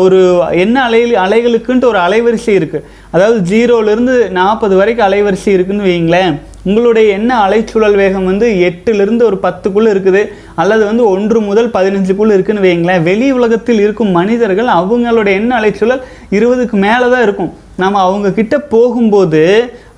ஒரு 0.05 0.19
எண்ண 0.63 0.77
அலை 0.87 1.01
அலைகளுக்குன்ட்டு 1.27 1.91
ஒரு 1.93 2.01
அலைவரிசை 2.07 2.55
இருக்குது 2.61 2.87
அதாவது 3.15 3.39
ஜீரோலேருந்து 3.51 4.17
நாற்பது 4.39 4.75
வரைக்கும் 4.81 5.07
அலைவரிசை 5.09 5.53
இருக்குதுன்னு 5.57 5.89
வைங்களேன் 5.91 6.35
உங்களுடைய 6.69 7.07
எண்ண 7.19 7.31
அலைச்சூழல் 7.47 7.97
வேகம் 8.01 8.29
வந்து 8.31 8.47
எட்டுலேருந்து 8.69 9.25
ஒரு 9.31 9.39
பத்துக்குள்ளே 9.43 9.91
இருக்குது. 9.95 10.23
அல்லது 10.63 10.83
வந்து 10.91 11.05
ஒன்று 11.15 11.39
முதல் 11.49 11.69
பதினஞ்சுக்குள்ளே 11.77 12.35
இருக்குதுன்னு 12.37 12.67
வைங்களேன் 12.67 13.05
வெளி 13.09 13.29
உலகத்தில் 13.39 13.83
இருக்கும் 13.85 14.15
மனிதர்கள் 14.19 14.71
அவங்களுடைய 14.79 15.35
எண்ண 15.41 15.53
அலைச்சூழல் 15.61 16.03
இருபதுக்கு 16.37 16.79
மேலே 16.87 17.07
தான் 17.15 17.25
இருக்கும். 17.27 17.53
நம்ம 17.83 18.01
அவங்கக்கிட்ட 18.07 18.57
போகும்போது 18.75 19.43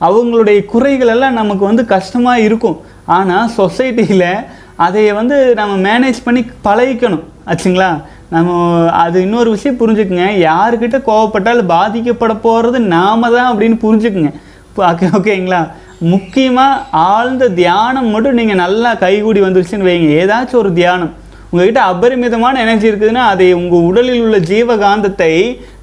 அவங்களுடைய 0.08 0.58
குறைகள் 0.72 1.12
எல்லாம் 1.14 1.38
நமக்கு 1.40 1.64
வந்து 1.70 1.84
கஷ்டமாக 1.94 2.44
இருக்கும். 2.48 2.76
ஆனால் 3.06 3.50
சொசைட்டியில் 3.56 4.28
அதை 4.76 5.12
வந்து 5.12 5.54
நம்ம 5.54 5.74
மேனேஜ் 5.88 6.18
பண்ணி 6.24 6.42
பழகிக்கணும். 6.64 7.24
ஆச்சுங்களா? 7.46 7.90
நம்ம 8.30 8.50
அது 8.90 9.22
இன்னொரு 9.22 9.50
விஷயம் 9.50 9.80
புரிஞ்சுக்குங்க. 9.80 10.26
யாருக்கிட்ட 10.48 10.98
கோவப்பட்டாலும் 11.08 11.72
பாதிக்கப்பட 11.74 12.34
போகிறது 12.46 12.80
நாம 12.80 13.30
தான் 13.30 13.50
அப்படின்னு 13.52 13.78
புரிஞ்சுக்குங்க. 13.84 14.32
ஓகே 14.76 15.06
ஓகேங்களா 15.18 15.60
முக்கியமாக 15.98 16.82
ஆழ்ந்த 16.90 17.48
தியானம் 17.48 18.06
மட்டும் 18.06 18.38
நீங்கள் 18.40 18.62
நல்லா 18.64 18.94
கைகூடி 18.94 19.40
வந்துருச்சுன்னு 19.40 19.88
வைங்க. 19.90 20.08
ஏதாச்சும் 20.22 20.62
ஒரு 20.62 20.72
தியானம். 20.72 21.12
உங்ககிட்ட 21.50 21.80
அபரிமிதமான 21.92 22.60
எனர்ஜி 22.64 22.90
இருக்குதுன்னா 22.90 23.24
அதை 23.32 23.46
உங்கள் 23.60 23.86
உடலில் 23.88 24.22
உள்ள 24.24 24.38
ஜீவகாந்தத்தை 24.50 25.32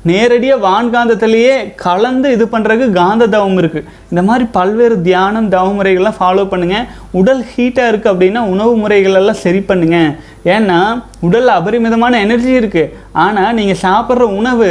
நேரடியாக 0.09 0.63
வான்காந்தத்திலேயே 0.65 1.53
கலந்து 1.83 2.27
இது 2.35 2.45
பண்ணுறதுக்கு 2.53 2.97
காந்த 2.97 3.27
தவம் 3.35 3.59
இருக்குது 3.61 3.87
இந்த 4.11 4.21
மாதிரி 4.29 4.45
பல்வேறு 4.57 4.95
தியானம் 5.07 5.47
தவ 5.53 5.69
முறைகள்லாம் 5.77 6.17
ஃபாலோ 6.19 6.43
பண்ணுங்கள் 6.53 6.87
உடல் 7.19 7.43
ஹீட்டாக 7.51 7.91
இருக்குது 7.91 8.13
அப்படின்னா 8.13 8.41
உணவு 8.53 8.73
முறைகளெல்லாம் 8.81 9.41
சரி 9.45 9.61
பண்ணுங்கள் 9.69 10.11
ஏன்னா 10.55 10.79
உடலில் 11.27 11.57
அபரிமிதமான 11.59 12.19
எனர்ஜி 12.25 12.53
இருக்குது 12.61 12.91
ஆனால் 13.25 13.55
நீங்கள் 13.59 13.81
சாப்பிட்ற 13.85 14.27
உணவு 14.39 14.69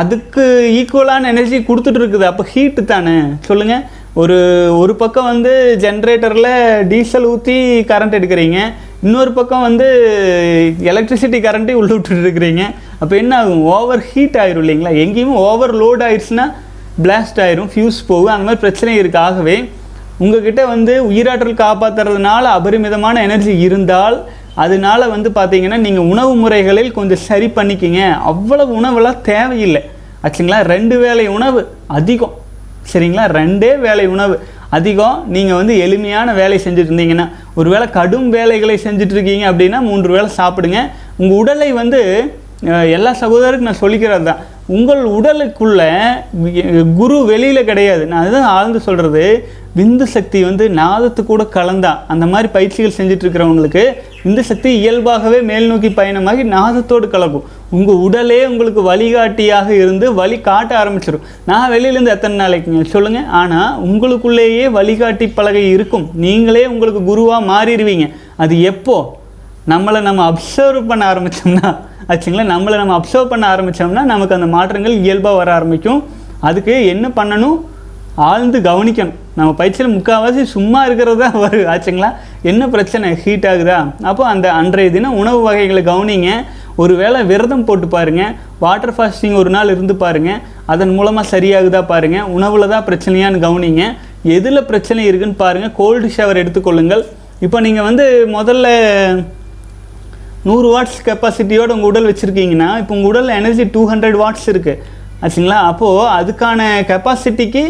அதுக்கு 0.00 0.44
ஈக்குவலான 0.78 1.28
எனர்ஜி 1.32 1.58
கொடுத்துட்டு 1.66 2.00
இருக்குது. 2.00 2.26
அப்போ 2.30 2.44
ஹீட்டு 2.52 2.82
தானே? 2.92 3.16
சொல்லுங்கள் 3.48 3.84
ஒரு 4.22 4.38
ஒரு 4.80 4.92
பக்கம் 5.02 5.30
வந்து 5.32 5.52
ஜென்ரேட்டரில் 5.84 6.50
டீசல் 6.90 7.28
ஊற்றி 7.32 7.56
கரண்ட் 7.90 8.16
எடுக்கிறீங்க. 8.18 8.58
இன்னொரு 9.04 9.32
பக்கம் 9.32 9.64
வந்து 9.68 9.86
எலக்ட்ரிசிட்டி 10.90 11.38
கரண்ட்டே 11.46 11.72
உள்ள 11.72 11.90
விட்டுட்டு 11.94 12.22
இருக்கிறீங்க 12.26 12.62
அப்போ 12.98 13.16
என்ன 13.16 13.32
ஆகும்? 13.38 13.62
ஓவர் 13.62 14.02
ஹீட் 14.10 14.38
ஆயிரும் 14.42 14.62
இல்லைங்களா? 14.64 14.92
எங்கேயுமே 15.04 15.34
ஓவர் 15.48 15.74
லோட் 15.80 16.02
ஆயிடுச்சுன்னா 16.06 16.46
பிளாஸ்ட் 17.02 17.40
ஆயிரும் 17.44 17.70
ஃபியூஸ் 17.72 17.98
போகும். 18.06 18.32
அந்த 18.34 18.44
மாதிரி 18.46 18.60
பிரச்சனை 18.60 18.96
இருக்கு. 18.96 19.18
ஆகவே 19.18 19.56
உங்ககிட்ட 20.18 20.66
வந்து 20.66 21.10
உயிராற்றல் 21.10 21.60
காப்பாற்றுறதுனால 21.64 22.44
அபரிமிதமான 22.58 23.22
எனர்ஜி 23.22 23.58
இருந்தால் 23.58 24.16
அதனால 24.54 25.08
வந்து 25.08 25.30
பார்த்தீங்கன்னா 25.30 25.78
நீங்கள் 25.86 26.08
உணவு 26.14 26.34
முறைகளில் 26.34 26.90
கொஞ்சம் 26.92 27.24
சரி 27.28 27.46
பண்ணிக்கிங்க. 27.46 28.00
அவ்வளவு 28.32 28.72
உணவெல்லாம் 28.80 29.20
தேவையில்லை. 29.20 29.82
ஆச்சுங்களா? 30.22 30.60
ரெண்டு 30.74 30.98
வேலை 30.98 31.26
உணவு 31.28 31.62
அதிகம். 31.86 32.34
சரிங்களா? 32.92 33.24
ரெண்டே 33.40 33.78
வேலை 33.86 34.06
உணவு. 34.06 34.34
அதிகம் 34.76 35.18
நீங்கள் 35.34 35.58
வந்து 35.60 35.74
எளிமையான 35.84 36.28
வேலை 36.40 36.58
செஞ்சுட்டு 36.64 36.90
இருந்தீங்கன்னா 36.92 37.26
ஒருவேளை 37.60 37.86
கடும் 37.98 38.28
வேலைகளை 38.36 38.76
செஞ்சுட்டு 38.86 39.14
இருக்கீங்க 39.16 39.44
அப்படின்னா 39.50 39.80
மூன்று 39.88 40.16
வேளை 40.16 40.30
சாப்பிடுங்க. 40.40 40.80
உங்கள் 41.20 41.38
உடலை 41.42 41.68
வந்து 41.82 42.00
எல்லா 42.96 43.10
சகோதரருக்கும் 43.22 43.70
நான் 43.70 43.82
சொல்லிக்கிறது 43.84 44.24
தான் 44.28 44.42
உங்கள் 44.74 45.02
உடலுக்குள்ள 45.16 45.80
குரு 46.98 47.16
வெளியில் 47.30 47.68
கிடையாது. 47.70 48.02
நான் 48.10 48.22
அதுதான் 48.22 48.50
ஆழ்ந்து 48.56 48.80
சொல்கிறது 48.86 49.24
விந்து 49.78 50.06
சக்தி 50.14 50.40
வந்து 50.44 50.64
நாதத்து 50.78 51.20
கூட 51.24 51.42
கலந்தா. 51.56 51.90
அந்த 52.12 52.24
மாதிரி 52.32 52.48
பயிற்சிகள் 52.54 52.96
செஞ்சுட்டு 52.98 53.24
இருக்கிறவங்களுக்கு 53.24 53.82
விந்து 54.24 54.42
சக்தி 54.50 54.70
இயல்பாகவே 54.80 55.38
மேல் 55.50 55.68
நோக்கி 55.70 55.90
பயணமாகி 55.98 56.42
நாதத்தோடு 56.56 57.08
கலக்கும். 57.14 57.46
உங்கள் 57.76 58.02
உடலே 58.06 58.40
உங்களுக்கு 58.46 58.82
வழிகாட்டியாக 58.90 59.68
இருந்து 59.82 60.08
வழி 60.20 60.38
காட்ட 60.48 60.72
ஆரம்பிச்சிடும் 60.82 61.26
நான் 61.50 61.70
வெளியிலேருந்து 61.72 62.14
எத்தனை 62.16 62.38
நாளைக்குங்க 62.42 62.84
சொல்லுங்கள் 62.94 63.30
ஆனால் 63.40 63.80
உங்களுக்குள்ளேயே 63.88 64.66
வழிகாட்டி 64.78 65.28
பலகை 65.38 65.64
இருக்கும். 65.76 66.06
நீங்களே 66.26 66.66
உங்களுக்கு 66.74 67.02
குருவாக 67.10 67.48
மாறிடுவீங்க. 67.52 68.06
அது 68.44 68.56
எப்போ? 68.72 68.98
நம்மளை 69.72 70.00
நம்ம 70.08 70.22
அப்சர்வ் 70.30 70.88
பண்ண 70.88 71.02
ஆரம்பித்தோம்னா 71.12 71.68
ஆச்சுங்களா? 72.12 72.44
நம்மளை 72.54 72.76
நம்ம 72.80 72.94
அப்சர்வ் 72.98 73.30
பண்ண 73.32 73.44
ஆரம்பித்தோம்னா 73.54 74.02
நமக்கு 74.12 74.36
அந்த 74.38 74.48
மாற்றங்கள் 74.56 74.96
இயல்பாக 75.04 75.38
வர 75.40 75.50
ஆரம்பிக்கும். 75.58 76.00
அதுக்கு 76.48 76.74
என்ன 76.94 77.06
பண்ணணும்? 77.18 77.58
ஆழ்ந்து 78.30 78.58
கவனிக்கணும். 78.66 79.16
நம்ம 79.38 79.52
பயிற்சியில் 79.60 79.94
முக்கால்வாசி 79.94 80.42
சும்மா 80.56 80.80
இருக்கிறது 80.88 81.18
தான் 81.22 81.38
வரும் 81.44 81.70
ஆச்சுங்களா? 81.72 82.10
என்ன 82.50 82.68
பிரச்சனை? 82.74 83.08
ஹீட் 83.22 83.46
ஆகுதா? 83.52 83.78
அப்போ 84.10 84.22
அந்த 84.32 84.46
அன்றைய 84.58 84.90
தினம் 84.96 85.16
உணவு 85.22 85.40
வகைகளை 85.48 85.82
கவனிங்க. 85.88 86.30
ஒருவேளை 86.82 87.18
விரதம் 87.30 87.66
போட்டு 87.68 87.86
பாருங்கள் 87.96 88.32
வாட்டர் 88.64 88.94
ஃபாஸ்டிங் 88.96 89.36
ஒரு 89.40 89.50
நாள் 89.56 89.72
இருந்து 89.74 89.94
பாருங்கள் 90.04 90.40
அதன் 90.72 90.94
மூலமாக 90.98 91.30
சரியாகுதா 91.34 91.80
பாருங்கள் 91.92 92.28
உணவில் 92.36 92.72
தான் 92.74 92.86
பிரச்சனையான்னு 92.88 93.44
கவனிங்க. 93.46 93.84
எதில் 94.36 94.68
பிரச்சனை 94.70 95.02
இருக்குன்னு 95.10 95.42
பாருங்கள் 95.44 95.74
கோல்டு 95.80 96.10
ஷவர் 96.16 96.40
எடுத்துக்கொள்ளுங்கள். 96.42 97.04
இப்போ 97.46 97.58
நீங்கள் 97.66 97.86
வந்து 97.88 98.04
முதல்ல 98.36 98.66
நூறு 100.48 100.68
வாட்ஸ் 100.72 100.98
கெப்பாசிட்டியோட 101.06 101.70
உங்கள் 101.76 101.90
உடல் 101.90 102.08
வச்சுருக்கீங்கன்னா 102.08 102.70
இப்போ 102.80 102.92
உங்கள் 102.96 103.10
உடலில் 103.10 103.36
எனர்ஜி 103.40 103.64
டூ 103.74 103.82
ஹண்ட்ரட் 103.90 104.16
வாட்ஸ் 104.22 104.48
இருக்குது 104.52 104.80
ஆச்சுங்களா? 105.24 105.58
அப்போது 105.70 106.08
அதுக்கான 106.16 106.60
கெப்பாசிட்டிக்கு 106.90 107.62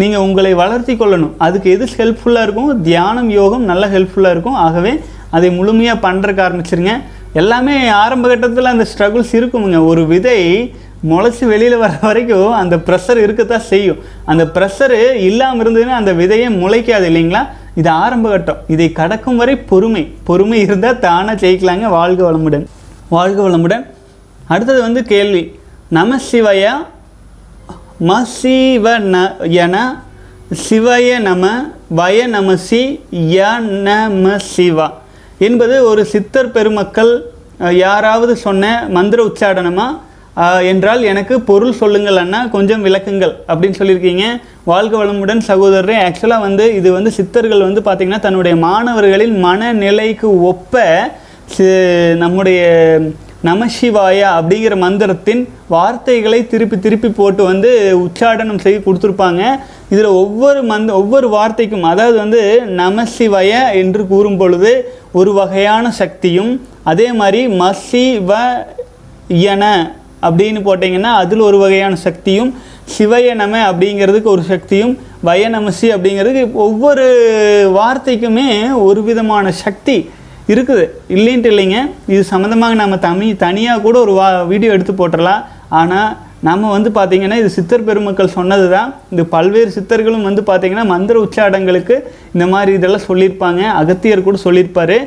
நீங்கள் 0.00 0.24
உங்களை 0.26 0.50
வளர்த்தி 0.60 0.94
கொள்ளணும். 1.00 1.34
அதுக்கு 1.46 1.68
எது 1.74 1.84
ஹெல்ப்ஃபுல்லாக 1.98 2.46
இருக்கும்? 2.46 2.72
தியானம் 2.88 3.30
யோகம் 3.40 3.68
நல்ல 3.70 3.84
ஹெல்ப்ஃபுல்லாக 3.92 4.34
இருக்கும். 4.36 4.58
ஆகவே 4.64 4.92
அதை 5.36 5.50
முழுமையாக 5.58 6.02
பண்ணுறக்கு 6.06 6.42
ஆரம்பிச்சிருங்க. 6.46 6.94
எல்லாமே 7.40 7.76
ஆரம்ப 8.02 8.26
கட்டத்தில் 8.32 8.72
அந்த 8.72 8.86
ஸ்ட்ரகுள்ஸ் 8.90 9.32
இருக்குமுங்க. 9.38 9.78
ஒரு 9.90 10.02
விதை 10.12 10.40
முளைச்சி 11.10 11.44
வெளியில் 11.52 11.78
வர 11.84 11.94
வரைக்கும் 12.08 12.52
அந்த 12.60 12.74
ப்ரெஷர் 12.86 13.18
இருக்கத்தான் 13.24 13.66
செய்யும். 13.72 13.98
அந்த 14.32 14.44
ப்ரெஷரு 14.54 15.00
இல்லாமல் 15.28 15.62
இருந்ததுன்னா 15.64 15.96
அந்த 16.02 16.12
விதையே 16.20 16.48
முளைக்காது 16.62 17.08
இல்லைங்களா? 17.12 17.42
இது 17.76 17.88
ஆரம்ப 17.90 18.28
கட்டம். 18.28 18.60
இதை 18.74 18.92
கடக்கும் 18.92 19.36
வரை 19.36 19.56
பொறுமை. 19.56 20.02
பொறுமை 20.24 20.58
இருந்தால் 20.60 20.98
தானாக 20.98 21.46
ஜெயிக்கலாங்க 21.46 21.88
வாழ்க 21.98 22.32
வளமுடன். 22.32 22.66
வாழ்க 23.08 23.48
வளமுடன். 23.48 23.84
அடுத்தது 24.46 24.80
வந்து 24.80 25.02
கேள்வி. 25.04 25.42
நம 25.88 26.16
சிவயா? 26.30 26.74
மசிவ 28.00 28.86
ந 29.12 29.16
என 29.50 29.76
சிவய 30.68 31.18
நம 31.20 31.44
வய 31.88 32.28
நமசி 32.28 32.82
ய 33.36 33.58
நம 33.86 34.38
சிவா. 34.38 34.88
என்பது 35.38 35.84
ஒரு 35.84 36.04
சித்தர் 36.04 36.50
பெருமக்கள் 36.50 37.12
யாராவது 37.58 38.36
சொன்ன 38.36 38.86
மந்திர 38.88 39.24
உச்சாடனமாக 39.24 39.96
என்றால் 40.70 41.02
எனக்கு 41.10 41.34
பொருள் 41.50 41.78
சொல்லுங்கள் 41.80 42.20
அண்ணா 42.22 42.40
கொஞ்சம் 42.54 42.82
விளக்குங்கள் 42.86 43.34
அப்படின்னு 43.50 43.78
சொல்லியிருக்கீங்க. 43.78 44.24
வாழ்க 44.70 44.94
வளமுடன் 45.02 45.40
சகோதரரே 45.50 45.96
ஆக்சுவலாக 46.06 46.46
வந்து 46.46 46.64
இது 46.78 46.88
வந்து 46.96 47.10
சித்தர்கள் 47.18 47.66
வந்து 47.68 47.82
பார்த்திங்கன்னா 47.86 48.24
தன்னுடைய 48.26 48.56
மாணவர்களின் 48.66 49.36
மனநிலைக்கு 49.44 50.28
ஒப்ப 50.50 50.84
நம்முடைய 52.22 52.60
நமசிவாயா 53.48 54.28
அப்படிங்கிற 54.36 54.74
மந்திரத்தின் 54.84 55.42
வார்த்தைகளை 55.74 56.38
திருப்பி 56.52 56.76
திருப்பி 56.78 57.08
போட்டு 57.18 57.42
வந்து 57.50 57.70
உச்சாடனம் 58.04 58.62
செய்து 58.64 58.80
கொடுத்துருப்பாங்க. 58.86 59.42
இதில் 59.92 60.16
ஒவ்வொரு 60.22 60.60
மந்த 60.70 60.90
ஒவ்வொரு 61.00 61.28
வார்த்தைக்கும் 61.34 61.90
அதாவது 61.90 62.16
வந்து 62.22 62.40
நமசிவய 62.80 63.52
என்று 63.82 64.02
கூறும் 64.12 64.38
பொழுது 64.40 64.72
ஒரு 65.12 65.32
வகையான 65.32 65.90
சக்தியும் 66.00 66.52
அதே 66.92 67.08
மாதிரி 67.20 67.42
மசிவ 67.62 68.32
யன 69.44 69.64
அப்படின்னு 70.26 70.60
போட்டிங்கன்னா 70.68 71.12
அதில் 71.22 71.46
ஒரு 71.48 71.58
வகையான 71.64 71.94
சக்தியும் 72.06 72.50
சிவயனம 72.96 73.54
அப்படிங்கிறதுக்கு 73.70 74.30
ஒரு 74.34 74.44
சக்தியும் 74.52 74.92
வயநமசி 75.28 75.88
அப்படிங்கிறதுக்கு 75.94 76.60
ஒவ்வொரு 76.66 77.06
வார்த்தைக்குமே 77.78 78.48
ஒரு 78.88 79.00
விதமான 79.08 79.52
சக்தி 79.64 79.96
இருக்குது. 80.52 80.84
இல்லைன்ட்டு 81.16 81.50
இல்லைங்க. 81.52 81.78
இது 82.12 82.22
சம்மந்தமாக 82.32 82.74
நம்ம 82.82 82.96
தமிழ் 83.08 83.40
தனியாக 83.46 83.82
கூட 83.86 83.96
ஒரு 84.04 84.12
வா 84.18 84.28
வீடியோ 84.52 84.74
எடுத்து 84.76 84.94
போட்டுடலாம் 85.00 85.42
ஆனால் 85.80 86.12
நம்ம 86.48 86.70
வந்து 86.74 86.90
பார்த்திங்கன்னா 86.96 87.36
இது 87.42 87.50
சித்தர் 87.56 87.86
பெருமக்கள் 87.88 88.34
சொன்னது 88.36 88.66
தான் 88.74 88.88
இந்த 89.12 89.22
பல்வேறு 89.34 89.70
சித்தர்களும் 89.76 90.26
வந்து 90.28 90.42
பார்த்திங்கன்னா 90.50 90.86
மந்திர 90.92 91.18
உச்சாடங்களுக்கு 91.26 91.94
இந்த 92.34 92.46
மாதிரி 92.52 92.72
இதெல்லாம் 92.78 93.06
சொல்லியிருப்பாங்க. 93.10 93.62
அகத்தியர் 93.80 94.26
கூட 94.28 94.38
சொல்லியிருப்பார். 94.46 94.98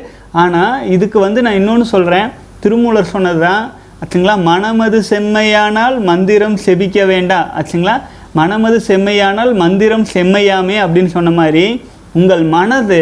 ஆனால் 0.42 0.82
இதுக்கு 0.96 1.18
வந்து 1.26 1.42
நான் 1.46 1.58
இன்னொன்று 1.60 1.86
சொல்கிறேன் 1.94 2.28
திருமூலர் 2.64 3.12
சொன்னது 3.14 3.40
தான் 3.48 3.62
ஆச்சுங்களா? 4.00 4.42
மனமது 4.42 5.02
செம்மையானால் 5.10 6.00
மந்திரம் 6.00 6.58
செபிக்க 6.64 7.06
வேண்டாம் 7.06 7.48
ஆச்சுங்களா? 7.58 8.00
மனமது 8.32 8.80
செம்மையானால் 8.86 9.54
மந்திரம் 9.54 10.06
செம்மையாமே 10.14 10.76
அப்படின்னு 10.84 11.06
சொன்ன 11.06 11.30
மாதிரி 11.30 11.84
உங்கள் 12.12 12.42
மனது 12.42 13.00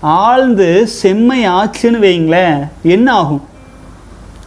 ஆழ்ந்து 0.00 0.86
செம்மை 0.86 1.46
ஆச்சுன்னு 1.46 1.98
வைங்களேன். 2.06 2.68
என்ன 2.82 3.12
ஆகும்? 3.12 3.42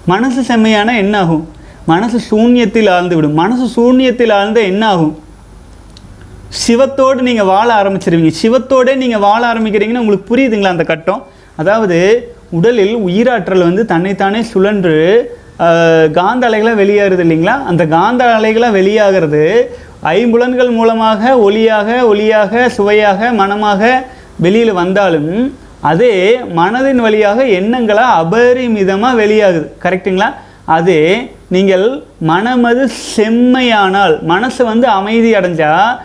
மனசு 0.06 0.42
செம்மையானால் 0.42 0.96
என்ன 0.96 1.18
ஆகும்? 1.18 1.50
மனசு 1.86 2.18
சூன்யத்தில் 2.32 2.90
ஆழ்ந்து 2.90 3.16
விடும். 3.16 3.34
மனசு 3.34 3.66
சூன்யத்தில் 3.76 4.34
ஆழ்ந்த 4.34 4.62
என்ன 4.62 4.88
ஆகும்? 4.88 5.20
சிவத்தோடு 6.68 7.22
நீங்கள் 7.22 7.46
வாழ 7.46 7.84
ஆரம்பிச்சிருவீங்க. 7.84 8.34
சிவத்தோடே 8.42 8.96
நீங்கள் 8.96 9.20
வாழ 9.20 9.54
ஆரம்பிக்கிறீங்கன்னு 9.54 10.04
உங்களுக்கு 10.04 10.36
புரியுதுங்களா 10.36 10.76
அந்த 10.76 10.84
கட்டம்? 10.84 11.24
அதாவது 11.56 11.98
உடலில் 12.52 12.96
உயிராற்றல் 12.98 13.64
வந்து 13.64 13.86
தன்னைத்தானே 13.86 14.42
சுழன்று 14.44 14.96
காந்த 16.18 16.44
அலைகளாக 16.50 16.82
வெளியேறுது 16.82 17.24
இல்லைங்களா? 17.26 17.56
அந்த 17.72 17.84
காந்த 17.96 18.24
அலைகளாக 18.38 18.78
வெளியாகிறது 18.80 19.44
ஐம்புலன்கள் 20.18 20.72
மூலமாக 20.78 21.32
ஒளியாக 21.48 21.90
ஒளியாக 22.12 22.66
சுவையாக 22.78 23.32
மனமாக 23.42 23.92
வெளியில் 24.46 24.80
வந்தாலும் 24.82 25.32
அதே 25.92 26.16
மனதின் 26.60 27.02
வழியாக 27.06 27.40
எண்ணங்களாக 27.60 28.18
அபரிமிதமாக 28.24 29.20
வெளியாகுது. 29.22 29.68
கரெக்ட்டுங்களா 29.86 30.30
அதே 30.78 31.02
நீங்கள் 31.56 31.86
மனமது 32.32 32.84
செம்மையானால் 33.16 34.16
மனசு 34.34 34.62
வந்து 34.72 34.88
அமைதி 35.00 35.32
அடைஞ்சால் 35.40 35.98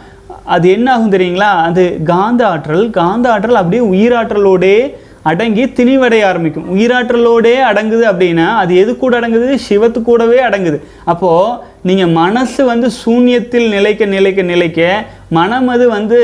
அது 0.55 0.67
என்ன 0.77 0.87
ஆகும் 0.95 1.15
தெரியுங்களா? 1.15 1.51
அது 1.69 1.83
காந்த 2.13 2.43
ஆற்றல் 2.53 2.85
காந்த 2.99 3.27
ஆற்றல் 3.33 3.61
அப்படியே 3.61 3.83
உயிராற்றலோடே 3.93 4.77
அடங்கி 5.23 5.65
திணிவடைய 5.65 6.23
ஆரம்பிக்கும். 6.25 6.69
உயிராற்றலோடே 6.77 7.55
அடங்குது 7.71 8.05
அப்படின்னா 8.11 8.47
அது 8.63 8.77
எது 8.77 8.97
கூட 8.97 9.21
அடங்குது? 9.21 9.59
சிவத்து 9.69 10.03
கூடவே 10.03 10.39
அடங்குது. 10.43 10.79
அப்போது 11.05 11.57
நீங்கள் 11.83 12.13
மனசு 12.23 12.65
வந்து 12.65 12.89
சூன்யத்தில் 13.03 13.69
நிலைக்க 13.69 14.05
நிலைக்க 14.05 14.43
நிலைக்க 14.43 15.05
மனம் 15.29 15.69
அது 15.69 15.89
வந்து 15.89 16.19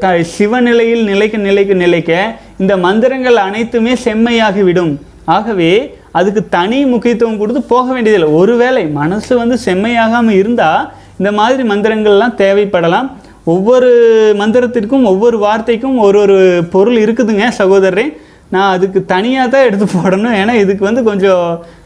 த 0.00 0.08
சிவநிலையில் 0.38 1.02
நிலைக்க 1.04 1.36
நிலைக்க 1.36 1.74
நிலைக்க 1.74 2.36
இந்த 2.58 2.76
மந்திரங்கள் 2.76 3.36
அனைத்துமே 3.36 3.94
செம்மையாகிவிடும். 4.04 4.92
ஆகவே 5.24 5.72
அதுக்கு 6.10 6.48
தனி 6.48 6.84
முக்கியத்துவம் 6.84 7.38
கொடுத்து 7.38 7.62
போக 7.62 7.92
வேண்டியதில்லை. 7.92 8.30
ஒருவேளை 8.34 8.86
மனசு 8.86 9.38
வந்து 9.38 9.58
செம்மையாகாமல் 9.64 10.38
இருந்தால் 10.42 10.92
இந்த 11.18 11.32
மாதிரி 11.32 11.62
மந்திரங்கள்லாம் 11.68 12.38
தேவைப்படலாம். 12.42 13.08
ஒவ்வொரு 13.44 13.90
மந்திரத்திற்கும் 14.38 15.04
ஒவ்வொரு 15.04 15.38
வார்த்தைக்கும் 15.38 15.98
ஒரு 15.98 16.18
ஒரு 16.18 16.64
பொருள் 16.70 16.98
இருக்குதுங்க 17.04 17.46
சகோதரரே. 17.58 18.06
நான் 18.52 18.72
அதுக்கு 18.72 19.04
தனியாக 19.04 19.48
தான் 19.48 19.64
எடுத்து 19.64 19.86
போடணும். 19.94 20.36
ஏன்னா 20.40 20.54
இதுக்கு 20.54 20.84
வந்து 20.84 21.02
கொஞ்சம் 21.02 21.44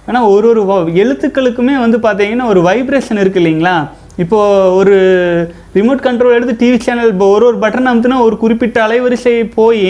ஏன்னா 0.09 0.29
ஒரு 0.29 0.49
ஒரு 0.49 0.63
வ- 0.65 0.93
எழுத்துக்களுக்குமே 0.95 1.75
வந்து 1.79 1.99
பார்த்தீங்கன்னா 1.99 2.47
ஒரு 2.47 2.61
வைப்ரேஷன் 2.63 3.21
இருக்கு 3.21 3.41
இல்லைங்களா? 3.41 3.77
இப்போது 4.17 4.75
ஒரு 4.75 4.95
ரிமோட் 5.75 6.05
கண்ட்ரோல் 6.07 6.37
எடுத்து 6.37 6.61
டிவி 6.63 6.79
சேனல் 6.79 7.13
இப்போ 7.13 7.29
ஒரு 7.29 7.47
ஒரு 7.47 7.59
பட்டன் 7.59 7.91
அமுத்துனா 7.91 8.19
ஒரு 8.21 8.37
குறிப்பிட்ட 8.37 8.87
அலைவரிசை 8.87 9.51
போய் 9.55 9.85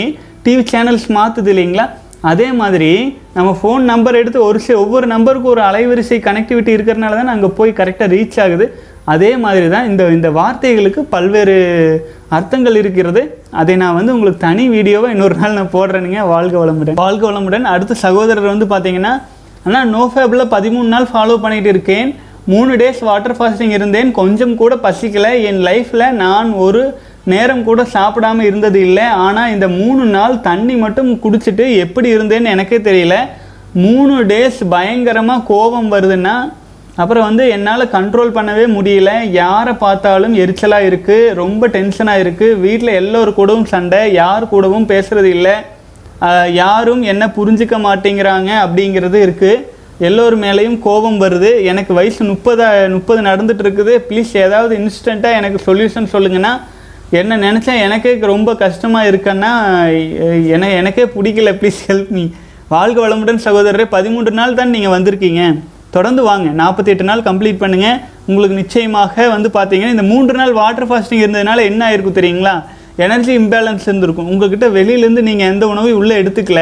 டிவி 0.45 0.63
சேனல்ஸ் 0.71 1.07
மாற்றுது 1.09 1.51
இல்லைங்களா? 1.53 1.85
அதே 2.21 2.51
மாதிரி 2.51 2.91
நம்ம 3.33 3.57
ஃபோன் 3.61 3.83
நம்பர் 3.91 4.15
எடுத்து 4.15 4.43
ஒரு 4.43 4.59
ஒவ்வொரு 4.75 5.07
நம்பருக்கும் 5.07 5.53
ஒரு 5.55 5.61
அலைவரிசை 5.61 6.17
கனெக்டிவிட்டி 6.19 6.71
இருக்கிறனால 6.77 7.17
தான் 7.19 7.33
அங்கே 7.35 7.47
போய் 7.47 7.71
கரெக்டாக 7.71 8.13
ரீச் 8.15 8.39
ஆகுது. 8.41 8.65
அதே 9.13 9.31
மாதிரி 9.43 9.67
தான் 9.73 9.87
இந்த 9.89 10.03
இந்த 10.17 10.29
வார்த்தைகளுக்கு 10.37 11.01
பல்வேறு 11.15 11.55
அர்த்தங்கள் 12.37 12.79
இருக்கிறது. 12.81 13.21
அதை 13.61 13.73
நான் 13.81 13.97
வந்து 13.97 14.13
உங்களுக்கு 14.15 14.45
தனி 14.45 14.63
வீடியோவை 14.75 15.09
இன்னொரு 15.15 15.35
நாள் 15.41 15.57
நான் 15.59 15.73
போடுறேனுங்க 15.75 16.21
வாழ்க 16.33 16.55
வளமுடன். 16.61 16.97
வாழ்க 17.03 17.23
வளமுடன். 17.29 17.67
அடுத்த 17.73 17.97
சகோதரர் 18.05 18.53
வந்து 18.53 18.67
பார்த்தீங்கன்னா 18.73 19.13
ஆனால் 19.67 19.89
நோ 19.95 20.01
ஃபேபில் 20.13 20.51
பதிமூணு 20.55 20.89
நாள் 20.95 21.11
ஃபாலோ 21.13 21.37
பண்ணிகிட்டு 21.43 21.71
இருக்கேன். 21.75 22.09
மூணு 22.53 22.73
டேஸ் 22.81 23.01
வாட்டர் 23.07 23.37
ஃபாஸ்டிங் 23.37 23.73
இருந்தேன். 23.77 24.11
கொஞ்சம் 24.19 24.53
கூட 24.61 24.73
பசிக்கலை. 24.85 25.31
என் 25.49 25.61
லைஃப்பில் 25.69 26.05
நான் 26.23 26.51
ஒரு 26.65 26.83
நேரம் 27.33 27.65
கூட 27.69 27.81
சாப்பிடாம 27.95 28.43
இருந்தது 28.49 28.79
இல்லை. 28.87 29.07
ஆனால் 29.25 29.51
இந்த 29.55 29.67
மூணு 29.79 30.03
நாள் 30.17 30.35
தண்ணி 30.49 30.75
மட்டும் 30.83 31.09
குடிச்சிட்டு 31.23 31.65
எப்படி 31.85 32.09
இருந்தேன்னு 32.15 32.53
எனக்கே 32.55 32.79
தெரியல. 32.89 33.15
மூணு 33.85 34.13
டேஸ் 34.31 34.61
பயங்கரமாக 34.75 35.45
கோபம் 35.51 35.91
வருதுன்னா 35.95 36.37
அப்புறம் 37.01 37.25
வந்து 37.29 37.43
என்னால் 37.55 37.91
கண்ட்ரோல் 37.95 38.35
பண்ணவே 38.37 38.65
முடியல. 38.75 39.11
யாரை 39.39 39.73
பார்த்தாலும் 39.85 40.35
எரிச்சலாக 40.43 40.87
இருக்குது 40.89 41.33
ரொம்ப 41.41 41.67
டென்ஷனாக 41.75 42.23
இருக்குது 42.23 42.59
வீட்டில் 42.65 42.97
எல்லோரு 43.01 43.31
கூடவும் 43.39 43.67
சண்டை 43.73 43.99
யார் 44.21 44.51
கூடவும் 44.53 44.87
பேசுகிறது 44.91 45.31
இல்லை 45.37 45.55
யாரும் 46.61 47.03
என்ன 47.11 47.23
புரிஞ்சுக்க 47.35 47.75
மாட்டேங்கிறாங்க 47.87 48.51
அப்படிங்கிறது 48.65 49.19
இருக்குது 49.25 49.63
எல்லோர் 50.07 50.35
மேலேயும் 50.45 50.79
கோபம் 50.87 51.19
வருது. 51.23 51.51
எனக்கு 51.71 51.91
வயசு 51.99 52.21
முப்பதா 52.31 52.67
முப்பது 52.95 53.21
நடந்துட்டு 53.29 53.63
இருக்குது 53.65 53.93
ப்ளீஸ் 54.09 54.31
ஏதாவது 54.45 54.73
இன்ஸ்டண்ட்டாக 54.81 55.39
எனக்கு 55.41 55.59
சொல்யூஷன் 55.67 56.11
சொல்லுங்கன்னா 56.15 56.53
என்ன 57.19 57.37
நினச்சா 57.45 57.73
எனக்கே 57.85 58.11
ரொம்ப 58.33 58.51
கஷ்டமாக 58.65 59.09
இருக்கன்னா 59.11 59.53
என 60.55 60.69
எனக்கே 60.81 61.05
பிடிக்கல. 61.15 61.51
ப்ளீஸ் 61.61 61.79
ஹெல்ப் 61.89 62.11
மீ 62.17 62.25
வாழ்க 62.75 62.99
வளமுடன் 63.05 63.45
சகோதரரே 63.47 63.87
பதிமூன்று 63.95 64.37
நாள் 64.39 64.59
தான் 64.59 64.73
நீங்கள் 64.75 64.95
வந்திருக்கீங்க? 64.97 65.43
தொடர்ந்து 65.97 66.23
வாங்க. 66.29 66.47
நாற்பத்தி 66.61 66.91
எட்டு 66.93 67.07
நாள் 67.09 67.27
கம்ப்ளீட் 67.29 67.61
பண்ணுங்கள் 67.63 67.99
உங்களுக்கு 68.29 68.55
நிச்சயமாக 68.63 69.27
வந்து 69.35 69.49
பார்த்தீங்கன்னா 69.57 69.93
இந்த 69.95 70.05
மூன்று 70.11 70.33
நாள் 70.39 70.57
வாட்டர் 70.61 70.89
ஃபாஸ்டிங் 70.89 71.23
இருந்ததுனால 71.25 71.63
என்ன 71.71 71.81
ஆயிருக்கும் 71.89 72.19
தெரியுங்களா? 72.19 72.55
எனர்ஜி 73.05 73.31
இம்பேலன்ஸ் 73.39 73.87
இருந்திருக்கும். 73.87 74.29
உங்ககிட்ட 74.33 74.67
வெளியிலேருந்து 74.77 75.23
நீங்கள் 75.29 75.49
எந்த 75.53 75.65
உணவையும் 75.71 75.99
உள்ளே 76.01 76.15
எடுத்துக்கல. 76.21 76.61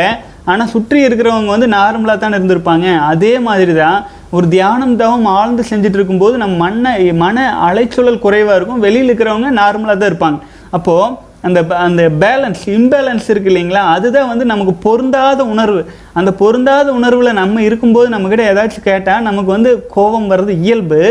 ஆனால் 0.52 0.72
சுற்றி 0.74 1.00
இருக்கிறவங்க 1.08 1.50
வந்து 1.54 1.68
நார்மலாக 1.76 2.18
தான் 2.24 2.36
இருந்திருப்பாங்க. 2.38 2.88
அதே 3.12 3.32
மாதிரி 3.48 3.74
தான் 3.84 4.00
ஒரு 4.38 4.46
தியானம் 4.56 4.96
தவம் 5.02 5.28
ஆழ்ந்து 5.38 5.64
செஞ்சுட்டு 5.70 5.98
இருக்கும்போது 6.00 6.36
நம்ம 6.42 6.56
மண்ணை 6.64 6.92
மன 7.24 7.46
அலைச்சூழல் 7.68 8.24
குறைவாக 8.26 8.58
இருக்கும். 8.60 8.84
வெளியில் 8.86 9.10
இருக்கிறவங்க 9.10 9.52
நார்மலாக 9.62 9.98
தான் 10.02 10.12
இருப்பாங்க. 10.12 10.40
அப்போது 10.78 11.14
அந்த 11.48 11.60
அந்த 11.86 12.04
பேலன்ஸ் 12.24 12.64
இம்பேலன்ஸ் 12.78 13.28
இருக்கு 13.34 13.50
இல்லைங்களா? 13.52 13.84
அதுதான் 13.96 14.32
வந்து 14.32 14.46
நமக்கு 14.52 14.74
பொருந்தாத 14.88 15.40
உணர்வு. 15.54 15.82
அந்த 16.20 16.32
பொருந்தாத 16.42 16.88
உணர்வில் 17.00 17.40
நம்ம 17.42 17.62
இருக்கும்போது 17.70 18.10
நம்மக்கிட்ட 18.16 18.50
ஏதாச்சும் 18.52 18.90
கேட்டால் 18.90 19.26
நமக்கு 19.30 19.52
வந்து 19.58 19.72
கோபம் 19.96 20.30
வர்றது 20.34 20.56
இயல்பு. 20.66 21.02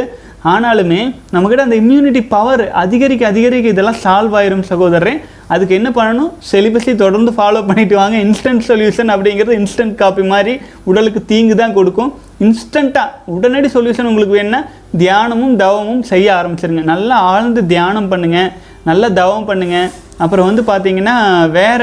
ஆனாலுமே 0.52 0.98
நம்மக்கிட்ட 1.34 1.66
அந்த 1.66 1.76
இம்யூனிட்டி 1.82 2.20
பவர் 2.32 2.62
அதிகரிக்க 2.80 3.22
அதிகரிக்க 3.30 3.74
இதெல்லாம் 3.74 4.02
சால்வ் 4.02 4.34
ஆயிரும் 4.38 4.66
சகோதரரே. 4.72 5.14
அதுக்கு 5.54 5.76
என்ன 5.78 5.88
பண்ணணும்? 5.98 6.28
செலிபஸை 6.50 6.92
தொடர்ந்து 7.02 7.32
ஃபாலோ 7.36 7.60
பண்ணிட்டு 7.68 7.94
வாங்க. 8.00 8.16
இன்ஸ்டன்ட் 8.26 8.66
சொல்யூஷன் 8.68 9.12
அப்படிங்கிறது 9.14 9.56
இன்ஸ்டன்ட் 9.60 9.94
காப்பி 10.02 10.24
மாதிரி 10.32 10.54
உடலுக்கு 10.90 11.20
தீங்கு 11.30 11.56
தான் 11.62 11.76
கொடுக்கும். 11.78 12.12
இன்ஸ்டண்ட்டாக 12.46 13.32
உடனடி 13.36 13.68
சொல்யூஷன் 13.76 14.10
உங்களுக்கு 14.10 14.36
வேணும்னா 14.38 14.62
தியானமும் 15.02 15.56
தவமும் 15.62 16.04
செய்ய 16.12 16.28
ஆரம்பிச்சிருங்க. 16.38 16.84
நல்லா 16.92 17.18
ஆழ்ந்து 17.32 17.62
தியானம் 17.72 18.10
பண்ணுங்கள் 18.12 18.52
நல்லா 18.88 19.08
தவம் 19.20 19.48
பண்ணுங்கள் 19.50 19.90
அப்புறம் 20.24 20.48
வந்து 20.48 20.62
பார்த்தீங்கன்னா 20.70 21.16
வேற 21.58 21.82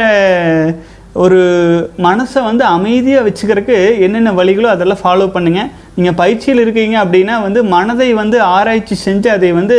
ஒரு 1.23 1.39
மனசை 2.05 2.41
வந்து 2.49 2.63
அமைதியாக 2.75 3.25
வச்சுக்கிறதுக்கு 3.27 3.77
என்னென்ன 4.05 4.33
வழிகளோ 4.39 4.67
அதெல்லாம் 4.73 5.01
ஃபாலோ 5.01 5.25
பண்ணுங்கள் 5.35 5.71
நீங்கள் 5.95 6.17
பயிற்சியில் 6.21 6.63
இருக்கீங்க 6.65 6.95
அப்படின்னா 7.03 7.35
வந்து 7.45 7.61
மனதை 7.75 8.09
வந்து 8.21 8.37
ஆராய்ச்சி 8.57 8.95
செஞ்சு 9.05 9.29
அதை 9.35 9.49
வந்து 9.59 9.77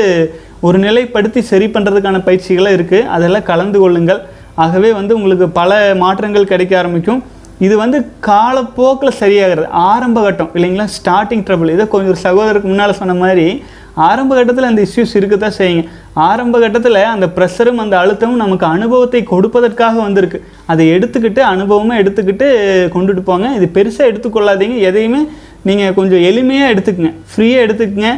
ஒரு 0.67 0.79
நிலைப்படுத்தி 0.87 1.41
சரி 1.51 1.67
பண்ணுறதுக்கான 1.75 2.19
பயிற்சிகளும் 2.27 2.77
இருக்குது 2.79 3.09
அதெல்லாம் 3.15 3.49
கலந்து 3.51 3.79
கொள்ளுங்கள். 3.83 4.21
ஆகவே 4.65 4.91
வந்து 4.99 5.13
உங்களுக்கு 5.19 5.47
பல 5.61 5.71
மாற்றங்கள் 6.03 6.51
கிடைக்க 6.51 6.73
ஆரம்பிக்கும். 6.81 7.23
இது 7.67 7.75
வந்து 7.83 7.99
காலப்போக்கில் 8.29 9.19
சரியாகிறது. 9.23 9.67
ஆரம்ப 9.91 10.19
கட்டம் 10.27 10.53
இல்லைங்களா? 10.57 10.87
ஸ்டார்டிங் 10.99 11.45
ட்ரபிள் 11.49 11.75
இதை 11.75 11.85
கொஞ்சம் 11.95 12.13
ஒரு 12.15 12.21
சகோதரருக்கு 12.29 12.71
முன்னால் 12.73 13.01
சொன்ன 13.01 13.17
மாதிரி 13.23 13.47
ஆரம்ப 14.09 14.33
கட்டத்தில் 14.39 14.69
அந்த 14.71 14.83
இஷ்யூஸ் 14.89 15.15
இருக்க 15.21 15.37
தான் 15.37 15.57
செய்யுங்க. 15.59 15.85
ஆரம்ப 16.29 16.57
கட்டத்தில் 16.65 17.01
அந்த 17.15 17.27
ப்ரெஷரும் 17.37 17.83
அந்த 17.85 17.95
அழுத்தமும் 18.03 18.43
நமக்கு 18.45 18.67
அனுபவத்தை 18.75 19.23
கொடுப்பதற்காக 19.33 19.97
வந்திருக்கு. 20.07 20.41
அதை 20.73 20.85
எடுத்துக்கிட்டு 20.97 21.43
அனுபவமாக 21.53 22.03
எடுத்துக்கிட்டு 22.03 22.49
கொண்டுட்டு 22.97 23.25
போங்க. 23.31 23.49
இது 23.59 23.69
பெருசாக 23.79 24.11
எடுத்துக்கொள்ளாதீங்க. 24.13 24.79
எதையுமே 24.91 25.23
நீங்கள் 25.71 25.97
கொஞ்சம் 25.99 26.25
எளிமையாக 26.31 26.73
எடுத்துக்கங்க. 26.75 27.13
ஃப்ரீயாக 27.33 27.67
எடுத்துக்கங்க. 27.67 28.13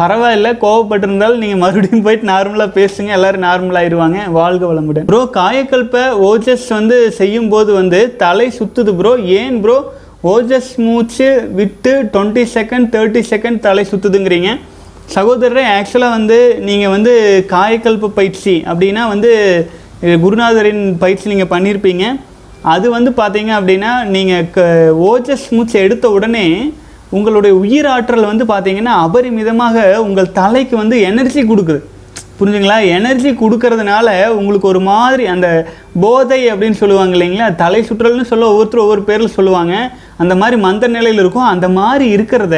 பரவாயில்ல. 0.00 0.48
கோவப்பட்டிருந்தாலும் 0.64 1.42
நீங்கள் 1.44 1.62
மறுபடியும் 1.62 2.02
போயிட்டு 2.06 2.26
நார்மலாக 2.32 2.70
பேசுங்க. 2.80 3.10
எல்லோரும் 3.16 3.46
நார்மலாகிடுவாங்க 3.46 4.18
வாழ்க 4.36 4.64
வளமுடன். 4.72 5.06
ப்ரோ 5.10 5.22
காயக்கல்ப 5.38 6.02
ஓஜஸ் 6.28 6.68
வந்து 6.78 6.98
செய்யும் 7.20 7.48
போது 7.54 7.70
வந்து 7.80 8.00
தலை 8.24 8.46
சுற்றுது 8.58 8.92
ப்ரோ 9.00 9.14
ஏன் 9.38 9.58
ப்ரோ 9.64 9.78
ஓஜஸ் 10.34 10.72
மூச்சு 10.86 11.28
விட்டு 11.58 11.92
டுவெண்ட்டி 12.14 12.44
செகண்ட் 12.56 12.88
தேர்ட்டி 12.94 13.22
செகண்ட் 13.32 13.60
தலை 13.66 13.84
சுற்றுதுங்கிறீங்க 13.90 14.50
சகோதரரே 15.14 15.62
ஆக்சுவலாக 15.76 16.16
வந்து 16.16 16.36
நீங்கள் 16.66 16.92
வந்து 16.94 17.12
காயக்கல்பு 17.52 18.08
பயிற்சி 18.18 18.52
அப்படின்னா 18.70 19.02
வந்து 19.12 19.30
குருநாதரின் 20.24 20.82
பயிற்சி 21.02 21.32
நீங்கள் 21.32 21.50
பண்ணியிருப்பீங்க 21.52 22.04
அது 22.72 22.86
வந்து 22.96 23.10
பார்த்தீங்க 23.20 23.50
அப்படின்னா 23.58 23.92
நீங்கள் 24.14 24.46
க 24.56 24.66
ஓஜஸ் 25.10 25.46
மூச்சை 25.56 25.78
எடுத்த 25.86 26.06
உடனே 26.16 26.44
உங்களுடைய 27.18 27.52
உயிராற்றல் 27.62 28.30
வந்து 28.32 28.44
பார்த்தீங்கன்னா 28.52 28.94
அபரிமிதமாக 29.06 29.86
உங்கள் 30.06 30.34
தலைக்கு 30.38 30.74
வந்து 30.82 30.96
எனர்ஜி 31.10 31.42
கொடுக்குது. 31.50 31.80
புரிஞ்சுங்களா? 32.38 32.76
எனர்ஜி 32.98 33.30
கொடுக்கறதுனால 33.40 34.08
உங்களுக்கு 34.36 34.66
ஒரு 34.72 34.80
மாதிரி 34.90 35.24
அந்த 35.32 35.48
போதை 36.04 36.40
அப்படின்னு 36.52 36.80
சொல்லுவாங்க 36.82 37.14
இல்லைங்களா? 37.16 37.48
தலை 37.62 37.80
சுற்றல்னு 37.88 38.30
சொல்ல 38.30 38.52
ஒவ்வொருத்தரும் 38.52 38.86
ஒவ்வொரு 38.86 39.02
பேரில் 39.08 39.36
சொல்லுவாங்க. 39.38 39.74
அந்த 40.22 40.34
மாதிரி 40.42 40.58
மந்த 40.66 40.88
நிலையில் 40.96 41.22
இருக்கும். 41.24 41.50
அந்த 41.54 41.68
மாதிரி 41.80 42.06
இருக்கிறத 42.16 42.56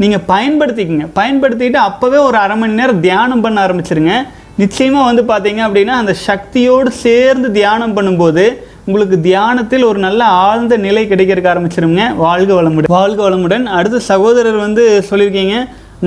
நீங்கள் 0.00 0.24
பயன்படுத்திக்கங்க. 0.32 1.06
பயன்படுத்திட்டு 1.20 1.78
அப்போவே 1.88 2.18
ஒரு 2.28 2.36
அரை 2.44 2.56
மணி 2.56 2.80
நேரம் 2.80 3.00
தியானம் 3.06 3.44
பண்ண 3.44 3.66
ஆரம்பிச்சிருங்க. 3.66 4.14
நிச்சயமாக 4.62 5.08
வந்து 5.10 5.22
பார்த்தீங்க 5.32 5.60
அப்படின்னா 5.66 5.94
அந்த 6.02 6.12
சக்தியோடு 6.28 6.90
சேர்ந்து 7.04 7.48
தியானம் 7.58 7.96
பண்ணும்போது 7.96 8.44
உங்களுக்கு 8.86 9.20
தியானத்தில் 9.20 9.84
ஒரு 9.90 9.98
நல்ல 10.06 10.24
ஆழ்ந்த 10.24 10.76
நிலை 10.86 11.02
கிடைக்கிறதுக்கு 11.10 11.52
ஆரம்பிச்சிருங்க. 11.52 12.04
வாழ்க 12.24 12.50
வளமுடன். 12.58 12.92
வாழ்க 12.98 13.20
வளமுடன். 13.30 13.64
அடுத்த 13.78 13.98
சகோதரர் 13.98 14.58
வந்து 14.66 14.84
சொல்லியிருக்கீங்க 15.10 15.56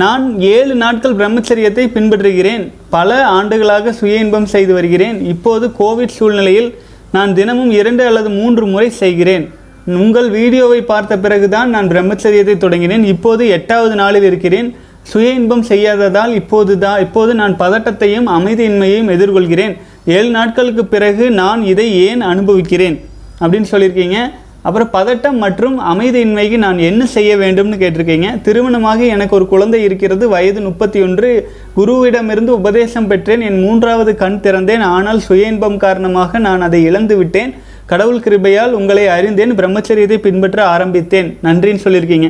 நான் 0.02 0.24
ஏழு 0.40 0.74
நாட்கள் 0.74 1.18
பிரம்மச்சரியத்தை 1.20 1.84
பின்பற்றுகிறேன். 1.96 2.62
பல 2.96 3.26
ஆண்டுகளாக 3.36 3.92
சுய 3.92 4.22
இன்பம் 4.24 4.52
செய்து 4.54 4.72
வருகிறேன். 4.78 5.18
இப்போது 5.32 5.66
கோவிட் 5.80 6.16
சூழ்நிலையில் 6.18 6.70
நான் 7.16 7.34
தினமும் 7.34 7.70
இரண்டு 7.80 8.02
அல்லது 8.06 8.30
மூன்று 8.38 8.66
முறை 8.66 8.88
செய்கிறேன். 9.02 9.44
உங்கள் 9.86 10.30
வீடியோவை 10.30 10.82
பார்த்த 10.82 11.18
பிறகுதான் 11.18 11.70
நான் 11.70 11.88
பிரம்மச்சரியத்தை 11.88 12.54
தொடங்கினேன். 12.60 13.02
இப்போது 13.04 13.48
எட்டாவது 13.48 13.94
நாளில் 13.94 14.22
இருக்கிறேன். 14.22 14.74
சுய 15.02 15.32
இன்பம் 15.32 15.62
செய்யாததால் 15.62 16.34
இப்போது 16.34 16.78
தான் 16.78 17.00
இப்போது 17.00 17.34
நான் 17.34 17.56
பதட்டத்தையும் 17.56 18.28
அமைதியின்மையையும் 18.36 19.10
எதிர்கொள்கிறேன். 19.14 19.74
ஏழு 20.04 20.30
நாட்களுக்கு 20.30 20.84
பிறகு 20.84 21.30
நான் 21.30 21.64
இதை 21.64 22.06
ஏன் 22.06 22.20
அனுபவிக்கிறேன்? 22.20 22.96
அப்படின்னு 23.40 23.68
சொல்லியிருக்கீங்க. 23.72 24.18
அப்புறம் 24.62 24.90
பதட்டம் 24.92 25.38
மற்றும் 25.44 25.76
அமைதியின்மைக்கு 25.80 26.56
நான் 26.56 26.78
என்ன 26.78 27.06
செய்ய 27.06 27.36
வேண்டும்னு 27.36 27.80
கேட்டிருக்கீங்க. 27.82 28.40
திருமணமாக 28.42 29.06
எனக்கு 29.06 29.36
ஒரு 29.36 29.46
குழந்தை 29.46 29.82
இருக்கிறது. 29.82 30.28
வயது 30.28 30.60
முப்பத்தி 30.60 31.02
ஒன்று 31.02 31.30
குருவிடமிருந்து 31.76 32.52
உபதேசம் 32.60 33.06
பெற்றேன். 33.06 33.40
என் 33.40 33.60
மூன்றாவது 33.60 34.14
கண் 34.16 34.40
திறந்தேன். 34.42 34.80
ஆனால் 34.80 35.20
சுய 35.20 35.46
இன்பம் 35.46 35.76
காரணமாக 35.76 36.38
நான் 36.38 36.60
அதை 36.60 36.82
இழந்து 36.82 37.16
விட்டேன் 37.16 37.54
கடவுள் 37.90 38.22
கிருபையால் 38.24 38.74
உங்களை 38.78 39.04
அறிந்தேன் 39.14 39.56
பிரம்மச்சரியத்தை 39.60 40.18
பின்பற்ற 40.26 40.58
ஆரம்பித்தேன். 40.74 41.28
நன்றின்னு 41.46 41.84
சொல்லியிருக்கீங்க. 41.86 42.28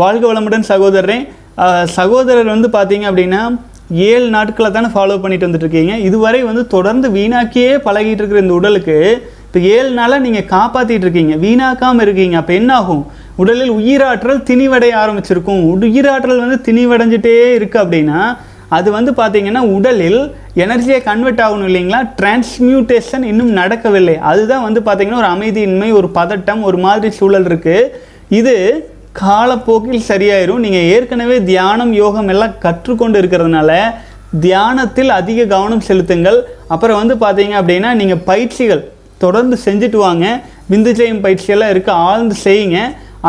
வாழ்க 0.00 0.24
வளமுடன் 0.30 0.66
சகோதரரே. 0.72 1.18
சகோதரர் 1.98 2.54
வந்து 2.54 2.68
பார்த்தீங்க 2.76 3.06
அப்படின்னா 3.10 3.40
ஏழு 4.08 4.26
நாட்களை 4.34 4.68
தானே 4.74 4.88
ஃபாலோ 4.94 5.14
பண்ணிட்டு 5.22 5.46
வந்துட்டு 5.46 5.66
இருக்கீங்க 5.66 5.94
இதுவரை 6.08 6.40
வந்து 6.48 6.62
தொடர்ந்து 6.74 7.06
வீணாக்கியே 7.16 7.72
பழகிட்டு 7.86 8.20
இருக்கிற 8.22 8.42
இந்த 8.44 8.54
உடலுக்கு 8.58 8.96
இப்போ 9.46 9.60
ஏழு 9.76 9.90
நாளாக 9.96 10.24
நீங்கள் 10.26 10.46
காப்பாற்றிட்டு 10.52 11.06
இருக்கீங்க 11.06 11.34
வீணாக்காமல் 11.44 12.04
இருக்கீங்க. 12.06 12.36
அப்போ 12.40 12.52
என்ன 12.60 12.72
ஆகும் 12.80 13.02
உடலில் 13.42 13.72
உயிராற்றல் 13.78 14.44
திணிவடைய 14.50 14.92
ஆரம்பிச்சிருக்கும். 15.02 15.60
உயிராற்றல் 15.88 16.42
வந்து 16.44 16.58
திணிவடைஞ்சிட்டே 16.68 17.34
இருக்குது 17.58 17.82
அப்படின்னா 17.84 18.20
அது 18.76 18.88
வந்து 18.96 19.12
பார்த்திங்கன்னா 19.20 19.62
உடலில் 19.76 20.20
எனர்ஜியை 20.64 20.98
கன்வெர்ட் 21.08 21.42
ஆகணும் 21.46 21.68
இல்லைங்களா? 21.70 22.00
டிரான்ஸ்மியூட்டேஷன் 22.18 23.24
இன்னும் 23.30 23.52
நடக்கவில்லை. 23.60 24.16
அதுதான் 24.30 24.64
வந்து 24.66 24.80
பார்த்திங்கன்னா 24.86 25.22
ஒரு 25.22 25.30
அமைதியின்மை 25.34 25.88
ஒரு 26.00 26.10
பதட்டம் 26.18 26.62
ஒரு 26.68 26.80
மாதிரி 26.86 27.10
சூழல் 27.18 27.48
இருக்குது 27.50 27.90
இது 28.40 28.54
காலப்போக்கில் 29.22 30.08
சரியாயிரும். 30.10 30.62
நீங்கள் 30.64 30.88
ஏற்கனவே 30.94 31.36
தியானம் 31.50 31.92
யோகம் 32.02 32.30
எல்லாம் 32.34 32.56
கற்றுக்கொண்டு 32.64 33.18
இருக்கிறதுனால 33.22 33.70
தியானத்தில் 34.44 35.10
அதிக 35.20 35.46
கவனம் 35.52 35.86
செலுத்துங்கள். 35.88 36.38
அப்புறம் 36.74 37.00
வந்து 37.02 37.14
பார்த்தீங்க 37.24 37.54
அப்படின்னா 37.60 37.92
நீங்கள் 38.00 38.24
பயிற்சிகள் 38.30 38.82
தொடர்ந்து 39.24 39.56
செஞ்சுட்டு 39.66 39.98
வாங்க. 40.06 40.26
விந்து 40.72 40.92
செய்யும் 40.98 41.22
பயிற்சியெல்லாம் 41.24 41.72
இருக்குது 41.74 42.00
ஆழ்ந்து 42.08 42.36
செய்யுங்க. 42.46 42.78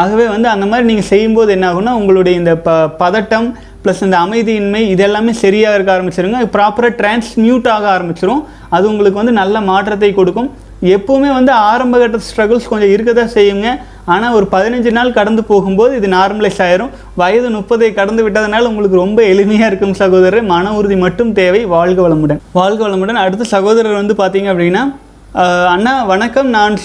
ஆகவே 0.02 0.26
வந்து 0.34 0.48
அந்த 0.54 0.66
மாதிரி 0.72 0.86
நீங்கள் 0.89 1.10
செய்யும்போது 1.14 1.50
என்ன 1.56 1.66
ஆகுன்னா 1.72 1.94
உங்களுடைய 2.00 2.34
இந்த 2.42 2.52
ப 2.68 2.76
பதட்டம் 3.02 3.48
ப்ளஸ் 3.84 4.02
இந்த 4.08 4.18
அமைதியின்மை 4.26 4.82
இதெல்லாமே 4.94 5.32
சரியாக 5.44 5.78
இருக்க 5.78 5.92
ஆரம்பிச்சிருங்க. 5.98 6.40
ப்ராப்பராக 6.56 6.94
டிரான்ஸ்மியூட் 7.00 7.70
ஆக 7.76 7.86
ஆரம்பிச்சிரும். 7.96 8.44
அது 8.76 8.86
உங்களுக்கு 8.92 9.22
வந்து 9.22 9.36
நல்ல 9.42 9.62
மாற்றத்தை 9.70 10.12
கொடுக்கும். 10.20 10.50
எப்போவுமே 10.96 11.30
வந்து 11.38 11.52
ஆரம்ப 11.72 11.96
கட்ட 12.02 12.20
ஸ்ட்ரகிள்ஸ் 12.28 12.70
கொஞ்சம் 12.70 12.92
இருக்க 12.94 13.12
தான் 13.18 13.34
செய்யுங்க. 13.36 13.68
ஆனால் 14.14 14.36
ஒரு 14.38 14.46
பதினஞ்சு 14.54 14.92
நாள் 14.98 15.16
கடந்து 15.18 15.42
போகும்போது 15.50 15.92
இது 16.00 16.08
நார்மலைஸ் 16.16 16.62
ஆயிரும். 16.66 16.94
வயது 17.22 17.50
முப்பதை 17.58 17.90
கடந்து 18.00 18.22
விட்டதுனால 18.26 18.70
உங்களுக்கு 18.72 19.02
ரொம்ப 19.04 19.22
எளிமையாக 19.34 19.70
இருக்கும் 19.72 19.96
சகோதரர். 20.02 20.50
மன 20.54 20.74
உறுதி 20.80 20.98
மட்டும் 21.06 21.32
தேவை. 21.40 21.62
வாழ்க 21.76 22.00
வளமுடன். 22.08 22.42
வாழ்க 22.60 22.82
வளமுடன். 22.88 23.22
அடுத்த 23.24 23.48
சகோதரர் 23.56 24.02
வந்து 24.02 24.16
பார்த்தீங்க 24.22 24.50
அப்படின்னா 24.54 24.84
அண்ணா 25.74 25.94
வணக்கம். 26.12 26.50
நான் 26.56 26.78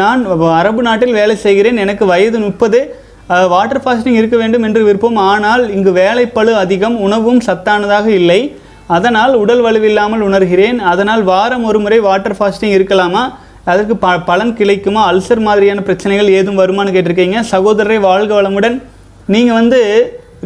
நான் 0.00 0.22
அரபு 0.60 0.80
நாட்டில் 0.86 1.18
வேலை 1.18 1.34
செய்கிறேன். 1.44 1.78
எனக்கு 1.84 2.04
வயது 2.12 2.38
முப்பது. 2.46 2.80
வாட்டர் 3.26 3.82
ஃபாஸ்டிங் 3.84 4.18
இருக்க 4.20 4.36
வேண்டும் 4.36 4.62
என்று 4.62 4.84
விருப்பம். 4.84 5.16
ஆனால் 5.16 5.74
இங்கு 5.74 5.90
வேலைப்பழு 5.90 6.52
அதிகம் 6.52 7.00
உணவும் 7.00 7.40
சத்தானதாக 7.40 8.06
இல்லை. 8.06 8.56
அதனால் 8.86 9.34
உடல் 9.34 9.62
வலுவில்லாமல் 9.64 10.24
உணர்கிறேன். 10.28 10.78
அதனால் 10.78 11.22
வாரம் 11.22 11.64
ஒரு 11.64 11.78
முறை 11.80 12.00
வாட்டர் 12.00 12.36
ஃபாஸ்டிங் 12.38 12.74
இருக்கலாமா? 12.78 13.24
அதற்கு 13.64 13.96
ப 13.96 14.18
பலன் 14.18 14.54
கிடைக்குமா? 14.54 15.12
அல்சர் 15.12 15.40
மாதிரியான 15.40 15.80
பிரச்சனைகள் 15.80 16.28
ஏதும் 16.28 16.58
வருமானு 16.58 16.94
கேட்டிருக்கீங்க. 16.96 17.38
சகோதரரை 17.50 18.00
வாழ்க 18.00 18.42
வளமுடன். 18.42 18.82
நீங்கள் 19.26 19.54
வந்து 19.54 19.80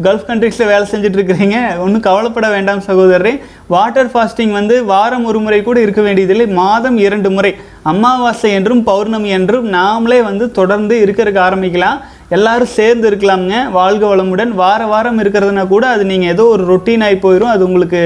கல்ஃப் 0.05 0.27
கண்ட்ரிஸில் 0.29 0.69
வேலை 0.71 0.85
செஞ்சுட்டு 0.91 1.17
இருக்கிறீங்க 1.19 1.57
ஒன்றும் 1.83 2.05
கவலைப்பட 2.07 2.47
வேண்டாம் 2.49 2.81
சகோதரரே. 2.87 3.33
வாட்டர் 3.73 4.09
ஃபாஸ்டிங் 4.13 4.53
வந்து 4.59 4.75
வாரம் 4.93 5.25
ஒரு 5.29 5.39
முறை 5.39 5.59
கூட 5.67 5.77
இருக்க 5.81 6.01
வேண்டியதில்லை. 6.01 6.47
மாதம் 6.61 6.97
இரண்டு 7.07 7.29
முறை. 7.35 7.51
அமாவாசை 7.91 8.49
என்றும் 8.57 8.83
பௌர்ணமி 8.89 9.29
என்றும் 9.37 9.67
நாமளே 9.73 10.19
வந்து 10.29 10.47
தொடர்ந்து 10.59 10.95
இருக்கிறதுக்கு 11.05 11.41
ஆரம்பிக்கலாம். 11.47 11.99
எல்லாரும் 12.37 12.73
சேர்ந்து 12.77 13.05
இருக்கலாமுங்க. 13.11 13.57
வாழ்க 13.77 14.03
வளமுடன். 14.11 14.51
வார 14.63 14.81
வாரம் 14.91 15.21
இருக்கிறதுனா 15.23 15.63
கூட 15.67 15.85
அது 15.87 16.03
நீங்கள் 16.11 16.33
ஏதோ 16.35 16.43
ஒரு 16.55 16.65
ரொட்டீன் 16.73 17.03
ஆகி 17.07 17.17
போயிடும் 17.25 17.53
அது 17.55 17.63
உங்களுக்கு 17.69 18.01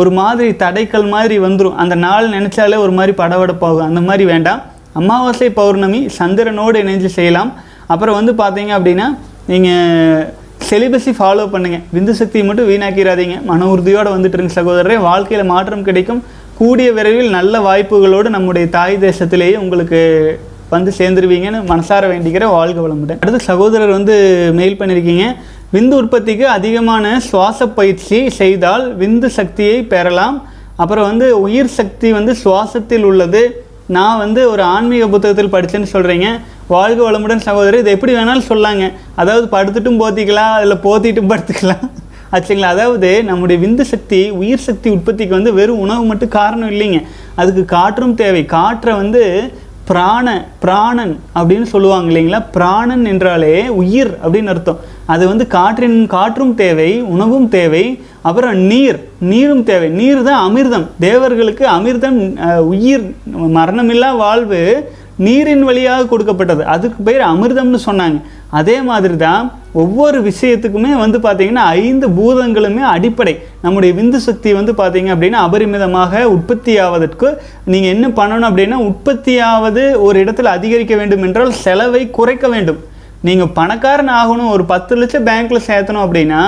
ஒரு 0.00 0.10
மாதிரி 0.18 0.50
தடைக்கல் 0.64 1.08
மாதிரி 1.14 1.36
வந்துடும் 1.46 1.78
அந்த 1.84 1.94
நாள் 2.04 2.26
நினச்சாலே 2.36 2.76
ஒரு 2.84 2.92
மாதிரி 2.98 3.14
படவடப்பாகும் 3.22 3.88
அந்த 3.90 4.02
மாதிரி 4.08 4.24
வேண்டாம். 4.32 4.60
அமாவாசை 5.00 5.48
பௌர்ணமி 5.60 6.00
சந்திரனோடு 6.18 6.78
இணைஞ்சு 6.84 7.10
செய்யலாம். 7.16 7.50
அப்புறம் 7.92 8.18
வந்து 8.18 8.32
பார்த்தீங்க 8.42 8.72
அப்படின்னா 8.78 9.06
நீங்கள் 9.46 10.26
செலிபஸை 10.70 11.12
ஃபாலோ 11.18 11.44
பண்ணுங்கள் 11.52 11.84
விந்து 11.94 12.12
சக்தியை 12.18 12.42
மட்டும் 12.48 12.68
வீணாக்கிறாதீங்க 12.70 13.36
மன 13.50 13.68
உறுதியோடு 13.72 14.10
வந்துட்டு 14.16 14.36
இருங்க 14.38 14.52
சகோதரரே. 14.58 14.96
வாழ்க்கையில் 15.08 15.50
மாற்றம் 15.52 15.86
கிடைக்கும். 15.88 16.20
கூடிய 16.58 16.88
விரைவில் 16.96 17.30
நல்ல 17.38 17.54
வாய்ப்புகளோடு 17.66 18.28
நம்முடைய 18.36 18.66
தாய் 18.76 18.96
தேசத்திலேயே 19.06 19.54
உங்களுக்கு 19.62 20.00
வந்து 20.74 20.90
சேர்ந்துருவீங்கன்னு 20.98 21.60
மனசார 21.70 22.02
வேண்டிக்கிற 22.12 22.44
வாழ்க 22.56 22.78
வளமுடன். 22.84 23.20
அடுத்து 23.22 23.40
சகோதரர் 23.50 23.96
வந்து 23.96 24.16
மெயில் 24.58 24.78
பண்ணியிருக்கீங்க 24.80 25.24
விந்து 25.74 25.94
உற்பத்திக்கு 26.00 26.44
அதிகமான 26.56 27.04
சுவாச 27.30 27.66
பயிற்சி 27.78 28.18
செய்தால் 28.40 28.84
விந்து 29.02 29.28
சக்தியை 29.38 29.76
பெறலாம். 29.94 30.36
அப்புறம் 30.82 31.08
வந்து 31.10 31.26
உயிர் 31.46 31.74
சக்தி 31.78 32.08
வந்து 32.18 32.34
சுவாசத்தில் 32.44 33.06
உள்ளது. 33.10 33.42
நான் 33.96 34.20
வந்து 34.24 34.40
ஒரு 34.50 34.62
ஆன்மீக 34.74 35.06
புத்தகத்தில் 35.14 35.52
படித்தேன்னு 35.54 35.92
சொல்கிறீங்க 35.96 36.28
வாழ்க 36.70 37.00
வளமுடன் 37.06 37.46
சகோதரர் 37.46 37.80
இது 37.80 37.90
எப்படி 37.90 38.12
வேணாலும் 38.14 38.48
சொல்லாங்க. 38.48 38.84
அதாவது 39.14 39.46
படுத்துட்டும் 39.54 40.00
போத்திக்கலாம் 40.02 40.52
அதில் 40.58 40.82
போத்திட்டும் 40.84 41.30
படுத்துக்கலாம். 41.32 41.84
ஆச்சுங்களா? 42.34 42.68
அதாவது 42.74 43.08
நம்முடைய 43.24 43.56
விந்து 43.62 43.84
சக்தி 43.92 44.20
உயிர் 44.40 44.66
சக்தி 44.66 44.88
உற்பத்திக்கு 44.90 45.38
வந்து 45.38 45.52
வெறும் 45.52 45.78
உணவு 45.78 46.04
மட்டும் 46.04 46.28
காரணம் 46.28 46.70
இல்லைங்க. 46.70 46.98
அதுக்கு 47.34 47.64
காற்றும் 47.64 48.14
தேவை. 48.14 48.42
காற்றை 48.44 48.92
வந்து 48.94 49.22
பிராண 49.84 50.26
பிராணன் 50.60 51.14
அப்படின்னு 51.34 51.62
சொல்லுவாங்க 51.62 52.08
இல்லைங்களா? 52.10 52.40
பிராணன் 52.52 53.04
என்றாலே 53.04 53.54
உயிர் 53.80 54.12
அப்படின்னு 54.24 54.52
அர்த்தம். 54.54 54.80
அது 55.06 55.24
வந்து 55.28 55.46
காற்றின் 55.46 56.06
காற்றும் 56.06 56.54
தேவை 56.54 56.90
உணவும் 57.14 57.48
தேவை. 57.48 57.84
அப்புறம் 58.22 58.56
நீர் 58.70 58.98
நீரும் 59.32 59.64
தேவை. 59.64 59.88
நீர் 60.00 60.22
தான் 60.22 60.42
அமிர்தம். 60.46 60.86
தேவர்களுக்கு 61.00 61.66
அமிர்தம் 61.76 62.20
உயிர் 62.72 63.04
மரணமில்லா 63.58 64.10
வாழ்வு 64.16 64.62
நீரின் 65.26 65.64
வழியாக 65.68 66.06
கொடுக்கப்பட்டது. 66.10 66.62
அதுக்கு 66.74 67.00
பேர் 67.06 67.22
அமிர்தம்னு 67.30 67.80
சொன்னாங்க. 67.88 68.18
அதே 68.58 68.76
மாதிரி 68.90 69.16
தான் 69.24 69.42
ஒவ்வொரு 69.82 70.18
விஷயத்துக்குமே 70.28 70.92
வந்து 71.02 71.18
பார்த்திங்கன்னா 71.26 71.64
ஐந்து 71.82 72.06
பூதங்களுமே 72.18 72.84
அடிப்படை. 72.94 73.34
நம்முடைய 73.64 73.90
விந்து 73.98 74.18
சக்தி 74.26 74.52
வந்து 74.58 74.72
பார்த்திங்க 74.80 75.12
அப்படின்னா 75.14 75.40
அபரிமிதமாக 75.48 76.22
உற்பத்தி 76.34 76.74
ஆவதற்கு 76.86 77.28
நீங்கள் 77.72 77.92
என்ன 77.94 78.08
பண்ணணும் 78.20 78.48
அப்படின்னா 78.50 78.78
உற்பத்தியாவது 78.88 79.84
ஒரு 80.06 80.18
இடத்துல 80.24 80.54
அதிகரிக்க 80.58 80.94
வேண்டும் 81.02 81.24
என்றால் 81.28 81.58
செலவை 81.64 82.02
குறைக்க 82.18 82.48
வேண்டும். 82.54 82.80
நீங்கள் 83.28 83.54
பணக்காரன் 83.60 84.12
ஆகணும் 84.20 84.52
ஒரு 84.56 84.64
பத்து 84.74 84.92
லட்சம் 85.00 85.26
பேங்க்கில் 85.30 85.66
சேர்த்தணும் 85.70 86.04
அப்படின்னா 86.04 86.42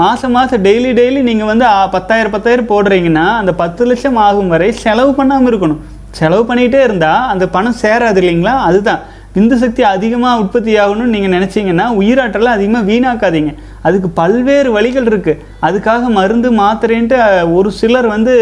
மாதம் 0.00 0.34
மாதம் 0.36 0.64
டெய்லி 0.64 0.90
டெய்லி 0.98 1.20
நீங்கள் 1.28 1.50
வந்து 1.50 1.66
பத்தாயிரம் 1.92 2.34
பத்தாயிரம் 2.34 2.70
போடுறீங்கன்னா 2.72 3.26
அந்த 3.40 3.52
பத்து 3.60 3.82
லட்சம் 3.90 4.18
ஆகும் 4.24 4.50
வரை 4.54 4.68
செலவு 4.84 5.12
பண்ணாமல் 5.18 5.50
இருக்கணும். 5.50 5.82
செலவு 6.18 6.42
பண்ணிகிட்டே 6.48 6.80
இருந்தால் 6.86 7.22
அந்த 7.32 7.44
பணம் 7.54 7.80
சேராது 7.82 8.20
இல்லைங்களா? 8.22 8.56
அதுதான். 8.70 9.02
விந்து 9.36 9.56
சக்தி 9.62 9.82
அதிகமாக 9.94 10.40
உற்பத்தி 10.42 10.72
ஆகணும்னு 10.82 11.14
நீங்கள் 11.14 11.32
நினச்சிங்கன்னா 11.34 11.86
உயிராற்றலை 12.00 12.50
அதிகமாக 12.56 12.88
வீணாக்காதீங்க. 12.90 13.50
அதுக்கு 13.86 14.08
பல்வேறு 14.20 14.68
வழிகள் 14.76 15.08
இருக்குது 15.10 15.40
அதுக்காக 15.66 16.08
மருந்து 16.18 16.50
மாத்திரைன்ட்டு 16.60 17.18
ஒரு 17.56 17.70
சிலர் 17.80 18.08
வந்து 18.14 18.34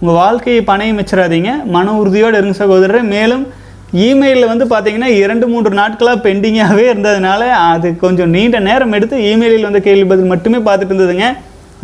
உங்கள் 0.00 0.18
வாழ்க்கையை 0.20 0.60
பணையம் 0.70 1.00
வச்சிடாதீங்க 1.00 1.52
மன 1.76 1.96
உறுதியோடு 2.02 2.38
இருங்க 2.40 2.56
சகோதரர். 2.62 3.02
மேலும் 3.14 3.44
இமெயிலில் 4.06 4.50
வந்து 4.52 4.66
பார்த்தீங்கன்னா 4.72 5.10
இரண்டு 5.22 5.46
மூன்று 5.52 5.70
நாட்களாக 5.80 6.24
பெண்டிங்காகவே 6.26 6.84
இருந்ததுனால 6.92 7.42
அது 7.72 7.88
கொஞ்சம் 8.04 8.32
நீண்ட 8.36 8.58
நேரம் 8.68 8.94
எடுத்து 8.98 9.16
இமெயிலில் 9.30 9.68
வந்த 9.68 9.80
கேள்வி 9.88 10.06
பதில் 10.12 10.32
மட்டுமே 10.32 10.60
பார்த்துட்டு 10.68 10.94
இருந்ததுங்க. 10.94 11.28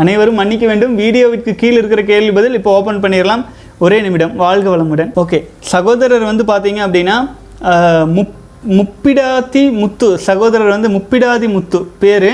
அனைவரும் 0.03 0.41
மன்னிக்க 0.43 0.65
வேண்டும். 0.71 0.97
வீடியோவிற்கு 1.03 1.53
கீழே 1.63 1.77
இருக்கிற 1.81 2.03
கேள்வி 2.13 2.33
பதில் 2.39 2.59
இப்போ 2.59 2.73
ஓப்பன் 2.79 3.05
பண்ணிடலாம். 3.05 3.43
ஒரே 3.85 3.97
நிமிடம் 4.05 4.35
வாழ்க 4.43 4.67
வளமுடன். 4.73 5.11
ஓகே 5.23 5.39
சகோதரர் 5.73 6.31
வந்து 6.31 6.45
பார்த்தீங்க 6.51 6.81
அப்படின்னா 6.87 7.17
முப் 8.17 8.35
முப்பிடாதி 8.79 9.65
முத்து 9.81 10.09
சகோதரர் 10.29 10.73
வந்து 10.75 10.89
முப்பிடாதி 10.95 11.49
முத்து 11.57 11.81
பேர். 12.03 12.31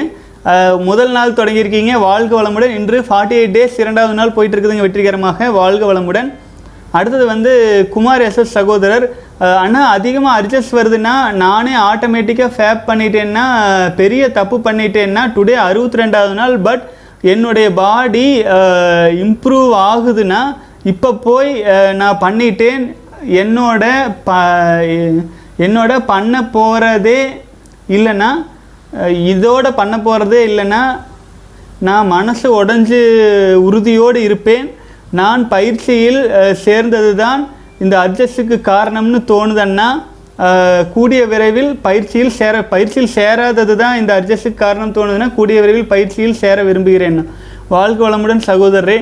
முதல் 0.91 1.13
நாள் 1.17 1.35
தொடங்கியிருக்கீங்க 1.39 1.95
வாழ்க 2.07 2.33
வளமுடன் 2.39 2.77
இன்று 2.79 3.01
ஃபார்ட்டி 3.09 3.37
எயிட் 3.41 3.57
டேஸ் 3.57 3.77
இரண்டாவது 3.83 4.17
நாள் 4.21 4.35
போயிட்டு 4.37 4.57
இருக்குதுங்க 4.57 4.87
வெற்றிகரமாக. 4.87 5.51
வாழ்க 5.59 5.83
வளமுடன். 5.91 6.31
அடுத்தது 6.99 7.27
வந்து 7.35 7.53
குமார் 7.93 8.25
எஸ்எஸ் 8.29 8.57
சகோதரர். 8.59 9.07
ஆனால் 9.65 9.91
அதிகமாக 9.97 10.39
அட்ஜஸ்ட் 10.41 10.79
வருதுன்னா 10.79 11.15
நானே 11.45 11.77
ஆட்டோமேட்டிக்காக 11.91 12.55
ஃபேப் 12.57 12.83
பண்ணிட்டேன்னா 12.89 13.47
பெரிய 14.01 14.23
தப்பு 14.39 14.57
பண்ணிட்டேன்னா 14.67 15.23
டுடே 15.37 15.55
அறுபத்தி 15.69 16.03
ரெண்டாவது 16.03 16.35
நாள் 16.41 16.55
பட் 16.67 16.85
என்னுடைய 17.33 17.67
பாடி 17.85 18.27
இம்ப்ரூவ் 19.25 19.73
ஆகுதுன்னா 19.89 20.43
இப்போ 20.91 21.09
போய் 21.27 21.51
நான் 22.01 22.23
பண்ணிட்டேன். 22.25 22.83
என்னோட 23.41 23.85
ப 24.27 24.39
என்னோட 25.65 25.93
பண்ண 26.13 26.35
போகிறதே 26.57 27.21
இல்லைன்னா 27.97 28.31
இதோட 29.33 29.67
பண்ண 29.81 29.95
போகிறதே 30.07 30.41
இல்லைன்னா 30.51 30.83
நான் 31.89 32.11
மனசு 32.15 32.49
உடஞ்சி 32.61 33.01
உறுதியோடு 33.67 34.19
இருப்பேன். 34.29 34.67
நான் 35.21 35.43
பயிற்சியில் 35.55 36.21
சேர்ந்தது 36.67 37.13
தான் 37.23 37.41
இந்த 37.85 37.95
அட்ஜஸ்ட்டுக்கு 38.05 38.57
காரணம்னு 38.73 39.21
தோணுதன்னா 39.33 39.89
கூடிய 40.95 41.23
விரைவில் 41.33 41.73
பயிற்சியில் 41.87 42.37
சேர 42.39 42.55
பயிற்சியில் 42.75 43.11
சேராதது 43.17 43.75
தான் 43.83 43.99
இந்த 44.01 44.13
அட்ஜஸ்ட்டுக்கு 44.19 44.63
காரணம் 44.67 44.95
தோணுதுன்னா 44.97 45.29
கூடிய 45.39 45.59
விரைவில் 45.65 45.91
பயிற்சியில் 45.93 46.41
சேர 46.43 46.59
விரும்புகிறேன். 46.69 47.19
வாழ்க 47.75 48.01
வளமுடன் 48.07 48.47
சகோதரரே. 48.49 48.99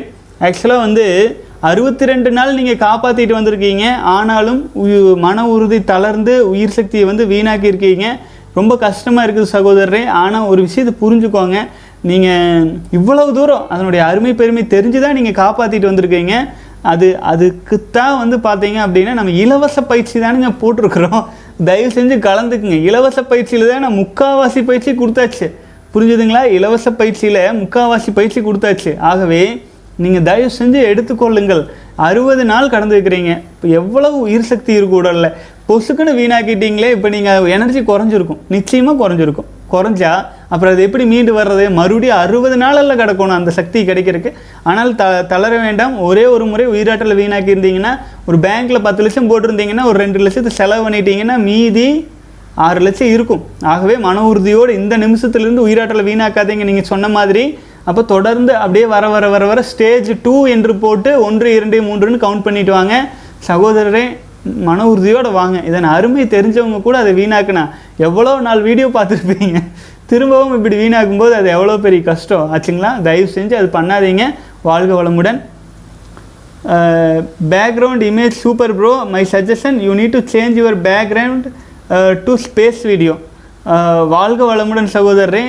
ஆக்சுவலாக 0.46 0.84
வந்து 0.86 1.06
அறுபத்தி 1.68 2.04
ரெண்டு 2.10 2.30
நாள் 2.36 2.56
நீங்கள் 2.58 2.82
காப்பாற்றிட்டு 2.84 3.34
வந்திருக்கீங்க. 3.36 3.86
ஆனாலும் 4.16 4.60
மன 5.24 5.44
உறுதி 5.54 5.78
தளர்ந்து 5.90 6.34
உயிர் 6.52 6.76
சக்தியை 6.76 7.04
வந்து 7.10 7.24
வீணாக்கி 7.32 7.70
இருக்கீங்க 7.72 8.06
ரொம்ப 8.58 8.72
கஷ்டமாக 8.84 9.24
இருக்குது 9.26 9.52
சகோதரரே. 9.56 10.02
ஆனால் 10.22 10.48
ஒரு 10.52 10.60
விஷயத்தை 10.68 10.94
புரிஞ்சுக்கோங்க. 11.02 11.58
நீங்கள் 12.10 12.70
இவ்வளவு 12.98 13.36
தூரம் 13.38 13.64
அதனுடைய 13.74 14.02
அருமை 14.10 14.32
பெருமை 14.40 14.62
தெரிஞ்சு 14.74 15.00
தான் 15.04 15.16
நீங்கள் 15.18 15.38
காப்பாற்றிட்டு 15.42 15.90
வந்திருக்கீங்க. 15.90 16.34
அது 16.90 17.06
அதுக்குத்தான் 17.30 18.14
வந்து 18.22 18.36
பார்த்தீங்க 18.48 18.78
அப்படின்னா 18.84 19.14
நம்ம 19.18 19.32
இலவச 19.44 19.78
பயிற்சி 19.90 20.16
தானுங்க 20.26 20.50
போட்டிருக்கிறோம். 20.62 21.22
தயவு 21.68 21.90
செஞ்சு 21.96 22.16
கலந்துக்குங்க. 22.28 22.78
இலவச 22.90 23.20
பயிற்சியில் 23.32 23.70
தான் 23.72 23.84
நான் 23.86 23.98
முக்காவாசி 24.02 24.60
பயிற்சி 24.68 24.92
கொடுத்தாச்சு. 25.00 25.48
புரிஞ்சுதுங்களா? 25.94 26.42
இலவச 26.58 26.88
பயிற்சியில் 27.00 27.42
முக்காவாசி 27.62 28.10
பயிற்சி 28.18 28.40
கொடுத்தாச்சு. 28.48 28.92
ஆகவே 29.10 29.42
நீங்கள் 30.04 30.26
தயவு 30.28 30.50
செஞ்சு 30.58 30.80
எடுத்துக்கொள்ளுங்கள். 30.90 31.62
அறுபது 32.08 32.42
நாள் 32.50 32.72
கடந்து 32.74 32.96
வைக்கிறீங்க. 32.96 33.32
இப்போ 33.54 33.66
எவ்வளவு 33.80 34.18
உயிர் 34.26 34.50
சக்தி 34.50 34.72
இருக்கு 34.78 34.96
உடலில். 35.00 35.34
பொசுக்குன்னு 35.68 36.12
வீணாக்கிட்டீங்களே 36.18 36.90
இப்போ 36.96 37.08
நீங்கள் 37.14 37.48
எனர்ஜி 37.56 37.80
குறைஞ்சிருக்கும். 37.88 38.38
நிச்சயமாக 38.54 38.98
குறைஞ்சிருக்கும். 39.02 39.48
குறைஞ்சா 39.72 40.12
அப்புறம் 40.52 40.72
அது 40.74 40.84
எப்படி 40.86 41.04
மீண்டு 41.10 41.32
வர்றது? 41.38 41.64
மறுபடியும் 41.78 42.20
அறுபது 42.22 42.56
நாளில் 42.62 42.98
கிடக்கணும் 43.00 43.38
அந்த 43.40 43.50
சக்தி 43.58 43.80
கிடைக்கிறதுக்கு. 43.88 44.30
ஆனால் 44.70 44.90
த 45.00 45.04
தளர 45.32 45.52
வேண்டாம். 45.66 45.94
ஒரே 46.08 46.24
ஒரு 46.34 46.44
முறை 46.52 46.64
உயிராற்றலை 46.74 47.16
வீணாக்கி 47.20 47.54
இருந்தீங்கன்னா 47.54 47.92
ஒரு 48.28 48.38
பேங்க்கில் 48.46 48.84
பத்து 48.86 49.04
லட்சம் 49.06 49.28
போட்டிருந்தீங்கன்னா 49.32 49.84
ஒரு 49.90 49.98
ரெண்டு 50.04 50.24
லட்சத்தை 50.24 50.52
செலவு 50.60 50.84
பண்ணிட்டீங்கன்னா 50.86 51.36
மீதி 51.48 51.88
ஆறு 52.66 52.80
லட்சம் 52.86 53.12
இருக்கும். 53.16 53.42
ஆகவே 53.72 53.94
மன 54.06 54.24
உறுதியோடு 54.30 54.72
இந்த 54.80 54.94
நிமிஷத்துலேருந்து 55.04 55.66
உயிராற்றலை 55.68 56.04
வீணாக்காதீங்க. 56.10 56.64
நீங்கள் 56.70 56.90
சொன்ன 56.92 57.08
மாதிரி 57.18 57.44
அப்போ 57.88 58.02
தொடர்ந்து 58.14 58.52
அப்படியே 58.62 58.86
வர 58.94 59.04
வர 59.14 59.28
வர 59.34 59.44
வர 59.50 59.60
ஸ்டேஜ் 59.72 60.10
டூ 60.24 60.34
என்று 60.54 60.72
போட்டு 60.84 61.12
ஒன்று 61.26 61.48
இரண்டு 61.58 61.78
மூன்றுன்னு 61.88 62.24
கவுண்ட் 62.24 62.46
பண்ணிட்டு 62.46 62.72
வாங்க. 62.78 62.94
சகோதரரே 63.48 64.04
மன 64.66 64.84
உறுதியோடு 64.90 65.30
வாங்க. 65.38 65.56
இதன் 65.68 65.88
அருமை 65.94 66.24
தெரிஞ்சவங்க 66.34 66.78
கூட 66.88 66.96
அதை 67.02 67.12
வீணாக்குனா. 67.20 67.64
எவ்வளோ 68.06 68.32
நாள் 68.48 68.66
வீடியோ 68.68 68.88
பார்த்துருப்பீங்க? 68.96 69.60
திரும்பவும் 70.10 70.54
இப்படி 70.58 70.76
வீணாக்கும்போது 70.82 71.34
அது 71.38 71.48
எவ்வளோ 71.56 71.74
பெரிய 71.86 72.02
கஷ்டம். 72.10 72.46
ஆச்சுங்களா? 72.54 72.90
தயவு 73.06 73.28
செஞ்சு 73.36 73.54
அது 73.60 73.68
பண்ணாதீங்க. 73.78 74.24
வாழ்க 74.68 74.92
வளமுடன். 75.00 75.40
Background 77.52 78.02
image 78.10 78.34
super 78.44 78.72
bro 78.78 78.92
my 79.12 79.22
suggestion 79.34 79.78
you 79.86 79.92
need 80.00 80.14
to 80.16 80.22
change 80.32 80.58
your 80.60 80.78
background 80.88 81.46
to 82.26 82.32
space 82.46 82.82
video 82.90 83.14
வாழ்க 84.14 84.40
வளமுடன் 84.50 84.90
சகோதரரே. 84.96 85.44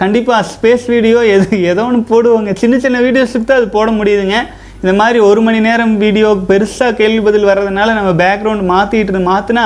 கண்டிப்பாக 0.00 0.46
ஸ்பேஸ் 0.52 0.86
வீடியோ 0.94 1.18
எது 1.34 1.58
ஏதோ 1.70 1.82
ஒன்று 1.88 2.00
போடுவாங்க. 2.12 2.50
சின்ன 2.62 2.78
சின்ன 2.84 2.96
வீடியோஸுக்கு 3.04 3.46
தான் 3.50 3.60
அது 3.60 3.68
போட 3.76 3.88
முடியுதுங்க. 3.98 4.38
இந்த 4.82 4.92
மாதிரி 5.00 5.18
ஒரு 5.28 5.40
மணி 5.46 5.60
நேரம் 5.66 5.94
வீடியோ 6.02 6.30
பெருசாக 6.48 6.96
கேள்வி 6.98 7.20
பதில் 7.28 7.46
வர்றதுனால 7.50 7.94
நம்ம 7.98 8.10
பேக்ரவுண்ட் 8.22 8.64
மாற்றிட்டு 8.72 9.22
மாற்றினா 9.30 9.64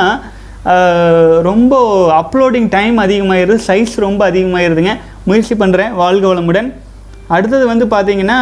ரொம்ப 1.49 1.73
அப்லோடிங் 2.21 2.69
டைம் 2.77 2.97
அதிகமாகிடுது 3.05 3.57
சைஸ் 3.69 3.95
ரொம்ப 4.07 4.21
அதிகமாகிடுதுங்க 4.31 4.95
முயற்சி 5.29 5.55
பண்ணுறேன் 5.63 5.93
வாழ்க 6.03 6.25
வளமுடன். 6.31 6.69
அடுத்தது 7.35 7.65
வந்து 7.73 7.87
பார்த்தீங்கன்னா 7.95 8.39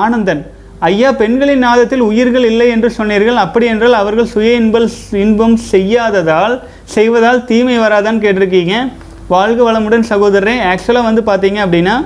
ஆனந்தன். 0.00 0.42
ஐயா 0.88 1.10
பெண்களின் 1.20 1.64
நாதத்தில் 1.66 2.04
உயிர்கள் 2.10 2.46
இல்லை 2.50 2.68
என்று 2.74 2.88
சொன்னீர்கள். 2.98 3.38
அப்படி 3.44 3.66
என்றால் 3.72 4.00
அவர்கள் 4.02 4.30
சுய 4.34 4.52
இன்பல் 4.60 4.88
இன்பம் 5.24 5.56
செய்யாததால் 5.72 6.54
செய்வதால் 6.96 7.40
தீமை 7.50 7.76
வராதான்னு 7.84 8.24
கேட்டிருக்கீங்க. 8.24 8.76
வாழ்க 9.34 9.60
வளமுடன் 9.68 10.10
சகோதரரே. 10.12 10.54
ஆக்சுவலாக 10.70 11.08
வந்து 11.08 11.22
பார்த்தீங்க 11.30 11.58
அப்படின்னா 11.66 11.96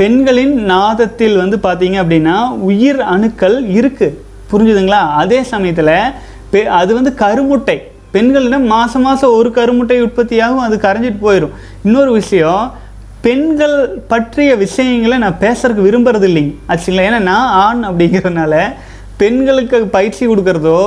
பெண்களின் 0.00 0.54
நாதத்தில் 0.72 1.40
வந்து 1.42 1.56
பார்த்தீங்க 1.64 1.96
அப்படின்னா 2.02 2.36
உயிர் 2.68 3.00
அணுக்கள் 3.14 3.56
இருக்குது 3.78 4.16
புரிஞ்சுதுங்களா? 4.50 5.00
அதே 5.22 5.40
சமயத்தில் 5.50 5.96
பெ 6.52 6.60
அது 6.78 6.90
வந்து 6.98 7.12
கருமுட்டை. 7.22 7.76
பெண்களிடம் 8.14 8.64
மாதம் 8.74 9.04
மாதம் 9.06 9.34
ஒரு 9.38 9.50
கருமுட்டை 9.58 9.98
உற்பத்தியாகவும் 10.06 10.64
அது 10.66 10.76
கரைஞ்சிட்டு 10.86 11.20
போயிடும் 11.26 11.52
இன்னொரு 11.86 12.12
விஷயம் 12.20 12.64
பெண்கள் 13.26 13.76
பற்றிய 14.12 14.50
விஷயங்களை 14.64 15.16
நான் 15.24 15.40
பேசுறதுக்கு 15.44 15.86
விரும்புறது 15.88 16.26
இல்லைங்க. 16.30 16.54
ஆச்சுங்களா 16.70 17.06
ஏன்னா 17.10 17.20
நான் 17.30 17.52
ஆண் 17.66 17.82
அப்படிங்கிறதுனால 17.88 18.54
பெண்களுக்கு 19.22 19.78
பயிற்சி 19.96 20.22
கொடுக்குறதோ 20.26 20.80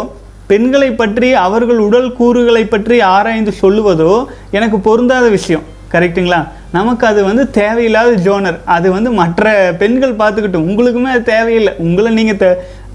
பெண்களை 0.51 0.89
பற்றி 1.01 1.29
அவர்கள் 1.45 1.79
உடல் 1.87 2.09
கூறுகளை 2.19 2.63
பற்றி 2.73 2.97
ஆராய்ந்து 3.15 3.53
சொல்லுவதோ 3.63 4.13
எனக்கு 4.57 4.77
பொருந்தாத 4.87 5.25
விஷயம். 5.37 5.65
கரெக்ட்டுங்களா 5.93 6.39
நமக்கு 6.75 7.03
அது 7.09 7.21
வந்து 7.29 7.43
தேவையில்லாத 7.57 8.11
ஜோனர். 8.27 8.59
அது 8.75 8.87
வந்து 8.95 9.09
மற்ற 9.21 9.51
பெண்கள் 9.81 10.19
பார்த்துக்கிட்டும் 10.21 10.67
உங்களுக்குமே 10.69 11.09
அது 11.15 11.23
தேவையில்லை. 11.33 11.73
உங்களை 11.87 12.11
நீங்கள் 12.19 12.39
த 12.43 12.47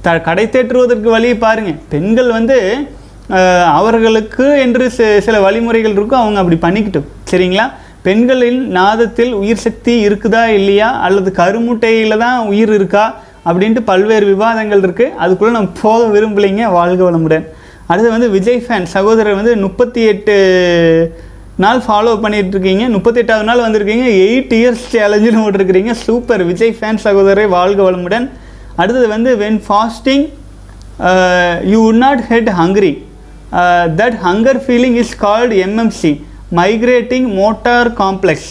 த 0.06 0.14
கடை 0.28 0.44
தேற்றுவதற்கு 0.54 1.08
வழியை 1.14 1.36
பாருங்கள் 1.44 1.78
பெண்கள் 1.92 2.30
வந்து 2.38 2.56
அவர்களுக்கு 3.78 4.44
என்று 4.64 4.84
சில 5.26 5.36
வழிமுறைகள் 5.46 5.94
இருக்கும் 5.96 6.22
அவங்க 6.22 6.38
அப்படி 6.42 6.58
பண்ணிக்கிட்டும். 6.64 7.08
சரிங்களா? 7.30 7.66
பெண்களின் 8.06 8.60
நாதத்தில் 8.76 9.32
உயிர் 9.40 9.64
சக்தி 9.64 9.94
இருக்குதா 10.06 10.42
இல்லையா? 10.58 10.88
அல்லது 11.06 11.30
கருமுட்டையில் 11.40 12.22
தான் 12.22 12.38
உயிர் 12.52 12.72
இருக்கா? 12.76 13.04
அப்படின்ட்டு 13.48 13.82
பல்வேறு 13.90 14.26
விவாதங்கள் 14.32 14.84
இருக்குது 14.86 15.14
அதுக்குள்ளே 15.24 15.52
நம்ம 15.56 15.70
போக 15.82 16.00
விரும்பலைங்க 16.14 16.64
வாழ்க 16.78 17.00
வளமுடன். 17.08 17.46
அடுத்து 17.90 18.08
வந்து 18.14 18.28
விஜய் 18.36 18.62
ஃபேன் 18.64 18.86
சகோதரர் 18.94 19.38
வந்து 19.40 19.52
முப்பத்தி 19.66 20.00
எட்டு 20.12 20.34
நாள் 21.64 21.80
ஃபாலோ 21.84 22.10
பண்ணிகிட்ருக்கீங்க 22.24 22.82
இருக்கீங்க 22.82 22.96
முப்பத்தெட்டாவது 22.96 23.48
நாள் 23.48 23.62
வந்திருக்கீங்க. 23.66 24.04
எயிட் 24.24 24.52
இயர்ஸ் 24.58 24.84
சேலஞ்சுன்னு 24.92 25.42
ஓட்டிருக்கிறீங்க 25.44 25.92
சூப்பர் 26.02 26.42
விஜய் 26.50 26.74
ஃபேன் 26.78 27.00
சகோதரரை 27.06 27.46
வாழ்க 27.56 27.80
வளமுடன். 27.88 28.26
அடுத்தது 28.80 29.06
வந்து 29.14 29.30
when 29.44 29.60
fasting 29.68 30.26
you 31.72 31.78
would 31.88 32.00
not 32.04 32.22
had 32.30 32.50
hungry 32.60 32.92
that 34.00 34.18
hunger 34.26 34.60
feeling 34.66 34.98
is 35.02 35.16
called 35.24 35.56
MMC 35.66 36.12
migrating 36.60 37.26
motor 37.40 37.90
complex 38.02 38.50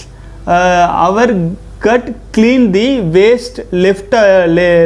our 1.08 1.34
gut 1.86 2.08
clean 2.36 2.62
the 2.76 2.86
waste 3.16 3.58
left 3.86 4.14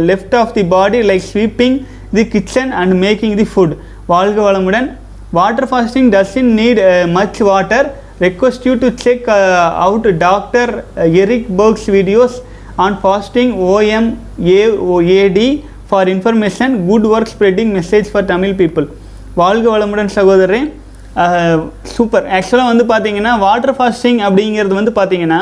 left 0.09 0.35
off 0.41 0.51
the 0.57 0.63
body 0.73 0.99
like 1.09 1.23
sweeping 1.31 1.77
the 2.17 2.23
kitchen 2.33 2.71
and 2.81 2.93
making 3.03 3.35
the 3.41 3.45
food 3.51 3.73
வாழ்க 4.13 4.37
வளமுடன். 4.47 4.87
Water 5.37 5.67
fasting 5.71 6.09
doesn't 6.15 6.49
need 6.59 6.81
much 7.17 7.39
water 7.49 7.87
request 8.25 8.65
you 8.69 8.73
to 8.83 8.89
check 9.05 9.29
out 9.85 10.09
doctor 10.25 10.71
Eric 11.23 11.47
Berg's 11.61 11.87
videos 11.97 12.35
on 12.85 12.97
fasting 13.03 13.53
OM 13.75 14.09
AD 15.21 15.49
for 15.89 16.09
information 16.15 16.75
good 16.89 17.07
work 17.13 17.31
spreading 17.35 17.73
message 17.79 18.11
for 18.11 18.29
Tamil 18.33 18.55
people 18.61 18.87
வாழ்க 19.41 19.65
வளமுடன் 19.77 20.13
சகோதரரே. 20.19 20.61
Super 21.95 22.25
ஆக்சுவலாக 22.37 22.71
வந்து 22.71 22.85
பார்த்தீங்கன்னா 22.91 23.31
water 23.45 23.75
fasting 23.77 24.19
அப்படிங்கிறது 24.27 24.75
வந்து 24.79 24.93
பார்த்தீங்கன்னா 24.99 25.41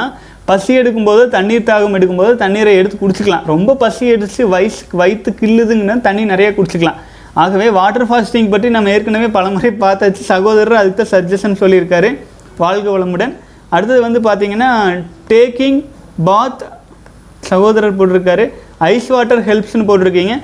பசி 0.50 0.72
எடுக்கும்போது 0.82 1.24
தண்ணீர் 1.36 1.68
தாகம் 1.70 1.96
எடுக்கும்போது 1.98 2.34
தண்ணீரை 2.44 2.72
எடுத்து 2.80 2.98
குடிச்சிக்கலாம். 3.02 3.46
ரொம்ப 3.52 3.76
பசி 3.84 4.06
எடுத்து 4.16 4.42
வயசு 4.54 4.82
வயிற்று 5.02 5.32
கில்லுதுங்கன்னா 5.42 5.96
தண்ணி 6.08 6.24
நிறையா 6.32 6.52
குடிச்சிக்கலாம். 6.58 7.00
ஆகவே 7.42 7.68
வாட்டர் 7.78 8.08
ஃபாஸ்டிங் 8.10 8.50
பற்றி 8.54 8.70
நம்ம 8.76 8.90
ஏற்கனவே 8.94 9.28
பலமுறை 9.36 9.72
பார்த்தாச்சு. 9.84 10.24
சகோதரர் 10.32 10.80
அதுக்கு 10.80 11.00
தான் 11.02 11.14
சஜஷன் 11.16 11.60
சொல்லியிருக்காரு. 11.62 12.10
வாழ்க 12.64 12.88
வளமுடன். 12.96 13.34
அடுத்தது 13.76 14.00
வந்து 14.06 14.20
பார்த்தீங்கன்னா 14.28 14.70
டேக்கிங் 15.34 15.80
பாத் 16.30 16.64
சகோதரர் 17.50 17.98
போட்டிருக்காரு. 18.00 18.46
ஐஸ் 18.94 19.10
வாட்டர் 19.16 19.44
ஹெல்ப்ஸ்னு 19.50 19.88
போட்டிருக்கீங்க. 19.90 20.36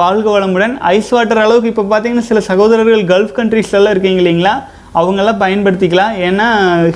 வாழ்க 0.00 0.26
வளமுடன். 0.36 0.76
ஐஸ் 0.94 1.10
வாட்டர் 1.14 1.42
அளவுக்கு 1.42 1.72
இப்போ 1.72 1.84
பார்த்தீங்கன்னா 1.90 2.28
சில 2.30 2.40
சகோதரர்கள் 2.50 3.04
கல்ஃப் 3.12 3.34
கண்ட்ரீஸ்லலாம் 3.40 3.94
இருக்கீங்க 3.94 4.20
இல்லைங்களா? 4.22 4.54
அவங்கெல்லாம் 4.98 5.42
பயன்படுத்திக்கலாம். 5.42 6.14
ஏன்னா 6.28 6.46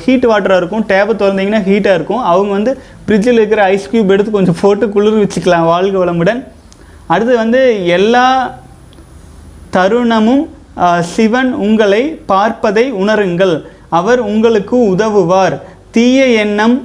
ஹீட் 0.05 0.27
வாட்டராக 0.31 0.61
இருக்கும் 0.63 0.87
டேப்பை 0.93 1.15
திறந்தீங்கன்னா 1.21 1.61
ஹீட்டாக 1.69 1.99
இருக்கும். 1.99 2.23
அவங்க 2.33 2.51
வந்து 2.59 2.73
ஃப்ரிட்ஜில் 3.05 3.39
இருக்கிற 3.41 3.63
ஐஸ் 3.75 3.89
க்யூப் 3.93 4.13
எடுத்து 4.15 4.37
கொஞ்சம் 4.37 4.61
போட்டு 4.61 4.87
குளிர் 4.97 5.21
வச்சுக்கலாம் 5.23 5.69
வாழ்க 5.73 5.97
வளமுடன். 6.05 6.41
அடுத்து 7.13 7.35
வந்து 7.43 7.63
எல்லா 7.99 8.27
தருணமும் 9.77 10.45
சிவன் 11.15 11.51
உங்களை 11.67 12.03
பார்ப்பதை 12.33 12.85
உணருங்கள். 13.03 13.55
அவர் 13.99 14.21
உங்களுக்கு 14.33 14.77
உதவுவார். 14.93 15.57
தீய 15.95 16.27
எண்ணம் 16.45 16.77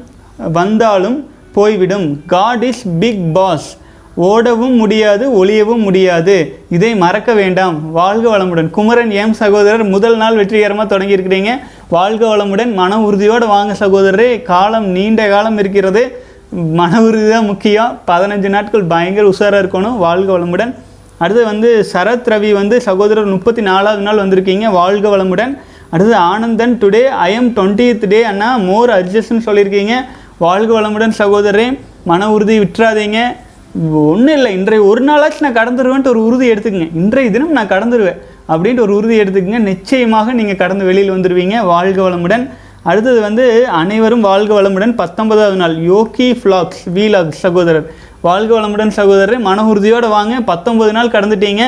வந்தாலும் 0.57 1.17
போய்விடும். 1.57 2.07
காட் 2.33 2.63
இஸ் 2.69 2.83
பிக் 3.01 3.23
பாஸ் 3.37 3.69
ஓடவும் 4.17 4.75
முடியாது 4.75 5.45
ஒளியவும் 5.45 5.77
முடியாது. 5.77 6.59
இதை 6.69 6.95
மறக்க 6.95 7.33
வேண்டாம். 7.33 7.91
வாழ்க 7.91 8.37
வளமுடன். 8.37 8.69
குமரன் 8.69 9.11
எம் 9.11 9.33
சகோதரர் 9.33 9.83
முதல் 9.83 10.17
நாள் 10.17 10.35
வெற்றிகரமாக 10.35 10.97
தொடங்கியிருக்கிறீங்க. 10.97 11.49
வாழ்க 11.89 12.37
வளமுடன். 12.37 12.73
மன 12.73 13.01
உறுதியோடு 13.01 13.47
வாங்க 13.47 13.73
சகோதரரே. 13.73 14.41
காலம் 14.41 14.85
நீண்ட 14.85 15.27
காலம் 15.27 15.57
இருக்கிறது. 15.57 16.23
மன 16.49 17.01
உறுதி 17.01 17.29
தான் 17.29 17.45
முக்கியம். 17.45 17.99
பதினஞ்சு 18.07 18.49
நாட்கள் 18.49 18.83
பயங்கர 18.83 19.27
உஷாராக 19.27 19.65
இருக்கணும். 19.65 19.97
வாழ்க 19.97 20.39
வளமுடன். 20.39 20.75
அடுத்து 21.17 21.45
வந்து 21.45 21.87
சரத் 21.93 22.27
ரவி 22.27 22.51
வந்து 22.51 22.81
சகோதரர் 22.81 23.25
முப்பத்தி 23.25 23.61
நாலாவது 23.61 24.01
நாள் 24.01 24.17
வந்திருக்கீங்க. 24.17 24.71
வாழ்க 24.71 25.17
வளமுடன். 25.17 25.57
அடுத்து 25.89 26.15
Anandan 26.15 26.77
today 26.81 27.01
I 27.01 27.33
am 27.33 27.49
twentieth 27.49 28.07
day 28.07 28.23
Anna. 28.23 28.57
More 28.57 28.89
அட்ஜஸ்ட்னு 28.89 29.41
சொல்லியிருக்கீங்க. 29.45 29.91
வாழ்க 30.37 30.81
வளமுடன் 30.81 31.11
சகோதரரே. 31.17 31.79
மன 32.03 32.31
உறுதி 32.31 32.59
விட்டுறாதீங்க. 32.59 33.17
ஒன்றும் 33.79 34.35
இல்லை. 34.35 34.53
இன்றைய 34.53 34.83
ஒரு 34.83 35.01
நாளாச்சும் 35.03 35.45
நான் 35.45 35.59
கடந்துருவேன்ட்டு 35.59 36.11
ஒரு 36.13 36.25
உறுதி 36.25 36.51
எடுத்துக்கங்க. 36.51 36.89
இன்றைய 36.93 37.31
தினம் 37.31 37.51
நான் 37.51 37.67
கடந்துருவேன். 37.67 38.17
அப்படின்ட்டு 38.47 38.79
ஒரு 38.79 38.95
உறுதி 38.95 39.19
எடுத்துக்கங்க. 39.19 39.59
நிச்சயமாக 39.59 40.33
நீங்கள் 40.33 40.55
கடந்து 40.55 40.85
வெளியில் 40.85 41.11
வந்துடுவீங்க 41.11 41.65
வாழ்க 41.65 42.09
வளமுடன். 42.09 42.49
அடுத்தது 42.83 43.21
வந்து 43.21 43.67
அனைவரும் 43.67 44.21
வாழ்க 44.21 44.61
வளமுடன். 44.61 44.95
பத்தொன்பதாவது 44.95 45.55
நாள். 45.55 45.75
யோகி 45.83 46.27
ஃப்ளாக்ஸ் 46.31 46.81
வீலாக் 46.95 47.29
சகோதரர். 47.29 47.87
வாழ்க 48.21 48.59
வளமுடன் 48.59 48.93
சகோதரர். 48.99 49.39
மன 49.39 49.65
உறுதியோடு 49.65 50.09
வாங்க. 50.09 50.39
பத்தொன்பது 50.51 50.91
நாள் 50.91 51.13
கடந்துட்டீங்க. 51.15 51.63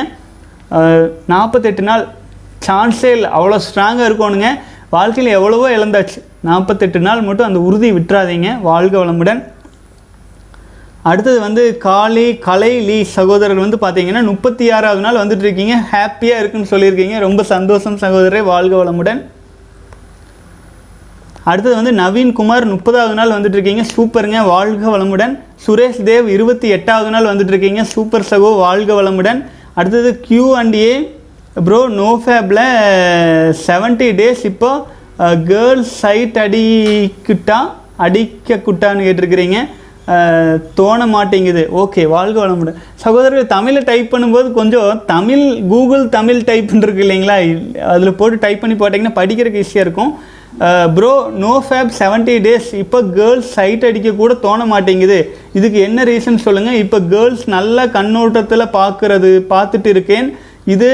நாற்பத்தெட்டு 1.26 1.82
நாள். 1.82 2.04
சான்ஸே 2.66 3.10
இல்லை. 3.16 3.30
அவ்வளோ 3.38 3.58
ஸ்ட்ராங்காக 3.68 4.08
இருக்கணுங்க. 4.10 4.50
வாழ்க்கையில் 4.90 5.32
எவ்வளவோ 5.32 5.66
இழந்தாச்சு. 5.76 6.18
நாற்பத்தெட்டு 6.40 7.00
நாள் 7.00 7.20
மட்டும் 7.20 7.46
அந்த 7.46 7.60
உறுதி 7.60 7.92
விட்டுறாதீங்க. 7.92 8.60
வாழ்க 8.60 9.04
வளமுடன். 9.04 9.42
அடுத்தது 11.10 11.38
வந்து 11.40 11.62
காளி 11.84 12.26
கலை 12.46 12.70
லீ 12.88 12.98
சகோதரர் 13.16 13.62
வந்து 13.62 13.78
பார்த்தீங்கன்னா 13.80 14.22
முப்பத்தி 14.30 14.70
ஆறாவது 14.76 15.02
நாள் 15.06 15.20
வந்துட்டு 15.22 15.44
இருக்கீங்க. 15.46 15.74
ஹாப்பியாக 15.92 16.40
இருக்குன்னு 16.42 16.70
சொல்லியிருக்கீங்க. 16.70 17.18
ரொம்ப 17.18 17.42
சந்தோஷம் 17.42 17.98
சகோதரரே. 18.04 18.42
வாழ்க 18.42 18.74
வளமுடன். 18.82 19.20
அடுத்தது 21.50 21.74
வந்து 21.80 21.92
நவீன்குமார் 22.02 22.66
முப்பதாவது 22.74 23.18
நாள் 23.20 23.34
வந்துட்டு 23.34 23.56
இருக்கீங்க. 23.58 23.84
சூப்பருங்க. 23.96 24.38
வாழ்க 24.46 24.84
வளமுடன். 24.94 25.34
சுரேஷ் 25.66 26.00
தேவ் 26.10 26.26
இருபத்தி 26.36 26.68
எட்டாவது 26.68 27.10
நாள் 27.10 27.30
வந்துட்டு 27.32 27.52
இருக்கீங்க. 27.54 27.84
சூப்பர் 27.84 28.26
சகோ. 28.30 28.50
வாழ்க 28.64 29.02
வளமுடன். 29.02 29.42
அடுத்தது 29.74 30.20
Q 30.20 30.56
and 30.56 30.74
A 30.74 30.90
bro 31.64 31.86
no 32.00 32.08
ஃபேப்பில் 32.24 32.64
seventy 33.66 34.08
days 34.20 34.44
இப்போ 34.44 34.70
கேர்ள்ஸ் 35.52 35.94
சைட் 36.02 36.38
அடிக்கிட்டா 36.44 37.58
அடிக்க 37.96 38.56
குட்டான்னு 38.66 39.06
கேட்டிருக்கிறீங்க. 39.06 39.58
தோண 40.78 41.00
மாட்டேங்குது. 41.14 41.62
ஓகே 41.82 42.02
வாழ்க 42.14 42.36
வளமுடன். 42.42 42.78
சகோதரர்கள் 43.04 43.52
தமிழில் 43.54 43.88
டைப் 43.90 44.12
பண்ணும்போது 44.12 44.48
கொஞ்சம் 44.58 45.00
தமிழ் 45.12 45.44
கூகுள் 45.72 46.04
தமிழ் 46.16 46.40
டைப்னு 46.50 46.84
இருக்கு 46.86 47.04
இல்லைங்களா? 47.06 47.36
அதில் 47.92 48.18
போட்டு 48.20 48.42
டைப் 48.44 48.62
பண்ணி 48.62 48.76
போட்டிங்கன்னா 48.82 49.18
படிக்கிறதுக்கு 49.20 49.62
ஈஸியாக 49.64 49.86
இருக்கும். 49.86 50.12
Bro 50.96 51.12
no 51.44 51.52
fap 51.66 51.94
seventy 52.00 52.34
days 52.46 52.68
இப்போ 52.82 52.98
கேர்ள்ஸ் 53.16 53.48
சைட் 53.56 53.86
அடிக்க 53.88 54.10
கூட 54.20 54.32
தோண 54.44 54.60
மாட்டேங்குது. 54.72 55.18
இதுக்கு 55.58 55.78
என்ன 55.86 56.04
ரீசன் 56.10 56.44
சொல்லுங்கள் 56.46 56.80
இப்போ 56.84 56.98
கேர்ள்ஸ் 57.14 57.44
நல்ல 57.56 57.86
கண்ணோட்டத்தில் 57.96 58.72
பார்க்குறது 58.78 59.32
பார்த்துட்டு 59.54 59.90
இருக்கேன். 59.94 60.28
இது 60.74 60.90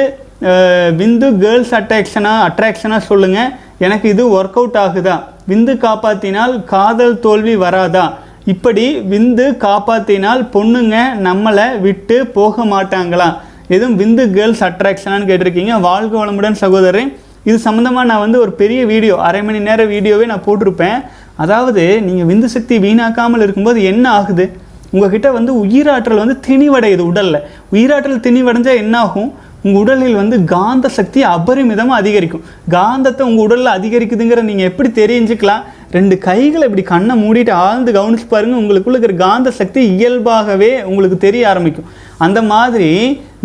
விந்து 1.01 1.29
கேர்ள்ஸ் 1.45 1.75
அட்ராக்ஷனாக 1.79 2.47
அட்ராக்ஷனாக 2.49 3.09
சொல்லுங்கள் 3.11 3.53
எனக்கு 3.87 4.07
இது 4.15 4.23
ஒர்க் 4.39 4.59
அவுட் 4.61 4.81
ஆகுதா? 4.87 5.17
விந்து 5.51 5.73
காப்பாற்றினால் 5.85 6.55
காதல் 6.73 7.15
தோல்வி 7.27 7.55
வராதா? 7.67 8.07
இப்படி 8.47 8.85
விந்து 9.13 9.47
காப்பாற்றினால் 9.65 10.43
பொண்ணுங்க 10.55 10.97
நம்மளை 11.27 11.67
விட்டு 11.81 12.27
போக 12.27 12.65
மாட்டாங்களா? 12.65 13.29
எதுவும் 13.69 13.99
விந்து 14.01 14.23
கேர்ள்ஸ் 14.37 14.63
அட்ராக்ஷனான்னு 14.69 15.29
கேட்டிருக்கீங்க. 15.31 15.81
வாழ்க 15.81 16.13
வளமுடன் 16.21 16.61
சகோதரன் 16.63 17.11
இது 17.45 17.57
சம்மந்தமாக 17.67 18.09
நான் 18.11 18.25
வந்து 18.25 18.41
ஒரு 18.41 18.53
பெரிய 18.61 18.81
வீடியோ 18.87 19.15
அரை 19.27 19.43
மணி 19.43 19.59
நேர 19.59 19.85
வீடியோவே 19.85 20.27
நான் 20.33 20.47
போட்டிருப்பேன். 20.47 20.99
அதாவது 21.37 22.01
நீங்கள் 22.07 22.29
விந்து 22.31 22.49
சக்தி 22.55 22.79
வீணாக்காமல் 22.79 23.45
இருக்கும்போது 23.45 23.83
என்ன 23.83 24.11
ஆகுது? 24.11 24.47
உங்ககிட்ட 24.91 25.29
வந்து 25.33 25.53
உயிராற்றல் 25.65 26.23
வந்து 26.25 26.37
திணிவடையுது 26.49 26.99
உடலில். 26.99 27.45
உயிராற்றல் 27.73 28.25
திணிவடைஞ்சால் 28.27 28.81
என்ன 28.85 28.99
ஆகும்? 28.99 29.35
உங்கள் 29.65 29.81
உடலில் 29.83 30.19
வந்து 30.21 30.37
காந்த 30.53 30.87
சக்தி 30.99 31.21
அபரிமிதமாக 31.35 32.01
அதிகரிக்கும். 32.03 32.45
காந்தத்தை 32.77 33.23
உங்கள் 33.31 33.45
உடலில் 33.47 33.73
அதிகரிக்குதுங்கிற 33.79 34.43
நீங்கள் 34.51 34.69
எப்படி 34.71 34.89
தெரிஞ்சுக்கலாம்? 35.01 35.65
ரெண்டு 35.97 36.15
கைகளை 36.29 36.65
இப்படி 36.69 36.85
கண்ணை 36.93 37.15
மூடிட்டு 37.23 37.53
ஆழ்ந்து 37.65 37.91
கவனிச்சு 37.97 38.27
பாருங்கள் 38.29 38.61
உங்களுக்குள்ள 38.63 38.99
இருக்கிற 38.99 39.15
காந்த 39.27 39.51
சக்தி 39.59 39.81
இயல்பாகவே 39.97 40.71
உங்களுக்கு 40.91 41.19
தெரிய 41.27 41.49
ஆரம்பிக்கும். 41.53 41.89
அந்த 42.27 42.41
மாதிரி 42.53 42.91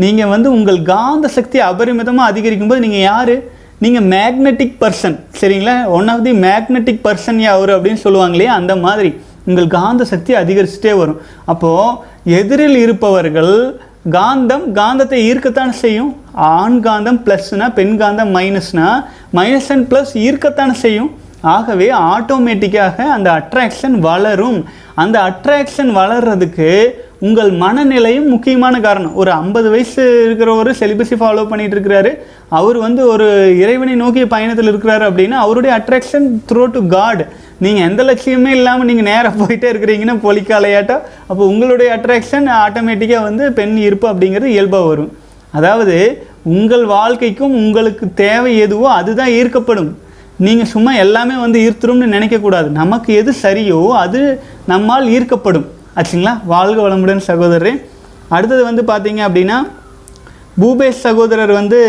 நீங்கள் 0.03 0.32
வந்து 0.34 0.47
உங்கள் 0.57 0.82
காந்த 0.93 1.28
சக்தி 1.38 1.59
அபரிமிதமாக 1.70 2.32
அதிகரிக்கும் 2.32 2.72
போது 2.72 2.84
நீங்கள் 2.86 3.05
யார்? 3.11 3.36
நீங்கள் 3.84 4.07
மேக்னெட்டிக் 4.13 4.76
பர்சன் 4.84 5.18
சரிங்களா? 5.39 5.76
One 5.97 6.11
of 6.13 6.24
the 6.28 6.34
magnetic 6.47 7.01
person 7.07 7.39
யார் 7.47 7.72
அப்படின்னு 7.78 8.03
சொல்லுவாங்க 8.05 8.36
இல்லையா? 8.38 8.53
அந்த 8.61 8.76
மாதிரி 8.86 9.11
உங்கள் 9.49 9.74
காந்த 9.80 10.03
சக்தி 10.11 10.34
அதிகரிச்சுட்டே 10.43 10.93
வரும். 11.01 11.20
அப்போது 11.53 11.97
எதிரில் 12.39 12.78
இருப்பவர்கள் 12.86 13.55
காந்தம் 14.12 14.66
காந்தத்தை 14.74 15.20
ஈர்க்கத்தான் 15.32 15.70
செய்யும். 15.70 16.16
ஆண் 16.32 16.80
காந்தம் 16.84 17.22
ப்ளஸ்னா 17.26 17.74
பெண் 17.74 18.01
காந்தம் 18.01 18.34
மைனஸ்னா 18.38 19.06
மைனஸ் 19.34 19.70
அண்ட் 19.70 19.91
ப்ளஸ் 19.91 20.14
ஈர்க்கத்தான் 20.14 20.72
செய்யும். 20.72 21.12
ஆகவே 21.41 21.91
ஆட்டோமேட்டிக்காக 21.91 23.01
அந்த 23.01 23.32
அட்ராக்ஷன் 23.32 23.99
வளரும். 23.99 24.66
அந்த 24.95 25.20
அட்ராக்ஷன் 25.20 25.91
வளர்றதுக்கு 25.91 26.70
உங்கள் 27.20 27.51
மனநிலையும் 27.61 28.28
முக்கியமான 28.34 28.76
காரணம். 28.86 29.16
ஒரு 29.22 29.32
ஐம்பது 29.32 29.68
வயசு 29.74 30.03
இருக்கிறவர் 30.26 30.70
செலிபஸி 30.80 31.16
ஃபாலோ 31.22 31.43
பண்ணிட்டு 31.51 31.76
இருக்கிறாரு 31.78 32.11
அவர் 32.57 32.78
வந்து 32.86 33.01
ஒரு 33.13 33.28
இறைவனை 33.63 33.95
நோக்கிய 34.01 34.26
பயணத்தில் 34.34 34.72
இருக்கிறாரு 34.72 35.03
அப்படின்னா 35.09 35.39
அவருடைய 35.45 35.74
அட்ராக்ஷன் 35.80 36.28
த்ரோ 36.49 36.63
டு 36.76 36.82
காட் 36.95 37.24
நீங்கள் 37.63 37.86
எந்த 37.89 38.03
லட்சியமே 38.09 38.51
இல்லாமல் 38.59 38.89
நீங்கள் 38.89 39.09
நேராக 39.11 39.34
போயிட்டே 39.41 39.68
இருக்கிறீங்கன்னா 39.74 40.16
பொலிக்காலையாட்டம் 40.26 41.05
அப்போ 41.30 41.43
உங்களுடைய 41.51 41.89
அட்ராக்ஷன் 41.97 42.47
ஆட்டோமேட்டிக்காக 42.63 43.28
வந்து 43.30 43.45
பெண் 43.59 43.76
ஈர்ப்பு 43.88 44.07
அப்படிங்கிறது 44.11 44.55
இயல்பாக 44.55 44.89
வரும். 44.91 45.11
அதாவது 45.59 45.97
உங்கள் 46.43 46.86
வாழ்க்கைக்கும் 46.86 47.53
உங்களுக்கு 47.61 48.05
தேவை 48.13 48.51
எதுவோ 48.66 48.88
அதுதான் 48.99 49.32
ஈர்க்கப்படும். 49.38 49.91
நீங்கள் 50.45 50.70
சும்மா 50.74 50.91
எல்லாமே 51.03 51.36
வந்து 51.45 51.59
ஈர்த்துரும்னு 51.66 52.07
நினைக்கக்கூடாது. 52.16 52.70
நமக்கு 52.82 53.13
எது 53.22 53.34
சரியோ 53.43 53.80
அது 54.03 54.22
நம்மால் 54.74 55.07
ஈர்க்கப்படும். 55.16 55.68
ஆச்சுங்களா? 55.95 56.45
வாழ்க 56.45 56.89
வளமுடன் 56.89 57.21
சகோதரரே. 57.27 57.81
அடுத்தது 58.27 58.63
வந்து 58.63 58.81
பார்த்தீங்க 58.81 59.13
அப்படின்னா 59.13 59.57
பூபேஷ் 60.61 61.03
சகோதரர் 61.05 61.51
வந்து 61.51 61.79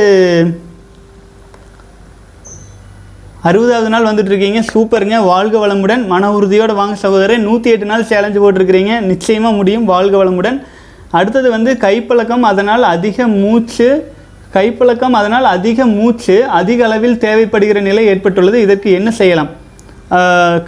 அறுபதாவது 3.44 3.88
நாள் 3.88 4.04
வந்துட்டுருக்கீங்க. 4.04 4.62
சூப்பருங்க. 4.74 5.24
வாழ்க 5.24 5.66
வளமுடன். 5.66 6.06
மன 6.06 6.32
உறுதியோடு 6.32 6.74
வாங்க 6.74 6.94
சகோதரர். 6.94 7.38
நூற்றி 7.38 7.70
எட்டு 7.70 7.84
நாள் 7.84 8.02
சேலஞ்சு 8.02 8.40
போட்டிருக்கிறீங்க. 8.44 9.00
நிச்சயமாக 9.00 9.54
முடியும். 9.54 9.84
வாழ்க 9.84 10.24
வளமுடன். 10.24 10.66
அடுத்தது 11.10 11.50
வந்து 11.50 11.72
கைப்பழக்கம் 11.72 12.40
அதனால் 12.40 12.82
அதிக 12.82 13.26
மூச்சு. 13.26 14.12
கைப்பழக்கம் 14.52 15.16
அதனால் 15.20 15.44
அதிக 15.44 15.86
மூச்சு. 15.86 16.44
அதிக 16.44 16.84
அளவில் 16.84 17.18
தேவைப்படுகிற 17.18 17.80
நிலை 17.80 18.06
ஏற்பட்டுள்ளது. 18.06 18.60
இதற்கு 18.60 18.90
என்ன 18.90 19.10
செய்யலாம்? 19.10 19.64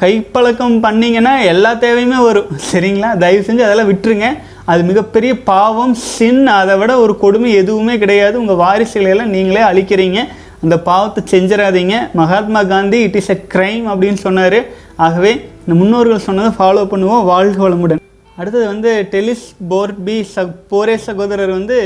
கைப்பழக்கம் 0.03 0.76
பண்ணிங்கன்னா 0.84 1.32
எல்லா 1.53 1.72
தேவையுமே 1.84 2.18
வரும். 2.28 2.49
சரிங்களா? 2.70 3.11
தயவு 3.22 3.45
செஞ்சு 3.49 3.66
அதெல்லாம் 3.66 3.91
விட்டுருங்க. 3.91 4.28
அது 4.72 4.82
மிகப்பெரிய 4.91 5.32
பாவம் 5.51 5.95
சின் 5.95 6.47
அதை 6.61 6.74
விட 6.80 6.93
ஒரு 7.05 7.14
கொடுமை 7.22 7.51
எதுவுமே 7.61 7.95
கிடையாது. 8.03 8.36
உங்கள் 8.43 8.61
வாரிசுகளையெல்லாம் 8.64 9.34
நீங்களே 9.36 9.62
அழிக்கிறீங்க. 9.70 10.20
அந்த 10.62 10.76
பாவத்தை 10.89 11.22
செஞ்சிடாதீங்க. 11.32 11.97
Mahatma 12.20 12.62
Gandhi 12.72 12.99
it 13.07 13.18
is 13.20 13.32
a 13.34 13.36
crime 13.55 13.84
அப்படின்னு 13.93 14.20
சொன்னார். 14.26 14.59
ஆகவே 15.07 15.32
இந்த 15.62 15.74
முன்னோர்கள் 15.80 16.26
சொன்னதை 16.28 16.51
ஃபாலோ 16.59 16.82
பண்ணுவோம். 16.93 17.24
வாழ்க 17.32 17.59
வளமுடன். 17.68 18.03
அடுத்தது 18.41 18.66
வந்து 18.72 18.91
டெலிஸ் 19.12 19.47
போர்ட் 19.70 20.01
பி 20.07 20.16
சக் 20.34 20.57
போரே 20.72 20.97
சகோதரர் 21.07 21.53
வந்து 21.59 21.78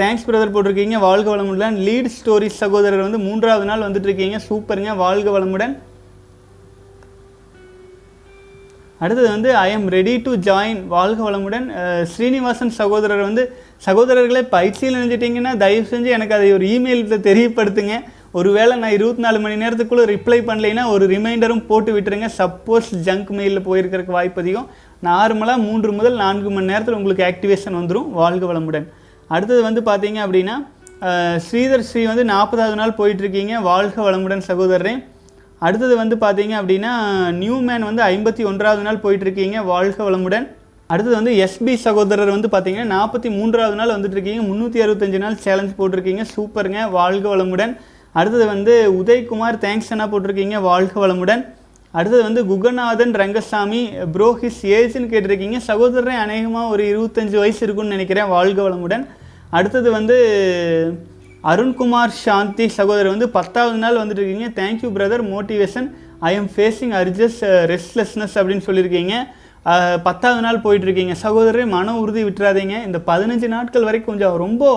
தேங்க்ஸ் 0.00 0.26
பிரதர் 0.28 0.54
போட்டிருக்கீங்க. 0.54 0.98
வாழ்க 1.08 1.28
வளமுடன். 1.36 1.76
லீட் 1.88 2.08
ஸ்டோரி 2.18 2.48
சகோதரர் 2.62 3.06
வந்து 3.06 3.20
மூன்றாவது 3.26 3.66
நாள் 3.70 3.84
வந்துட்டுருக்கீங்க. 3.86 4.38
சூப்பருங்க 4.48 4.96
வாழ்க 5.04 5.28
வளமுடன். 5.38 5.74
அடுத்தது 9.02 9.28
வந்து 9.34 9.50
I 9.66 9.68
am 9.76 9.86
ready 9.94 10.12
to 10.24 10.32
join 10.48 10.80
வாழ்க 10.94 11.20
வளமுடன். 11.28 11.66
ஸ்ரீனிவாசன் 12.12 12.74
சகோதரர் 12.80 13.22
வந்து 13.28 13.44
சகோதரர்களை 13.86 14.42
பயிற்சியில் 14.54 14.96
நினைச்சிட்டிங்கன்னா 14.98 15.52
தயவு 15.62 15.86
செஞ்சு 15.92 16.10
எனக்கு 16.16 16.36
அதை 16.36 16.48
ஒரு 16.56 16.66
இமெயிலில் 16.74 17.26
தெரியப்படுத்துங்க. 17.28 17.96
ஒருவேளை 18.38 18.74
நான் 18.82 18.94
இருபத்தி 18.96 19.22
நாலு 19.24 19.38
மணி 19.42 19.56
நேரத்துக்குள்ளே 19.62 20.04
ரிப்ளை 20.12 20.38
பண்ணலைன்னா 20.48 20.84
ஒரு 20.94 21.04
ரிமைண்டரும் 21.12 21.64
போட்டு 21.70 21.90
விட்டுருங்க. 21.96 22.28
சப்போஸ் 22.38 22.88
ஜங்க் 23.08 23.30
மெயிலில் 23.38 23.66
போயிருக்கிறதுக்கு 23.68 24.16
வாய்ப்பு 24.18 24.42
அதிகம். 24.44 24.68
நார்மலாக 25.08 25.64
மூன்று 25.66 25.90
முதல் 25.98 26.16
நான்கு 26.22 26.50
மணி 26.54 26.70
நேரத்தில் 26.72 26.98
உங்களுக்கு 26.98 27.26
ஆக்டிவேஷன் 27.30 27.78
வந்துடும் 27.80 28.08
வாழ்க 28.20 28.44
வளமுடன். 28.52 28.86
அடுத்தது 29.34 29.60
வந்து 29.68 29.82
பார்த்தீங்க 29.90 30.20
அப்படின்னா 30.26 30.56
ஸ்ரீதர் 31.46 31.86
ஸ்ரீ 31.88 32.02
வந்து 32.10 32.24
நாற்பதாவது 32.32 32.76
நாள் 32.80 32.98
போயிட்டுருக்கீங்க 32.98 33.54
வாழ்க 33.70 33.96
வளமுடன் 34.06 34.46
சகோதரரே. 34.50 34.94
அடுத்தது 35.66 35.94
வந்து 36.02 36.16
பார்த்தீங்க 36.24 36.54
அப்படின்னா 36.60 36.92
நியூ 37.42 37.56
மேன் 37.68 37.88
வந்து 37.88 38.02
ஐம்பத்தி 38.12 38.42
ஒன்றாவது 38.50 38.82
நாள் 38.86 39.02
போயிட்டுருக்கீங்க 39.04 39.58
வாழ்க 39.72 39.98
வளமுடன். 40.08 40.46
அடுத்தது 40.92 41.16
வந்து 41.18 41.32
எஸ்பி 41.44 41.74
சகோதரர் 41.84 42.34
வந்து 42.34 42.48
பார்த்தீங்கன்னா 42.54 42.92
நாற்பத்தி 42.96 43.28
மூன்றாவது 43.36 43.76
நாள் 43.80 43.92
வந்துட்டுருக்கீங்க 43.94 44.42
முந்நூற்றி 44.48 44.80
அறுபத்தஞ்சு 44.84 45.20
நாள் 45.24 45.36
சேலஞ்ச் 45.44 45.76
போட்டிருக்கீங்க 45.78 46.24
சூப்பருங்க 46.34 46.80
வாழ்க 46.96 47.24
வளமுடன். 47.34 47.72
அடுத்தது 48.18 48.46
வந்து 48.54 48.74
உதய்குமார் 49.00 49.56
தேங்க்ஸ் 49.64 49.92
என்ன 49.94 50.04
போட்டிருக்கீங்க 50.12 50.58
வாழ்க 50.68 50.94
வளமுடன். 51.04 51.42
அடுத்தது 51.94 52.22
வந்து 52.28 52.42
குகநாதன் 52.50 53.12
ரங்கசாமி 53.22 53.80
ப்ரோ 54.14 54.28
ஹிஸ் 54.42 54.62
ஏஜ்னு 54.76 55.10
கேட்டிருக்கீங்க 55.12 55.58
சகோதரன் 55.70 56.22
அநேகமாக 56.26 56.72
ஒரு 56.74 56.84
இருபத்தஞ்சு 56.92 57.36
வயசு 57.42 57.60
இருக்குன்னு 57.66 57.96
நினைக்கிறேன் 57.96 58.30
வாழ்க 58.36 58.58
வளமுடன். 58.68 59.04
அடுத்தது 59.56 59.88
வந்து 59.98 60.16
அருண்குமார் 61.50 62.12
சாந்தி 62.24 62.66
சகோதரர் 62.76 63.12
வந்து 63.12 63.26
பத்தாவது 63.34 63.78
நாள் 63.82 63.98
வந்துட்டு 64.00 64.22
இருக்கீங்க 64.22 64.46
thank you 64.60 64.88
brother 64.96 65.22
motivation 65.32 65.88
I 66.28 66.30
am 66.40 66.48
facing 66.54 66.94
urges 67.00 67.38
restlessness 67.72 68.36
அப்படின்னு 68.40 68.64
சொல்லியிருக்கீங்க. 68.68 69.14
பத்தாவது 70.06 70.42
நாள் 70.46 70.62
போயிட்டுருக்கீங்க. 70.64 71.14
சகோதரரே 71.24 71.64
மன 71.74 71.96
உறுதி 72.02 72.22
விட்டுறாதீங்க. 72.28 72.76
இந்த 72.88 72.98
பதினஞ்சு 73.10 73.48
நாட்கள் 73.56 73.86
வரைக்கும் 73.88 74.12
கொஞ்சம் 74.12 74.38
ரொம்ப 74.44 74.72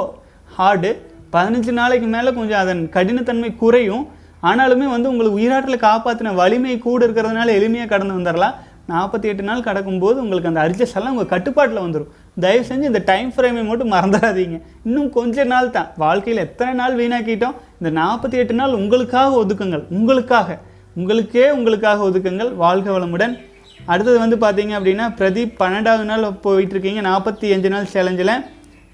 ஹார்டு 0.58 0.92
பதினஞ்சு 1.36 1.72
நாளைக்கு 1.80 2.10
மேலே 2.16 2.30
கொஞ்சம் 2.40 2.62
அதன் 2.64 2.84
கடினத்தன்மை 2.98 3.52
குறையும். 3.64 4.06
ஆனாலுமே 4.50 4.88
வந்து 4.96 5.12
உங்களுக்கு 5.12 5.40
உயிராட்டில் 5.40 5.86
காப்பாற்றின 5.88 6.34
வலிமை 6.42 6.78
கூட 6.88 7.00
இருக்கிறதுனால 7.08 7.56
எளிமையாக 7.60 7.92
கடந்து 7.94 8.18
வந்துடலாம் 8.18 8.58
நாற்பத்தி 8.90 9.22
எட்டு 9.22 9.44
நாள் 9.44 9.60
கடக்கும்போது 9.60 10.18
உங்களுக்கு 10.24 10.48
அந்த 10.48 10.62
அர்ஜஸ் 10.62 10.96
எல்லாம் 10.96 11.12
உங்கள் 11.12 11.26
கட்டுப்பாட்டில் 11.26 11.80
வந்துடும் 11.80 12.06
தயவு 12.40 12.66
செஞ்சு 12.68 12.84
இந்த 12.84 13.02
டைம் 13.06 13.34
ஃப்ரேமை 13.36 13.64
மட்டும் 13.64 13.92
மறந்துடாதீங்க. 13.92 14.62
இன்னும் 14.84 15.10
கொஞ்ச 15.10 15.44
நாள் 15.44 15.70
தான். 15.70 15.92
வாழ்க்கையில் 15.98 16.44
எத்தனை 16.44 16.74
நாள் 16.74 16.96
வீணாக்கிட்டோம்? 16.96 17.56
இந்த 17.82 18.02
நாற்பத்தி 18.02 18.34
எட்டு 18.34 18.54
நாள் 18.54 18.74
உங்களுக்காக 18.74 19.44
ஒதுக்குங்கள். 19.44 19.84
உங்களுக்காக. 19.90 20.58
உங்களுக்கே 20.96 21.52
உங்களுக்காக 21.52 22.10
ஒதுக்குங்கள். 22.10 22.56
வாழ்க 22.56 23.00
வளமுடன். 23.00 23.40
அடுத்தது 23.86 24.20
வந்து 24.20 24.38
பார்த்தீங்க 24.38 24.66
அப்படின்னா 24.66 25.14
பிரதீப் 25.18 25.54
பன்னெண்டாவது 25.60 26.04
நாள் 26.04 26.24
போயிட்டுருக்கீங்க. 26.24 27.02
நாற்பத்தி 27.02 27.54
அஞ்சு 27.54 27.70
நாள் 27.70 27.86
சேலஞ்சில். 27.86 28.32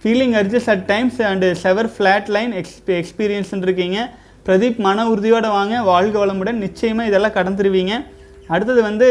Feeling 0.04 0.36
urges 0.42 0.70
at 0.70 0.86
times 0.86 1.22
and 1.22 1.52
severe 1.52 1.90
flatline 2.28 2.54
exp 2.54 3.04
எக்ஸ்பீரியன்ஸ்ன்னு 3.04 3.62
இருக்கீங்க. 3.62 4.10
பிரதீப் 4.46 4.78
மன 4.78 5.10
உறுதியோடு 5.10 5.50
வாங்க. 5.50 5.82
வாழ்க 5.82 6.26
வளமுடன். 6.26 6.62
நிச்சயமாக 6.66 7.08
இதெல்லாம் 7.08 7.32
கடந்துருவீங்க. 7.32 8.06
அடுத்தது 8.48 8.82
வந்து 8.90 9.08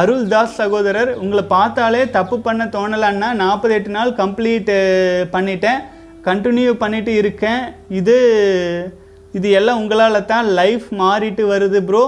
அருள் 0.00 0.24
தாஸ் 0.32 0.58
சகோதரர் 0.60 1.10
உங்களை 1.22 1.42
பார்த்தாலே 1.52 2.02
தப்பு 2.16 2.36
பண்ண 2.46 2.64
தோணலான்னா 2.74 3.28
நாற்பது 3.42 3.74
எட்டு 3.78 3.90
நாள் 3.96 4.10
கம்ப்ளீட் 4.20 4.72
பண்ணிட்டேன். 5.34 5.80
கண்டினியூ 6.28 6.72
பண்ணிட்டு 6.82 7.12
இருக்கேன். 7.22 7.62
இது 8.00 8.16
இது 9.38 9.48
எல்லாம் 9.58 9.80
உங்களால் 9.82 10.26
தான் 10.32 10.46
லைஃப் 10.60 10.86
மாறிட்டு 11.02 11.42
வருது 11.52 11.80
ப்ரோ 11.88 12.04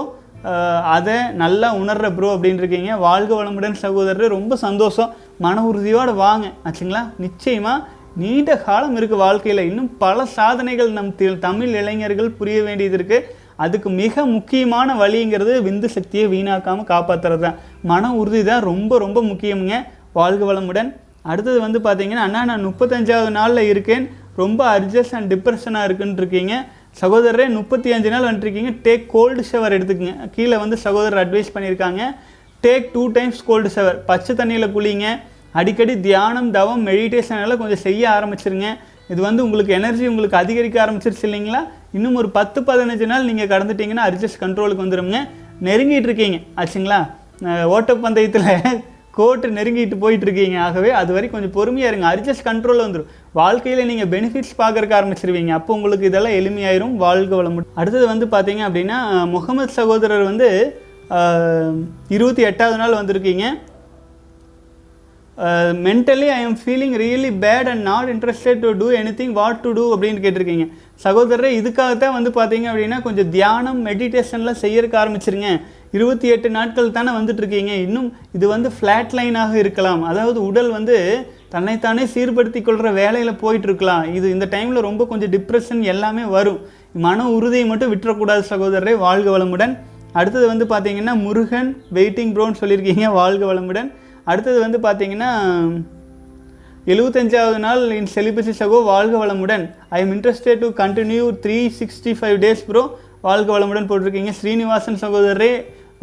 அதை 0.95 1.17
நல்லா 1.41 1.67
உணர்ற 1.81 2.07
ப்ரோ 2.15 2.29
அப்படின்னு 2.35 2.61
இருக்கீங்க 2.61 2.93
வாழ்க 3.03 3.31
வளமுடன் 3.39 3.77
சகோதரர். 3.83 4.33
ரொம்ப 4.37 4.55
சந்தோஷம். 4.63 5.11
மன 5.45 5.63
உறுதியோடு 5.69 6.13
வாங்க. 6.25 6.47
ஆச்சுங்களா? 6.67 7.03
நிச்சயமாக 7.25 7.85
நீண்ட 8.21 8.57
காலம் 8.65 8.97
இருக்குது 8.97 9.23
வாழ்க்கையில். 9.25 9.67
இன்னும் 9.69 9.91
பல 10.03 10.25
சாதனைகள் 10.37 10.91
நம் 10.97 11.15
தமிழ் 11.45 11.71
இளைஞர்கள் 11.81 12.35
புரிய 12.39 12.57
வேண்டியது 12.67 12.97
இருக்குது 12.99 13.25
அதுக்கு 13.55 13.89
மிக 13.89 14.25
முக்கியமான 14.25 14.95
வழிங்கிறது 14.95 15.53
விந்து 15.67 15.85
சக்தியை 15.85 16.27
வீணாக்காமல் 16.27 16.89
காப்பாற்றுறது 16.93 17.39
தான் 17.39 17.55
மன 17.81 18.13
உறுதி 18.13 18.43
தான் 18.43 18.61
ரொம்ப 18.61 18.97
ரொம்ப 18.97 19.21
முக்கியமுங்க. 19.21 19.75
வாழ்க 20.13 20.53
வளமுடன். 20.53 20.95
அடுத்தது 21.21 21.59
வந்து 21.59 21.79
பார்த்தீங்கன்னா 21.79 22.23
அண்ணா 22.27 22.45
நான் 22.45 22.65
முப்பத்தஞ்சாவது 22.65 23.29
நாளில் 23.29 23.69
இருக்கேன். 23.69 24.09
ரொம்ப 24.35 24.79
அர்ஜஸ்ட் 24.79 25.15
அண்ட் 25.17 25.33
டிப்ரெஷனாக 25.33 25.83
இருக்குன்னு 25.83 26.15
இருக்கீங்க. 26.15 26.65
சகோதரரே 27.01 27.49
முப்பத்தி 27.49 27.93
அஞ்சு 27.93 28.09
நாள் 28.09 28.29
வந்துருக்கீங்க. 28.31 28.71
டேக் 28.83 29.05
கோல்டு 29.07 29.43
ஷவர் 29.51 29.75
எடுத்துக்கங்க. 29.77 30.29
கீழே 30.35 30.57
வந்து 30.57 30.77
சகோதரர் 30.77 31.21
அட்வைஸ் 31.23 31.53
பண்ணியிருக்காங்க. 31.53 32.01
Take 32.63 32.85
two 32.93 33.07
times 33.07 33.43
cold 33.43 33.69
shower 33.75 33.97
பச்சை 34.05 34.35
தண்ணியில் 34.35 34.73
குளிங்க. 34.75 35.07
அடிக்கடி 35.51 35.99
தியானம் 35.99 36.51
தவம் 36.51 36.87
மெடிடேஷன் 36.87 37.41
எல்லாம் 37.41 37.57
கொஞ்சம் 37.57 37.83
செய்ய 37.87 38.09
ஆரம்பிச்சிருங்க. 38.09 38.67
இது 39.09 39.21
வந்து 39.21 39.43
உங்களுக்கு 39.43 39.73
எனர்ஜி 39.73 40.07
உங்களுக்கு 40.07 40.37
அதிகரிக்க 40.37 40.85
ஆரம்பிச்சிருச்சு 40.85 41.23
இல்லைங்களா? 41.23 41.63
இன்னும் 41.97 42.17
ஒரு 42.21 42.29
பத்து 42.37 42.59
பதினஞ்சு 42.69 43.05
நாள் 43.11 43.27
நீங்கள் 43.29 43.51
கடந்துட்டீங்கன்னா 43.53 44.05
அர்ஜஸ்ட் 44.09 44.41
கண்ட்ரோலுக்கு 44.43 44.85
வந்துடுங்க 44.85 45.19
நெருங்கிட்டு 45.67 46.09
இருக்கீங்க. 46.09 46.37
ஆச்சுங்களா? 46.61 46.99
ஓட்டப்பந்தயத்தில் 47.75 48.49
கோட்டு 49.17 49.47
நெருங்கிட்டு 49.57 49.95
போயிட்டு 50.03 50.25
இருக்கீங்க. 50.27 50.55
ஆகவே 50.67 50.91
அது 50.99 51.11
வரைக்கும் 51.15 51.37
கொஞ்சம் 51.37 51.55
பொறுமையாக 51.57 51.91
இருங்க. 51.91 52.05
அட்ஜஸ்ட் 52.13 52.45
கண்ட்ரோலில் 52.47 52.85
வந்துடும் 52.85 53.11
வாழ்க்கையில் 53.39 53.89
நீங்கள் 53.89 54.09
பெனிஃபிட்ஸ் 54.13 54.55
பார்க்கறக்க 54.61 54.93
ஆரம்பிச்சிருவீங்க. 54.99 55.51
அப்போ 55.57 55.71
உங்களுக்கு 55.77 56.07
இதெல்லாம் 56.09 56.37
எளிமையாயிரும் 56.39 56.95
வாழ்க 57.03 57.33
வளம் 57.39 57.59
அடுத்தது 57.81 58.05
வந்து 58.13 58.27
பார்த்தீங்க 58.33 58.63
அப்படின்னா 58.69 58.97
முகமது 59.35 59.77
சகோதரர் 59.79 60.25
வந்து 60.31 60.49
இருபத்தி 62.15 62.43
எட்டாவது 62.49 62.77
நாள் 62.81 62.97
வந்திருக்கீங்க. 62.99 63.45
Mentally 65.85 66.27
I 66.37 66.39
am 66.47 66.57
feeling 66.63 66.95
really 67.03 67.31
bad 67.43 67.69
and 67.71 67.83
not 67.91 68.09
interested 68.13 68.59
to 68.63 68.71
do 68.81 68.87
anything 69.21 69.35
what 69.37 69.61
to 69.63 69.69
do 69.77 69.85
அப்படின்னு 69.95 70.23
கேட்டிருக்கீங்க. 70.25 70.65
சகோதரரே 71.03 71.49
இதுக்காகத்தான் 71.59 72.15
வந்து 72.17 72.29
பார்த்தீங்க 72.29 72.67
அப்படின்னா 72.71 73.01
கொஞ்சம் 73.01 73.29
தியானம் 73.29 73.85
மெடிடேஷன்லாம் 73.85 74.59
செய்யறதுக்கு 74.61 74.97
ஆரம்பிச்சிருங்க. 75.01 75.49
இருபத்தி 75.91 76.27
எட்டு 76.27 76.49
நாட்கள் 76.49 76.91
தானே 76.91 77.11
வந்துட்டுருக்கீங்க. 77.11 77.73
இன்னும் 77.85 78.13
இது 78.33 78.47
வந்து 78.47 78.69
ஃப்ளாட் 78.75 79.15
லைனாக 79.17 79.53
இருக்கலாம். 79.53 80.03
அதாவது 80.03 80.45
உடல் 80.45 80.69
வந்து 80.69 80.95
தன்னைத்தானே 81.49 82.03
சீர்படுத்தி 82.13 82.61
கொள்கிற 82.61 82.91
வேலையில் 82.91 83.39
போயிட்டுருக்கலாம். 83.41 84.13
இது 84.13 84.29
இந்த 84.29 84.45
டைமில் 84.51 84.87
ரொம்ப 84.87 85.05
கொஞ்சம் 85.05 85.31
டிப்ரெஷன் 85.31 85.81
எல்லாமே 85.81 86.23
வரும். 86.37 86.61
மன 86.93 87.29
உறுதியை 87.29 87.65
மட்டும் 87.65 87.93
விட்டுறக்கூடாது 87.95 88.43
சகோதரரே 88.49 88.97
வாழ்க 88.97 89.37
வளமுடன். 89.37 89.77
அடுத்தது 90.11 90.47
வந்து 90.47 90.65
பார்த்தீங்கன்னா 90.65 91.13
முருகன் 91.25 91.83
வெயிட்டிங் 91.93 92.33
ப்ரோன்னு 92.35 92.61
சொல்லியிருக்கீங்க 92.61 93.11
வாழ்க 93.11 93.53
வளமுடன். 93.53 93.91
அடுத்தது 94.23 94.59
வந்து 94.59 94.79
பார்த்தீங்கன்னா 94.79 95.31
எழுபத்தஞ்சாவது 96.91 97.59
நாள் 97.65 97.83
இன் 97.97 98.09
செலிபசி 98.13 98.53
சகோ 98.59 98.77
வாழ்க 98.89 99.13
வளமுடன். 99.19 99.61
I 99.95 99.99
am 100.03 100.09
interested 100.15 100.59
to 100.63 100.69
continue 100.79 101.25
three 101.43 101.59
sixty 101.77 102.11
five 102.19 102.37
days 102.43 102.63
bro 102.69 102.81
வாழ்க 103.27 103.49
வளமுடன் 103.55 103.87
போட்டிருக்கீங்க. 103.89 104.31
ஸ்ரீனிவாசன் 104.39 104.99
சகோதரரே 105.03 105.53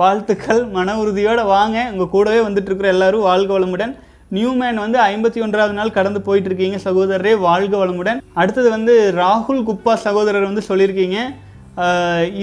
வாழ்த்துக்கள். 0.00 0.62
மன 0.76 0.94
உறுதியோடு 1.02 1.44
வாங்க. 1.52 1.76
உங்கள் 1.92 2.10
கூடவே 2.14 2.40
வந்துட்டுருக்குற 2.46 2.90
எல்லோரும் 2.94 2.94
எல்லாரும் 2.94 3.26
வாழ்க 3.28 3.50
வளமுடன். 3.58 3.92
நியூ 4.38 4.50
மேன் 4.62 4.82
வந்து 4.84 4.98
ஐம்பத்தி 5.10 5.44
ஒன்றாவது 5.48 5.76
நாள் 5.80 5.94
கடந்து 5.98 6.22
போயிட்டுருக்கீங்க 6.30 6.80
சகோதரரே 6.86 7.34
வாழ்க 7.46 7.74
வளமுடன். 7.84 8.24
அடுத்தது 8.40 8.68
வந்து 8.76 8.96
ராகுல் 9.22 9.62
குப்பா 9.68 9.94
சகோதரர் 10.06 10.50
வந்து 10.50 10.68
சொல்லியிருக்கீங்க. 10.70 11.18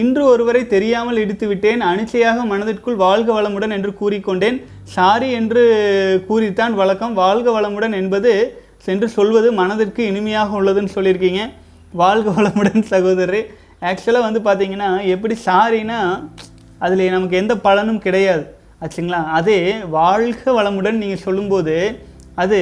இன்று 0.02 0.24
ஒருவரை 0.34 0.64
தெரியாமல் 0.78 1.22
இடித்து 1.26 1.46
விட்டேன் 1.48 1.82
அனிச்சையாக 1.92 2.46
மனதிற்குள் 2.54 3.04
வாழ்க 3.06 3.30
வளமுடன் 3.40 3.76
என்று 3.80 3.92
கூறிக்கொண்டேன். 4.02 4.58
சாரி 4.96 5.32
என்று 5.32 5.64
கூறித்தான் 6.28 6.74
வழக்கம். 6.74 7.14
வாழ்க 7.14 7.48
வளமுடன் 7.56 7.94
என்பது 7.94 8.32
சென்று 8.78 9.08
சொல்வது 9.10 9.52
மனதிற்கு 9.52 10.06
இனிமையாக 10.06 10.62
உள்ளதுன்னு 10.62 10.94
சொல்லியிருக்கீங்க. 10.96 11.42
வாழ்க 11.92 12.30
வளமுடன் 12.38 12.82
சகோதரர். 12.82 13.42
ஆக்சுவலாக 13.82 14.28
வந்து 14.28 14.42
பார்த்தீங்கன்னா 14.46 14.90
எப்படி 15.06 15.36
சாரினா 15.46 16.00
அதில் 16.80 17.10
நமக்கு 17.10 17.38
எந்த 17.38 17.58
பலனும் 17.58 18.00
கிடையாது. 18.00 18.44
ஆச்சுங்களா? 18.82 19.22
அதே 19.40 19.60
வாழ்க 19.90 20.52
வளமுடன் 20.62 21.02
நீங்கள் 21.04 21.26
சொல்லும்போது 21.28 21.76
அது 22.36 22.60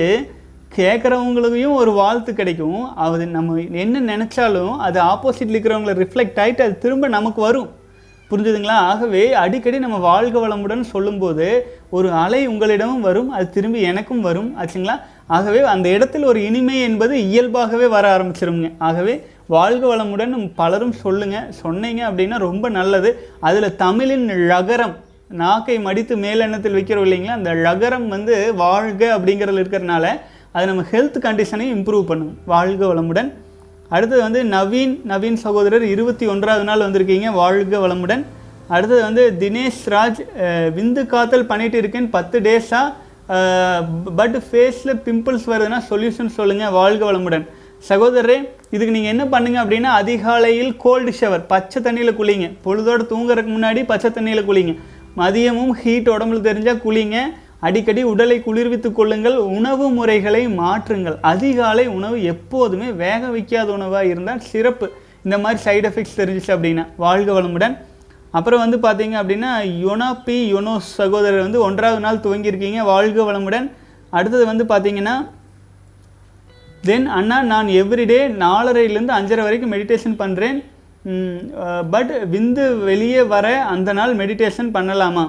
கேட்குறவங்களுக்கும் 0.75 1.73
ஒரு 1.73 1.91
வாழ்த்து 1.91 2.33
கிடைக்கும். 2.33 2.95
அது 2.95 3.25
நம்ம 3.25 3.61
என்ன 3.85 4.17
நினச்சாலும் 4.17 4.75
அது 4.77 5.01
ஆப்போசிட்டில் 5.01 5.55
இருக்கிறவங்கள 5.55 5.93
ரிஃப்ளெக்ட் 6.03 6.39
ஆகிட்டு 6.43 6.61
அது 6.67 6.77
திரும்ப 6.77 7.07
நமக்கு 7.07 7.41
வரும். 7.41 7.69
புரிஞ்சுதுங்களா? 8.29 8.77
ஆகவே 8.91 9.23
அடிக்கடி 9.41 9.79
நம்ம 9.79 9.97
வாழ்க 10.05 10.35
வளமுடன் 10.43 10.81
சொல்லும்போது 10.93 11.47
ஒரு 11.89 12.09
அலை 12.23 12.39
உங்களிடமும் 12.47 13.05
வரும் 13.07 13.29
அது 13.29 13.45
திரும்பி 13.49 13.81
எனக்கும் 13.89 14.21
வரும் 14.21 14.49
ஆச்சுங்களா? 14.61 14.95
ஆகவே 15.27 15.59
அந்த 15.73 15.87
இடத்தில் 15.89 16.25
ஒரு 16.31 16.39
இனிமை 16.45 16.77
என்பது 16.81 17.13
இயல்பாகவே 17.29 17.87
வர 17.95 18.05
ஆரம்பிச்சிருங்க 18.15 18.69
ஆகவே 18.87 19.15
வாழ்க 19.47 19.83
வளமுடன் 19.91 20.33
பலரும் 20.55 20.95
சொல்லுங்கள் 21.03 21.51
சொன்னீங்க 21.61 22.01
அப்படின்னா 22.09 22.37
ரொம்ப 22.47 22.69
நல்லது. 22.69 23.11
அதில் 23.39 23.75
தமிழின் 23.75 24.27
ழகரம் 24.51 24.95
நாக்கை 25.41 25.75
மடித்து 25.79 26.15
மேலெண்ணத்தில் 26.17 26.77
வைக்கிறோம் 26.77 27.05
இல்லைங்களா? 27.07 27.37
அந்த 27.39 27.53
ழகரம் 27.67 28.07
வந்து 28.07 28.35
வாழ்க 28.65 29.01
அப்படிங்கிறதுல 29.17 29.63
இருக்கிறனால 29.63 30.05
அது 30.51 30.65
நம்ம 30.71 30.83
ஹெல்த் 30.91 31.25
கண்டிஷனையும் 31.25 31.75
இம்ப்ரூவ் 31.77 32.09
பண்ணும். 32.11 32.35
வாழ்க 32.53 32.81
வளமுடன் 32.93 33.29
அடுத்தது 33.93 34.21
வந்து 34.25 34.41
நவீன் 34.55 34.93
நவீன் 35.11 35.37
சகோதரர் 35.45 35.83
இருபத்தி 35.93 36.25
ஒன்றாவது 36.33 36.65
நாள் 36.69 36.83
வந்திருக்கீங்க. 36.85 37.27
வாழ்க 37.41 37.79
வளமுடன். 37.85 38.23
அடுத்தது 38.75 39.01
வந்து 39.07 39.23
தினேஷ் 39.41 39.83
ராஜ் 39.93 40.21
விந்து 40.77 41.01
காத்தல் 41.11 41.49
பண்ணிட்டு 41.51 41.77
இருக்கேன். 41.81 42.07
பத்து 42.15 42.39
டேஸாக 42.47 42.87
பட் 44.19 44.35
ஃபேஸில் 44.47 44.99
பிம்பிள்ஸ் 45.05 45.45
வருதுன்னா 45.51 45.79
சொல்யூஷன் 45.91 46.35
சொல்லுங்கள் 46.39 46.73
வாழ்க 46.79 47.03
வளமுடன். 47.11 47.45
சகோதரரே 47.89 48.37
இதுக்கு 48.73 48.93
நீங்கள் 48.95 49.13
என்ன 49.13 49.23
பண்ணுங்க 49.33 49.57
அப்படின்னா 49.63 49.89
அதிகாலையில் 50.01 50.71
கோல்டு 50.83 51.11
ஷவர் 51.19 51.43
பச்சை 51.53 51.79
தண்ணியில் 51.85 52.17
குளிங்க. 52.19 52.47
பொழுதோடு 52.65 53.03
தூங்குறதுக்கு 53.11 53.53
முன்னாடி 53.57 53.81
பச்சை 53.91 54.11
தண்ணியில் 54.11 54.47
குளிங்க. 54.49 54.73
மதியமும் 55.21 55.73
ஹீட் 55.81 56.13
உடம்புல 56.15 56.41
தெரிஞ்சால் 56.49 56.81
குளிங்க. 56.85 57.17
அடிக்கடி 57.65 58.01
உடலை 58.11 58.37
குளிர்வித்துக் 58.45 58.97
கொள்ளுங்கள் 58.97 59.37
உணவு 59.57 59.85
முறைகளை 59.97 60.41
மாற்றுங்கள். 60.61 61.17
அதிகாலை 61.31 61.85
உணவு 61.97 62.17
எப்போதுமே 62.33 62.89
வேக 63.03 63.21
வைக்காத 63.35 63.67
உணவாக 63.77 64.11
இருந்தால் 64.13 64.43
சிறப்பு. 64.51 64.87
இந்த 65.25 65.37
மாதிரி 65.43 65.59
சைடு 65.67 65.87
எஃபெக்ட்ஸ் 65.89 66.19
தெரிஞ்சிச்சு 66.21 66.51
அப்படின்னா 66.55 66.83
வாழ்க 67.05 67.29
வளமுடன். 67.37 67.75
அப்புறம் 68.37 68.61
வந்து 68.63 68.77
பார்த்தீங்க 68.85 69.15
அப்படின்னா 69.21 69.51
யோனா 69.85 70.09
பி 70.25 70.37
சகோதரர் 70.99 71.45
வந்து 71.45 71.59
ஒன்றாவது 71.67 72.03
நாள் 72.05 72.23
துவங்கியிருக்கீங்க 72.25 72.81
வாழ்க 72.93 73.17
வளமுடன். 73.29 73.67
அடுத்தது 74.17 74.45
வந்து 74.51 74.65
பார்த்தீங்கன்னா 74.71 75.15
தென் 76.87 77.07
அண்ணா 77.17 77.37
நான் 77.51 77.69
எவ்ரிடே 77.81 78.19
நாலரைலேருந்து 78.43 79.17
அஞ்சரை 79.19 79.43
வரைக்கும் 79.45 79.71
மெடிடேஷன் 79.75 80.17
பண்ணுறேன் 80.21 80.57
பட் 81.93 82.11
விந்து 82.33 82.65
வெளியே 82.89 83.23
வர 83.33 83.47
அந்த 83.73 83.89
நாள் 83.99 84.13
மெடிடேஷன் 84.21 84.69
பண்ணலாமா? 84.77 85.25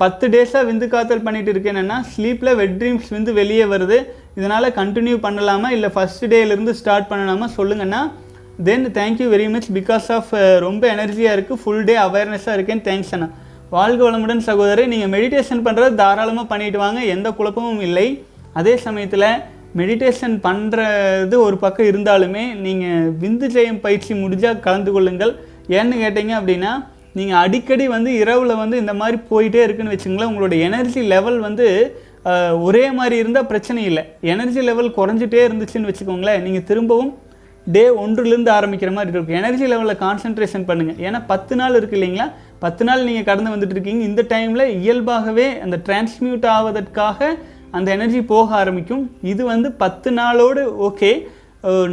பத்து 0.00 0.24
டேஸாக 0.34 0.62
விந்து 0.68 0.86
காத்தல் 0.94 1.24
பண்ணிட்டு 1.26 1.52
இருக்கேன்னா 1.52 1.96
ஸ்லீப்பில் 2.12 2.56
வெட் 2.60 2.76
ட்ரீம்ஸ் 2.80 3.08
விந்து 3.14 3.32
வெளியே 3.40 3.64
வருது. 3.72 3.98
இதனால் 4.38 4.74
கண்டினியூ 4.80 5.16
பண்ணலாமா? 5.26 5.68
இல்லை 5.76 5.88
ஃபஸ்ட் 5.94 6.24
டேலேருந்து 6.32 6.72
ஸ்டார்ட் 6.80 7.08
பண்ணலாமா? 7.12 7.46
சொல்லுங்கன்னா 7.58 8.00
then 8.66 8.84
thank you 8.98 9.26
very 9.34 9.46
much 9.54 9.68
because 9.78 10.08
of 10.16 10.30
ரொம்ப 10.66 10.82
எனர்ஜியாக 10.94 11.36
இருக்குது 11.36 11.60
ஃபுல் 11.62 11.86
டே 11.88 11.96
அவேர்னஸாக 12.06 12.56
இருக்கேன். 12.58 12.84
தேங்க்ஸ் 12.88 13.12
அண்ணா. 13.16 13.28
வாழ்க 13.76 14.00
வளமுடன் 14.10 14.44
சகோதரர். 14.48 14.92
நீங்கள் 14.92 15.12
மெடிடேஷன் 15.16 15.64
பண்ணுறது 15.66 15.94
தாராளமாக 16.02 16.46
பண்ணிட்டு 16.52 16.78
வாங்க. 16.84 17.00
எந்த 17.14 17.30
குழப்பமும் 17.38 17.82
இல்லை. 17.88 18.06
அதே 18.60 18.74
சமயத்தில் 18.86 19.28
மெடிடேஷன் 19.80 20.36
பண்ணுறது 20.48 21.36
ஒரு 21.46 21.56
பக்கம் 21.62 21.88
இருந்தாலுமே 21.92 22.44
நீங்கள் 22.64 23.08
விந்து 23.22 23.46
ஜெயம் 23.54 23.80
பயிற்சி 23.86 24.12
முடிஞ்சால் 24.22 24.60
கலந்து 24.66 24.92
கொள்ளுங்கள். 24.96 25.32
ஏன்னு 25.78 25.96
கேட்டிங்க 26.02 26.34
அப்படின்னா 26.40 26.72
நீங்கள் 27.18 27.40
அடிக்கடி 27.44 27.84
வந்து 27.96 28.10
இரவில் 28.22 28.60
வந்து 28.62 28.76
இந்த 28.82 28.94
மாதிரி 29.00 29.18
போயிட்டே 29.30 29.60
இருக்குன்னு 29.66 29.94
வச்சுங்களேன் 29.94 30.30
உங்களோட 30.30 30.54
எனர்ஜி 30.68 31.02
லெவல் 31.14 31.38
வந்து 31.48 31.66
ஒரே 32.66 32.84
மாதிரி 32.98 33.16
இருந்தால் 33.22 33.50
பிரச்சனை 33.50 33.80
இல்லை. 33.90 34.02
எனர்ஜி 34.32 34.60
லெவல் 34.68 34.96
குறைஞ்சிட்டே 34.98 35.40
இருந்துச்சுன்னு 35.48 35.90
வச்சுக்கோங்களேன் 35.90 36.42
நீங்கள் 36.46 36.66
திரும்பவும் 36.70 37.12
டே 37.66 37.84
ஒன்றுலேருந்து 38.02 38.50
ஆரம்பிக்கிற 38.56 38.90
மாதிரி 38.94 39.12
இருக்கும். 39.14 39.38
எனர்ஜி 39.40 39.66
லெவலில் 39.72 40.00
கான்சென்ட்ரேஷன் 40.04 40.66
பண்ணுங்கள் 40.70 40.98
ஏன்னா 41.06 41.20
பத்து 41.32 41.54
நாள் 41.60 41.76
இருக்கு 41.78 41.96
இல்லைங்களா? 41.98 42.26
பத்து 42.64 42.82
நாள் 42.88 43.06
நீங்கள் 43.08 43.28
கடந்து 43.28 43.52
வந்துட்டு 43.54 43.76
இருக்கீங்க. 43.76 44.02
இந்த 44.10 44.22
டைமில் 44.32 44.64
இயல்பாகவே 44.82 45.46
அந்த 45.66 45.76
டிரான்ஸ்மியூட் 45.86 46.46
ஆவதற்காக 46.56 47.30
அந்த 47.78 47.88
எனர்ஜி 47.96 48.20
போக 48.34 48.48
ஆரம்பிக்கும். 48.62 49.04
இது 49.32 49.42
வந்து 49.52 49.70
பத்து 49.84 50.10
நாளோடு 50.20 50.64
ஓகே 50.88 51.12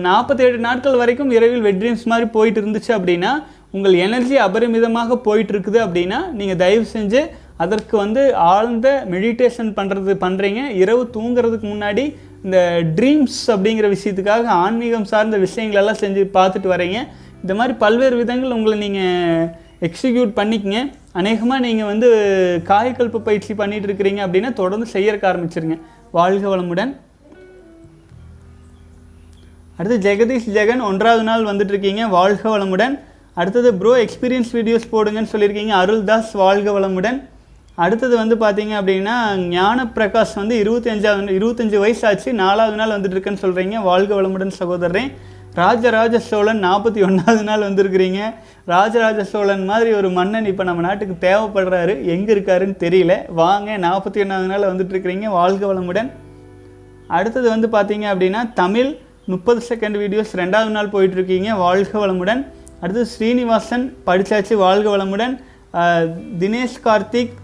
நாற்பத்தேழு 0.06 0.58
நாட்கள் 0.68 1.02
வரைக்கும் 1.02 1.30
இரவில் 1.36 1.66
வெட் 1.66 1.80
ட்ரீம்ஸ் 1.82 2.10
மாதிரி 2.12 2.26
போயிட்டு 2.34 2.60
இருந்துச்சு 2.62 2.92
அப்படின்னா 2.96 3.32
உங்கள் 3.76 3.96
எனர்ஜி 4.06 4.36
அபரிமிதமாக 4.46 5.18
போயிட்டுருக்குது 5.28 5.80
அப்படின்னா 5.86 6.20
நீங்கள் 6.40 6.60
தயவு 6.64 6.86
செஞ்சு 6.96 7.22
அதற்கு 7.64 7.96
வந்து 8.04 8.22
ஆழ்ந்த 8.52 8.88
மெடிடேஷன் 9.14 9.72
பண்ணுறது 9.78 10.14
பண்ணுறீங்க 10.24 10.62
இரவு 10.82 11.04
தூங்குறதுக்கு 11.16 11.68
முன்னாடி 11.74 12.04
இந்த 12.46 12.60
ட்ரீம்ஸ் 12.98 13.42
அப்படிங்கிற 13.54 13.88
விஷயத்துக்காக 13.96 14.48
ஆன்மீகம் 14.64 15.10
சார்ந்த 15.12 15.38
விஷயங்களெல்லாம் 15.44 16.00
செஞ்சு 16.04 16.22
பார்த்துட்டு 16.38 16.70
வரீங்க. 16.74 17.00
இந்த 17.44 17.54
மாதிரி 17.60 17.74
பல்வேறு 17.84 18.16
விதங்கள் 18.22 18.56
உங்களை 18.58 18.78
நீங்கள் 18.86 19.46
எக்ஸிக்யூட் 19.88 20.34
பண்ணிக்கங்க. 20.40 20.82
அநேகமாக 21.20 21.64
நீங்கள் 21.68 21.90
வந்து 21.92 22.10
காயக்கல்ப 22.72 23.22
பயிற்சி 23.28 23.54
பண்ணிட்டு 23.62 23.88
இருக்கிறீங்க 23.90 24.22
அப்படின்னா 24.26 24.52
தொடர்ந்து 24.62 24.88
செய்யறக்க 24.96 25.26
ஆரம்பிச்சிருங்க. 25.32 25.78
வாழ்க 26.18 26.46
வளமுடன். 26.54 26.92
அடுத்து 29.78 29.98
ஜெகதீஷ் 30.08 30.52
ஜெகன் 30.58 30.84
ஒன்றாவது 30.90 31.24
நாள் 31.30 31.48
வந்துட்டு 31.52 31.74
இருக்கீங்க. 31.76 32.04
வாழ்க 32.18 32.44
வளமுடன். 32.56 32.96
அடுத்தது 33.40 33.74
ப்ரோ 33.74 33.92
எக்ஸ்பீரியன்ஸ் 34.04 34.50
வீடியோஸ் 34.58 34.88
போடுங்கன்னு 34.94 35.32
சொல்லியிருக்கீங்க. 35.34 35.74
அருள்தாஸ் 35.82 36.32
வாழ்க 36.34 36.72
வளமுடன். 36.78 37.20
அடுத்தது 37.84 38.16
வந்து 38.22 38.36
பார்த்தீங்க 38.36 38.74
அப்படின்னா 38.80 39.16
ஞான 39.54 39.86
பிரகாஷ் 39.96 40.34
வந்து 40.36 40.56
இருபத்தஞ்சாவது 40.64 41.36
இருபத்தஞ்சி 41.38 41.38
இருபத்தஞ்சு 41.40 41.78
வயசு 41.84 42.04
ஆச்சு 42.08 42.34
நாலாவது 42.34 42.76
நாள் 42.80 42.94
வந்துட்டு 42.96 43.16
இருக்கேன்னு 43.18 43.44
சொல்கிறீங்க 43.44 43.78
வாழ்க 43.90 44.22
வளமுடன் 44.22 44.52
சகோதரரே. 44.60 45.04
ராஜராஜ 45.62 46.20
சோழன் 46.28 46.62
நாற்பத்தி 46.66 47.00
ஒன்றாவது 47.08 47.44
நாள் 47.44 47.66
வந்திருக்கிறீங்க. 47.68 48.20
ராஜராஜ 48.66 49.24
சோழன் 49.24 49.66
மாதிரி 49.66 49.94
ஒரு 49.94 50.10
மன்னன் 50.10 50.46
இப்போ 50.46 50.64
நம்ம 50.64 50.82
நாட்டுக்கு 50.88 51.16
தேவைப்படுறாரு. 51.28 51.96
எங்கே 52.14 52.34
இருக்காருன்னு 52.36 52.78
தெரியல. 52.86 53.16
வாங்க 53.42 53.78
நாற்பத்தி 53.88 54.22
ஒன்றாவது 54.26 54.52
நாள் 54.54 54.70
வந்துட்டுருக்கிறீங்க 54.72 55.28
வாழ்க 55.40 55.74
வளமுடன். 55.74 56.10
அடுத்தது 57.08 57.48
வந்து 57.50 57.68
பார்த்தீங்க 57.78 58.08
அப்படின்னா 58.14 58.42
தமிழ் 58.54 58.92
முப்பது 59.26 59.62
செகண்ட் 59.70 59.98
வீடியோஸ் 60.04 60.40
ரெண்டாவது 60.42 60.74
நாள் 60.78 60.94
போயிட்டுருக்கீங்க 60.96 61.52
வாழ்க 61.66 62.08
வளமுடன். 62.08 62.42
அடுத்து 62.82 63.04
ஸ்ரீனிவாசன் 63.14 63.86
படிச்சாச்சு 64.08 64.56
வாழ்க 64.66 64.88
வளமுடன். 64.96 65.34
தினேஷ் 66.42 66.82
கார்த்திக் 66.88 67.36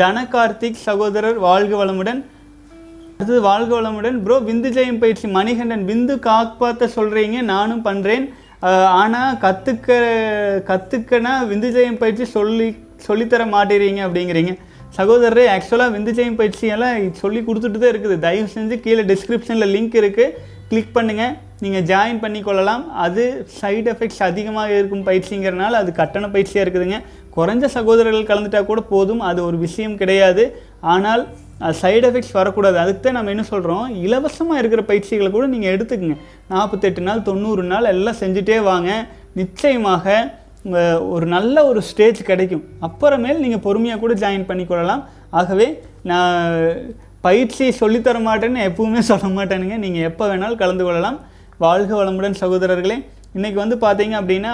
தன 0.00 0.24
கார்த்திக் 0.34 0.82
சகோதரர் 0.88 1.38
வாழ்க 1.46 1.72
வளமுடன். 1.82 2.20
அடுத்தது 3.16 3.40
வாழ்க 3.50 3.70
வளமுடன். 3.78 4.16
ப்ரோ 4.24 4.36
விந்து 4.48 4.70
ஜெயம் 4.76 5.00
பயிற்சி 5.02 5.26
மணிகண்டன். 5.36 5.84
விந்து 5.90 6.14
காப்பாற்ற 6.28 6.88
சொல்கிறீங்க 6.96 7.38
நானும் 7.54 7.84
பண்ணுறேன் 7.88 8.26
ஆனால் 9.00 9.38
கற்றுக்க 9.44 9.88
கற்றுக்கனா 10.70 11.32
விந்து 11.50 11.68
ஜெயம் 11.76 11.98
பயிற்சி 12.02 12.24
சொல்லி 12.36 12.68
சொல்லித்தர 13.06 13.42
மாட்டேறீங்க 13.56 14.00
அப்படிங்கிறீங்க. 14.06 14.52
சகோதரரே 14.98 15.44
ஆக்சுவலாக 15.54 15.94
விந்து 15.96 16.12
ஜெயம் 16.18 16.38
பயிற்சியெல்லாம் 16.40 16.96
சொல்லி 17.22 17.40
கொடுத்துட்டு 17.48 17.80
தான் 17.82 17.92
இருக்குது. 17.94 18.16
தயவு 18.24 18.48
செஞ்சு 18.54 18.76
கீழே 18.86 19.02
டிஸ்கிரிப்ஷனில் 19.12 19.72
லிங்க் 19.74 19.98
இருக்குது 20.02 20.34
கிளிக் 20.70 20.96
பண்ணுங்கள் 20.96 21.34
நீங்கள் 21.64 21.86
ஜாயின் 21.90 22.20
பண்ணிக்கொள்ளலாம் 22.24 22.84
அது 23.04 23.22
சைடு 23.58 23.88
எஃபெக்ட்ஸ் 23.92 24.22
அதிகமாக 24.28 24.76
இருக்கும் 24.78 25.04
பயிற்சிங்கிறனால 25.08 25.78
அது 25.82 25.90
கட்டண 26.00 26.26
பயிற்சியாக 26.34 26.64
இருக்குதுங்க. 26.64 26.98
குறைஞ்ச 27.36 27.64
சகோதரர்கள் 27.76 28.30
கலந்துட்டா 28.30 28.60
கூட 28.70 28.80
போதும் 28.94 29.22
அது 29.28 29.40
ஒரு 29.48 29.58
விஷயம் 29.66 29.98
கிடையாது. 30.00 30.44
ஆனால் 30.94 31.22
சைடு 31.80 32.04
எஃபெக்ட்ஸ் 32.08 32.36
வரக்கூடாது. 32.38 32.76
அதுக்கு 32.82 33.00
தான் 33.04 33.16
நம்ம 33.18 33.32
என்ன 33.34 33.44
சொல்கிறோம் 33.52 33.86
இலவசமாக 34.06 34.60
இருக்கிற 34.62 34.82
பயிற்சிகளை 34.90 35.30
கூட 35.36 35.46
நீங்கள் 35.54 35.74
எடுத்துக்கங்க. 35.76 36.16
நாற்பத்தெட்டு 36.52 37.02
நாள் 37.08 37.26
தொண்ணூறு 37.28 37.62
நாள் 37.72 37.90
எல்லாம் 37.94 38.20
செஞ்சுட்டே 38.22 38.58
வாங்க. 38.70 38.90
நிச்சயமாக 39.40 40.06
ஒரு 41.14 41.26
நல்ல 41.34 41.56
ஒரு 41.70 41.80
ஸ்டேஜ் 41.88 42.20
கிடைக்கும். 42.30 42.62
அப்புறமேல் 42.86 43.42
நீங்கள் 43.44 43.64
பொறுமையாக 43.66 44.00
கூட 44.04 44.14
ஜாயின் 44.22 44.48
பண்ணிக்கொள்ளலாம் 44.50 45.02
ஆகவே 45.40 45.66
நான் 46.10 46.46
பயிற்சி 47.26 47.64
சொல்லித்தர 47.80 48.18
மாட்டேன்னு 48.28 48.60
எப்பவுமே 48.68 49.00
சொல்ல 49.10 49.26
மாட்டேனுங்க. 49.38 49.76
நீங்கள் 49.84 50.06
எப்போ 50.10 50.24
வேணாலும் 50.30 50.62
கலந்து 50.62 50.84
கொள்ளலாம். 50.86 51.18
வாழ்க 51.62 51.92
வளமுடன் 51.98 52.36
சகோதரர்களே. 52.40 52.96
இன்றைக்கி 53.36 53.58
வந்து 53.60 53.76
பார்த்தீங்க 53.84 54.14
அப்படின்னா 54.18 54.52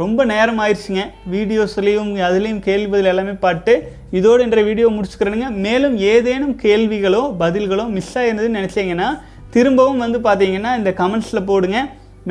ரொம்ப 0.00 0.24
நேரம் 0.30 0.58
ஆயிடுச்சுங்க. 0.62 1.02
வீடியோஸ்லேயும் 1.34 2.08
அதுலேயும் 2.28 2.58
கேள்வி 2.64 2.88
பதில் 2.94 3.10
எல்லாமே 3.10 3.34
பாட்டு 3.44 3.74
இதோடு 4.18 4.44
இன்றைய 4.46 4.64
வீடியோ 4.70 4.86
முடிச்சுக்கிறேனுங்க. 4.94 5.48
மேலும் 5.66 5.94
ஏதேனும் 6.12 6.54
கேள்விகளோ 6.64 7.22
பதில்களோ 7.42 7.84
மிஸ் 7.96 8.10
ஆகிருந்ததுன்னு 8.20 8.60
நினச்சிங்கன்னா 8.60 9.08
திரும்பவும் 9.56 10.02
வந்து 10.04 10.20
பார்த்தீங்கன்னா 10.26 10.72
இந்த 10.80 10.92
கமெண்ட்ஸில் 11.02 11.48
போடுங்க. 11.50 11.78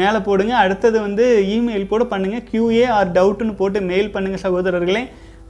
மேலே 0.02 0.20
போடுங்க. 0.28 0.54
அடுத்தது 0.64 0.98
வந்து 1.08 1.28
இமெயில் 1.56 1.90
போட 1.94 2.06
பண்ணுங்கள் 2.14 2.46
கியூஏ 2.50 2.86
ஆர் 2.98 3.14
டவுட்னு 3.20 3.56
போட்டு 3.62 3.82
மெயில் 3.92 4.14
பண்ணுங்கள் 4.16 4.46
சகோதரர்களே. 4.48 5.04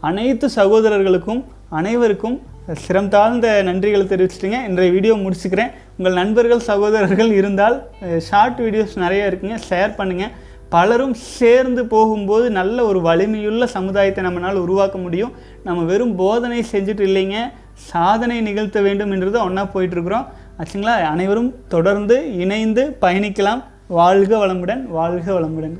அனைத்து 0.10 0.48
சகோதரர்களுக்கும் 0.60 1.42
அனைவருக்கும் 1.80 2.38
சிரம் 2.84 3.12
தாழ்ந்த 3.16 3.48
நன்றிகளை 3.70 4.06
தெரிவிச்சிட்டுங்க. 4.14 4.60
இன்றைய 4.70 4.92
வீடியோ 4.98 5.16
முடிச்சுக்கிறேன். 5.24 5.74
உங்கள் 5.98 6.18
நண்பர்கள் 6.20 6.68
சகோதரர்கள் 6.70 7.32
இருந்தால் 7.40 7.76
ஷார்ட் 8.28 8.62
வீடியோஸ் 8.66 8.96
நிறைய 9.04 9.30
இருக்குங்க. 9.30 9.58
ஷேர் 9.70 9.92
பண்ணுங்கள் 10.00 10.34
பலரும் 10.76 11.16
சேர்ந்து 11.40 11.82
போகும்போது 11.92 12.46
நல்ல 12.60 12.78
ஒரு 12.90 13.00
வலிமையுள்ள 13.08 13.64
சமுதாயத்தை 13.76 14.22
நம்மளால் 14.28 14.64
உருவாக்க 14.66 14.98
முடியும். 15.04 15.34
நம்ம 15.68 15.84
வெறும் 15.92 16.16
போதனை 16.22 16.62
செஞ்சுட்டு 16.72 17.04
இல்லைங்க. 17.10 17.38
சாதனை 17.92 18.38
நிகழ்த்த 18.48 18.82
வேண்டும் 18.88 19.14
என்றது 19.16 19.38
ஒன்றா 19.46 19.66
போயிட்டுருக்குறோம். 19.74 20.26
ஆச்சுங்களா? 20.62 20.96
அனைவரும் 21.14 21.52
தொடர்ந்து 21.76 22.18
இணைந்து 22.44 22.84
பயணிக்கலாம். 23.06 23.64
வாழ்க 24.00 24.32
வளமுடன் 24.44 24.84
வாழ்க 24.98 25.28
வளமுடன். 25.38 25.76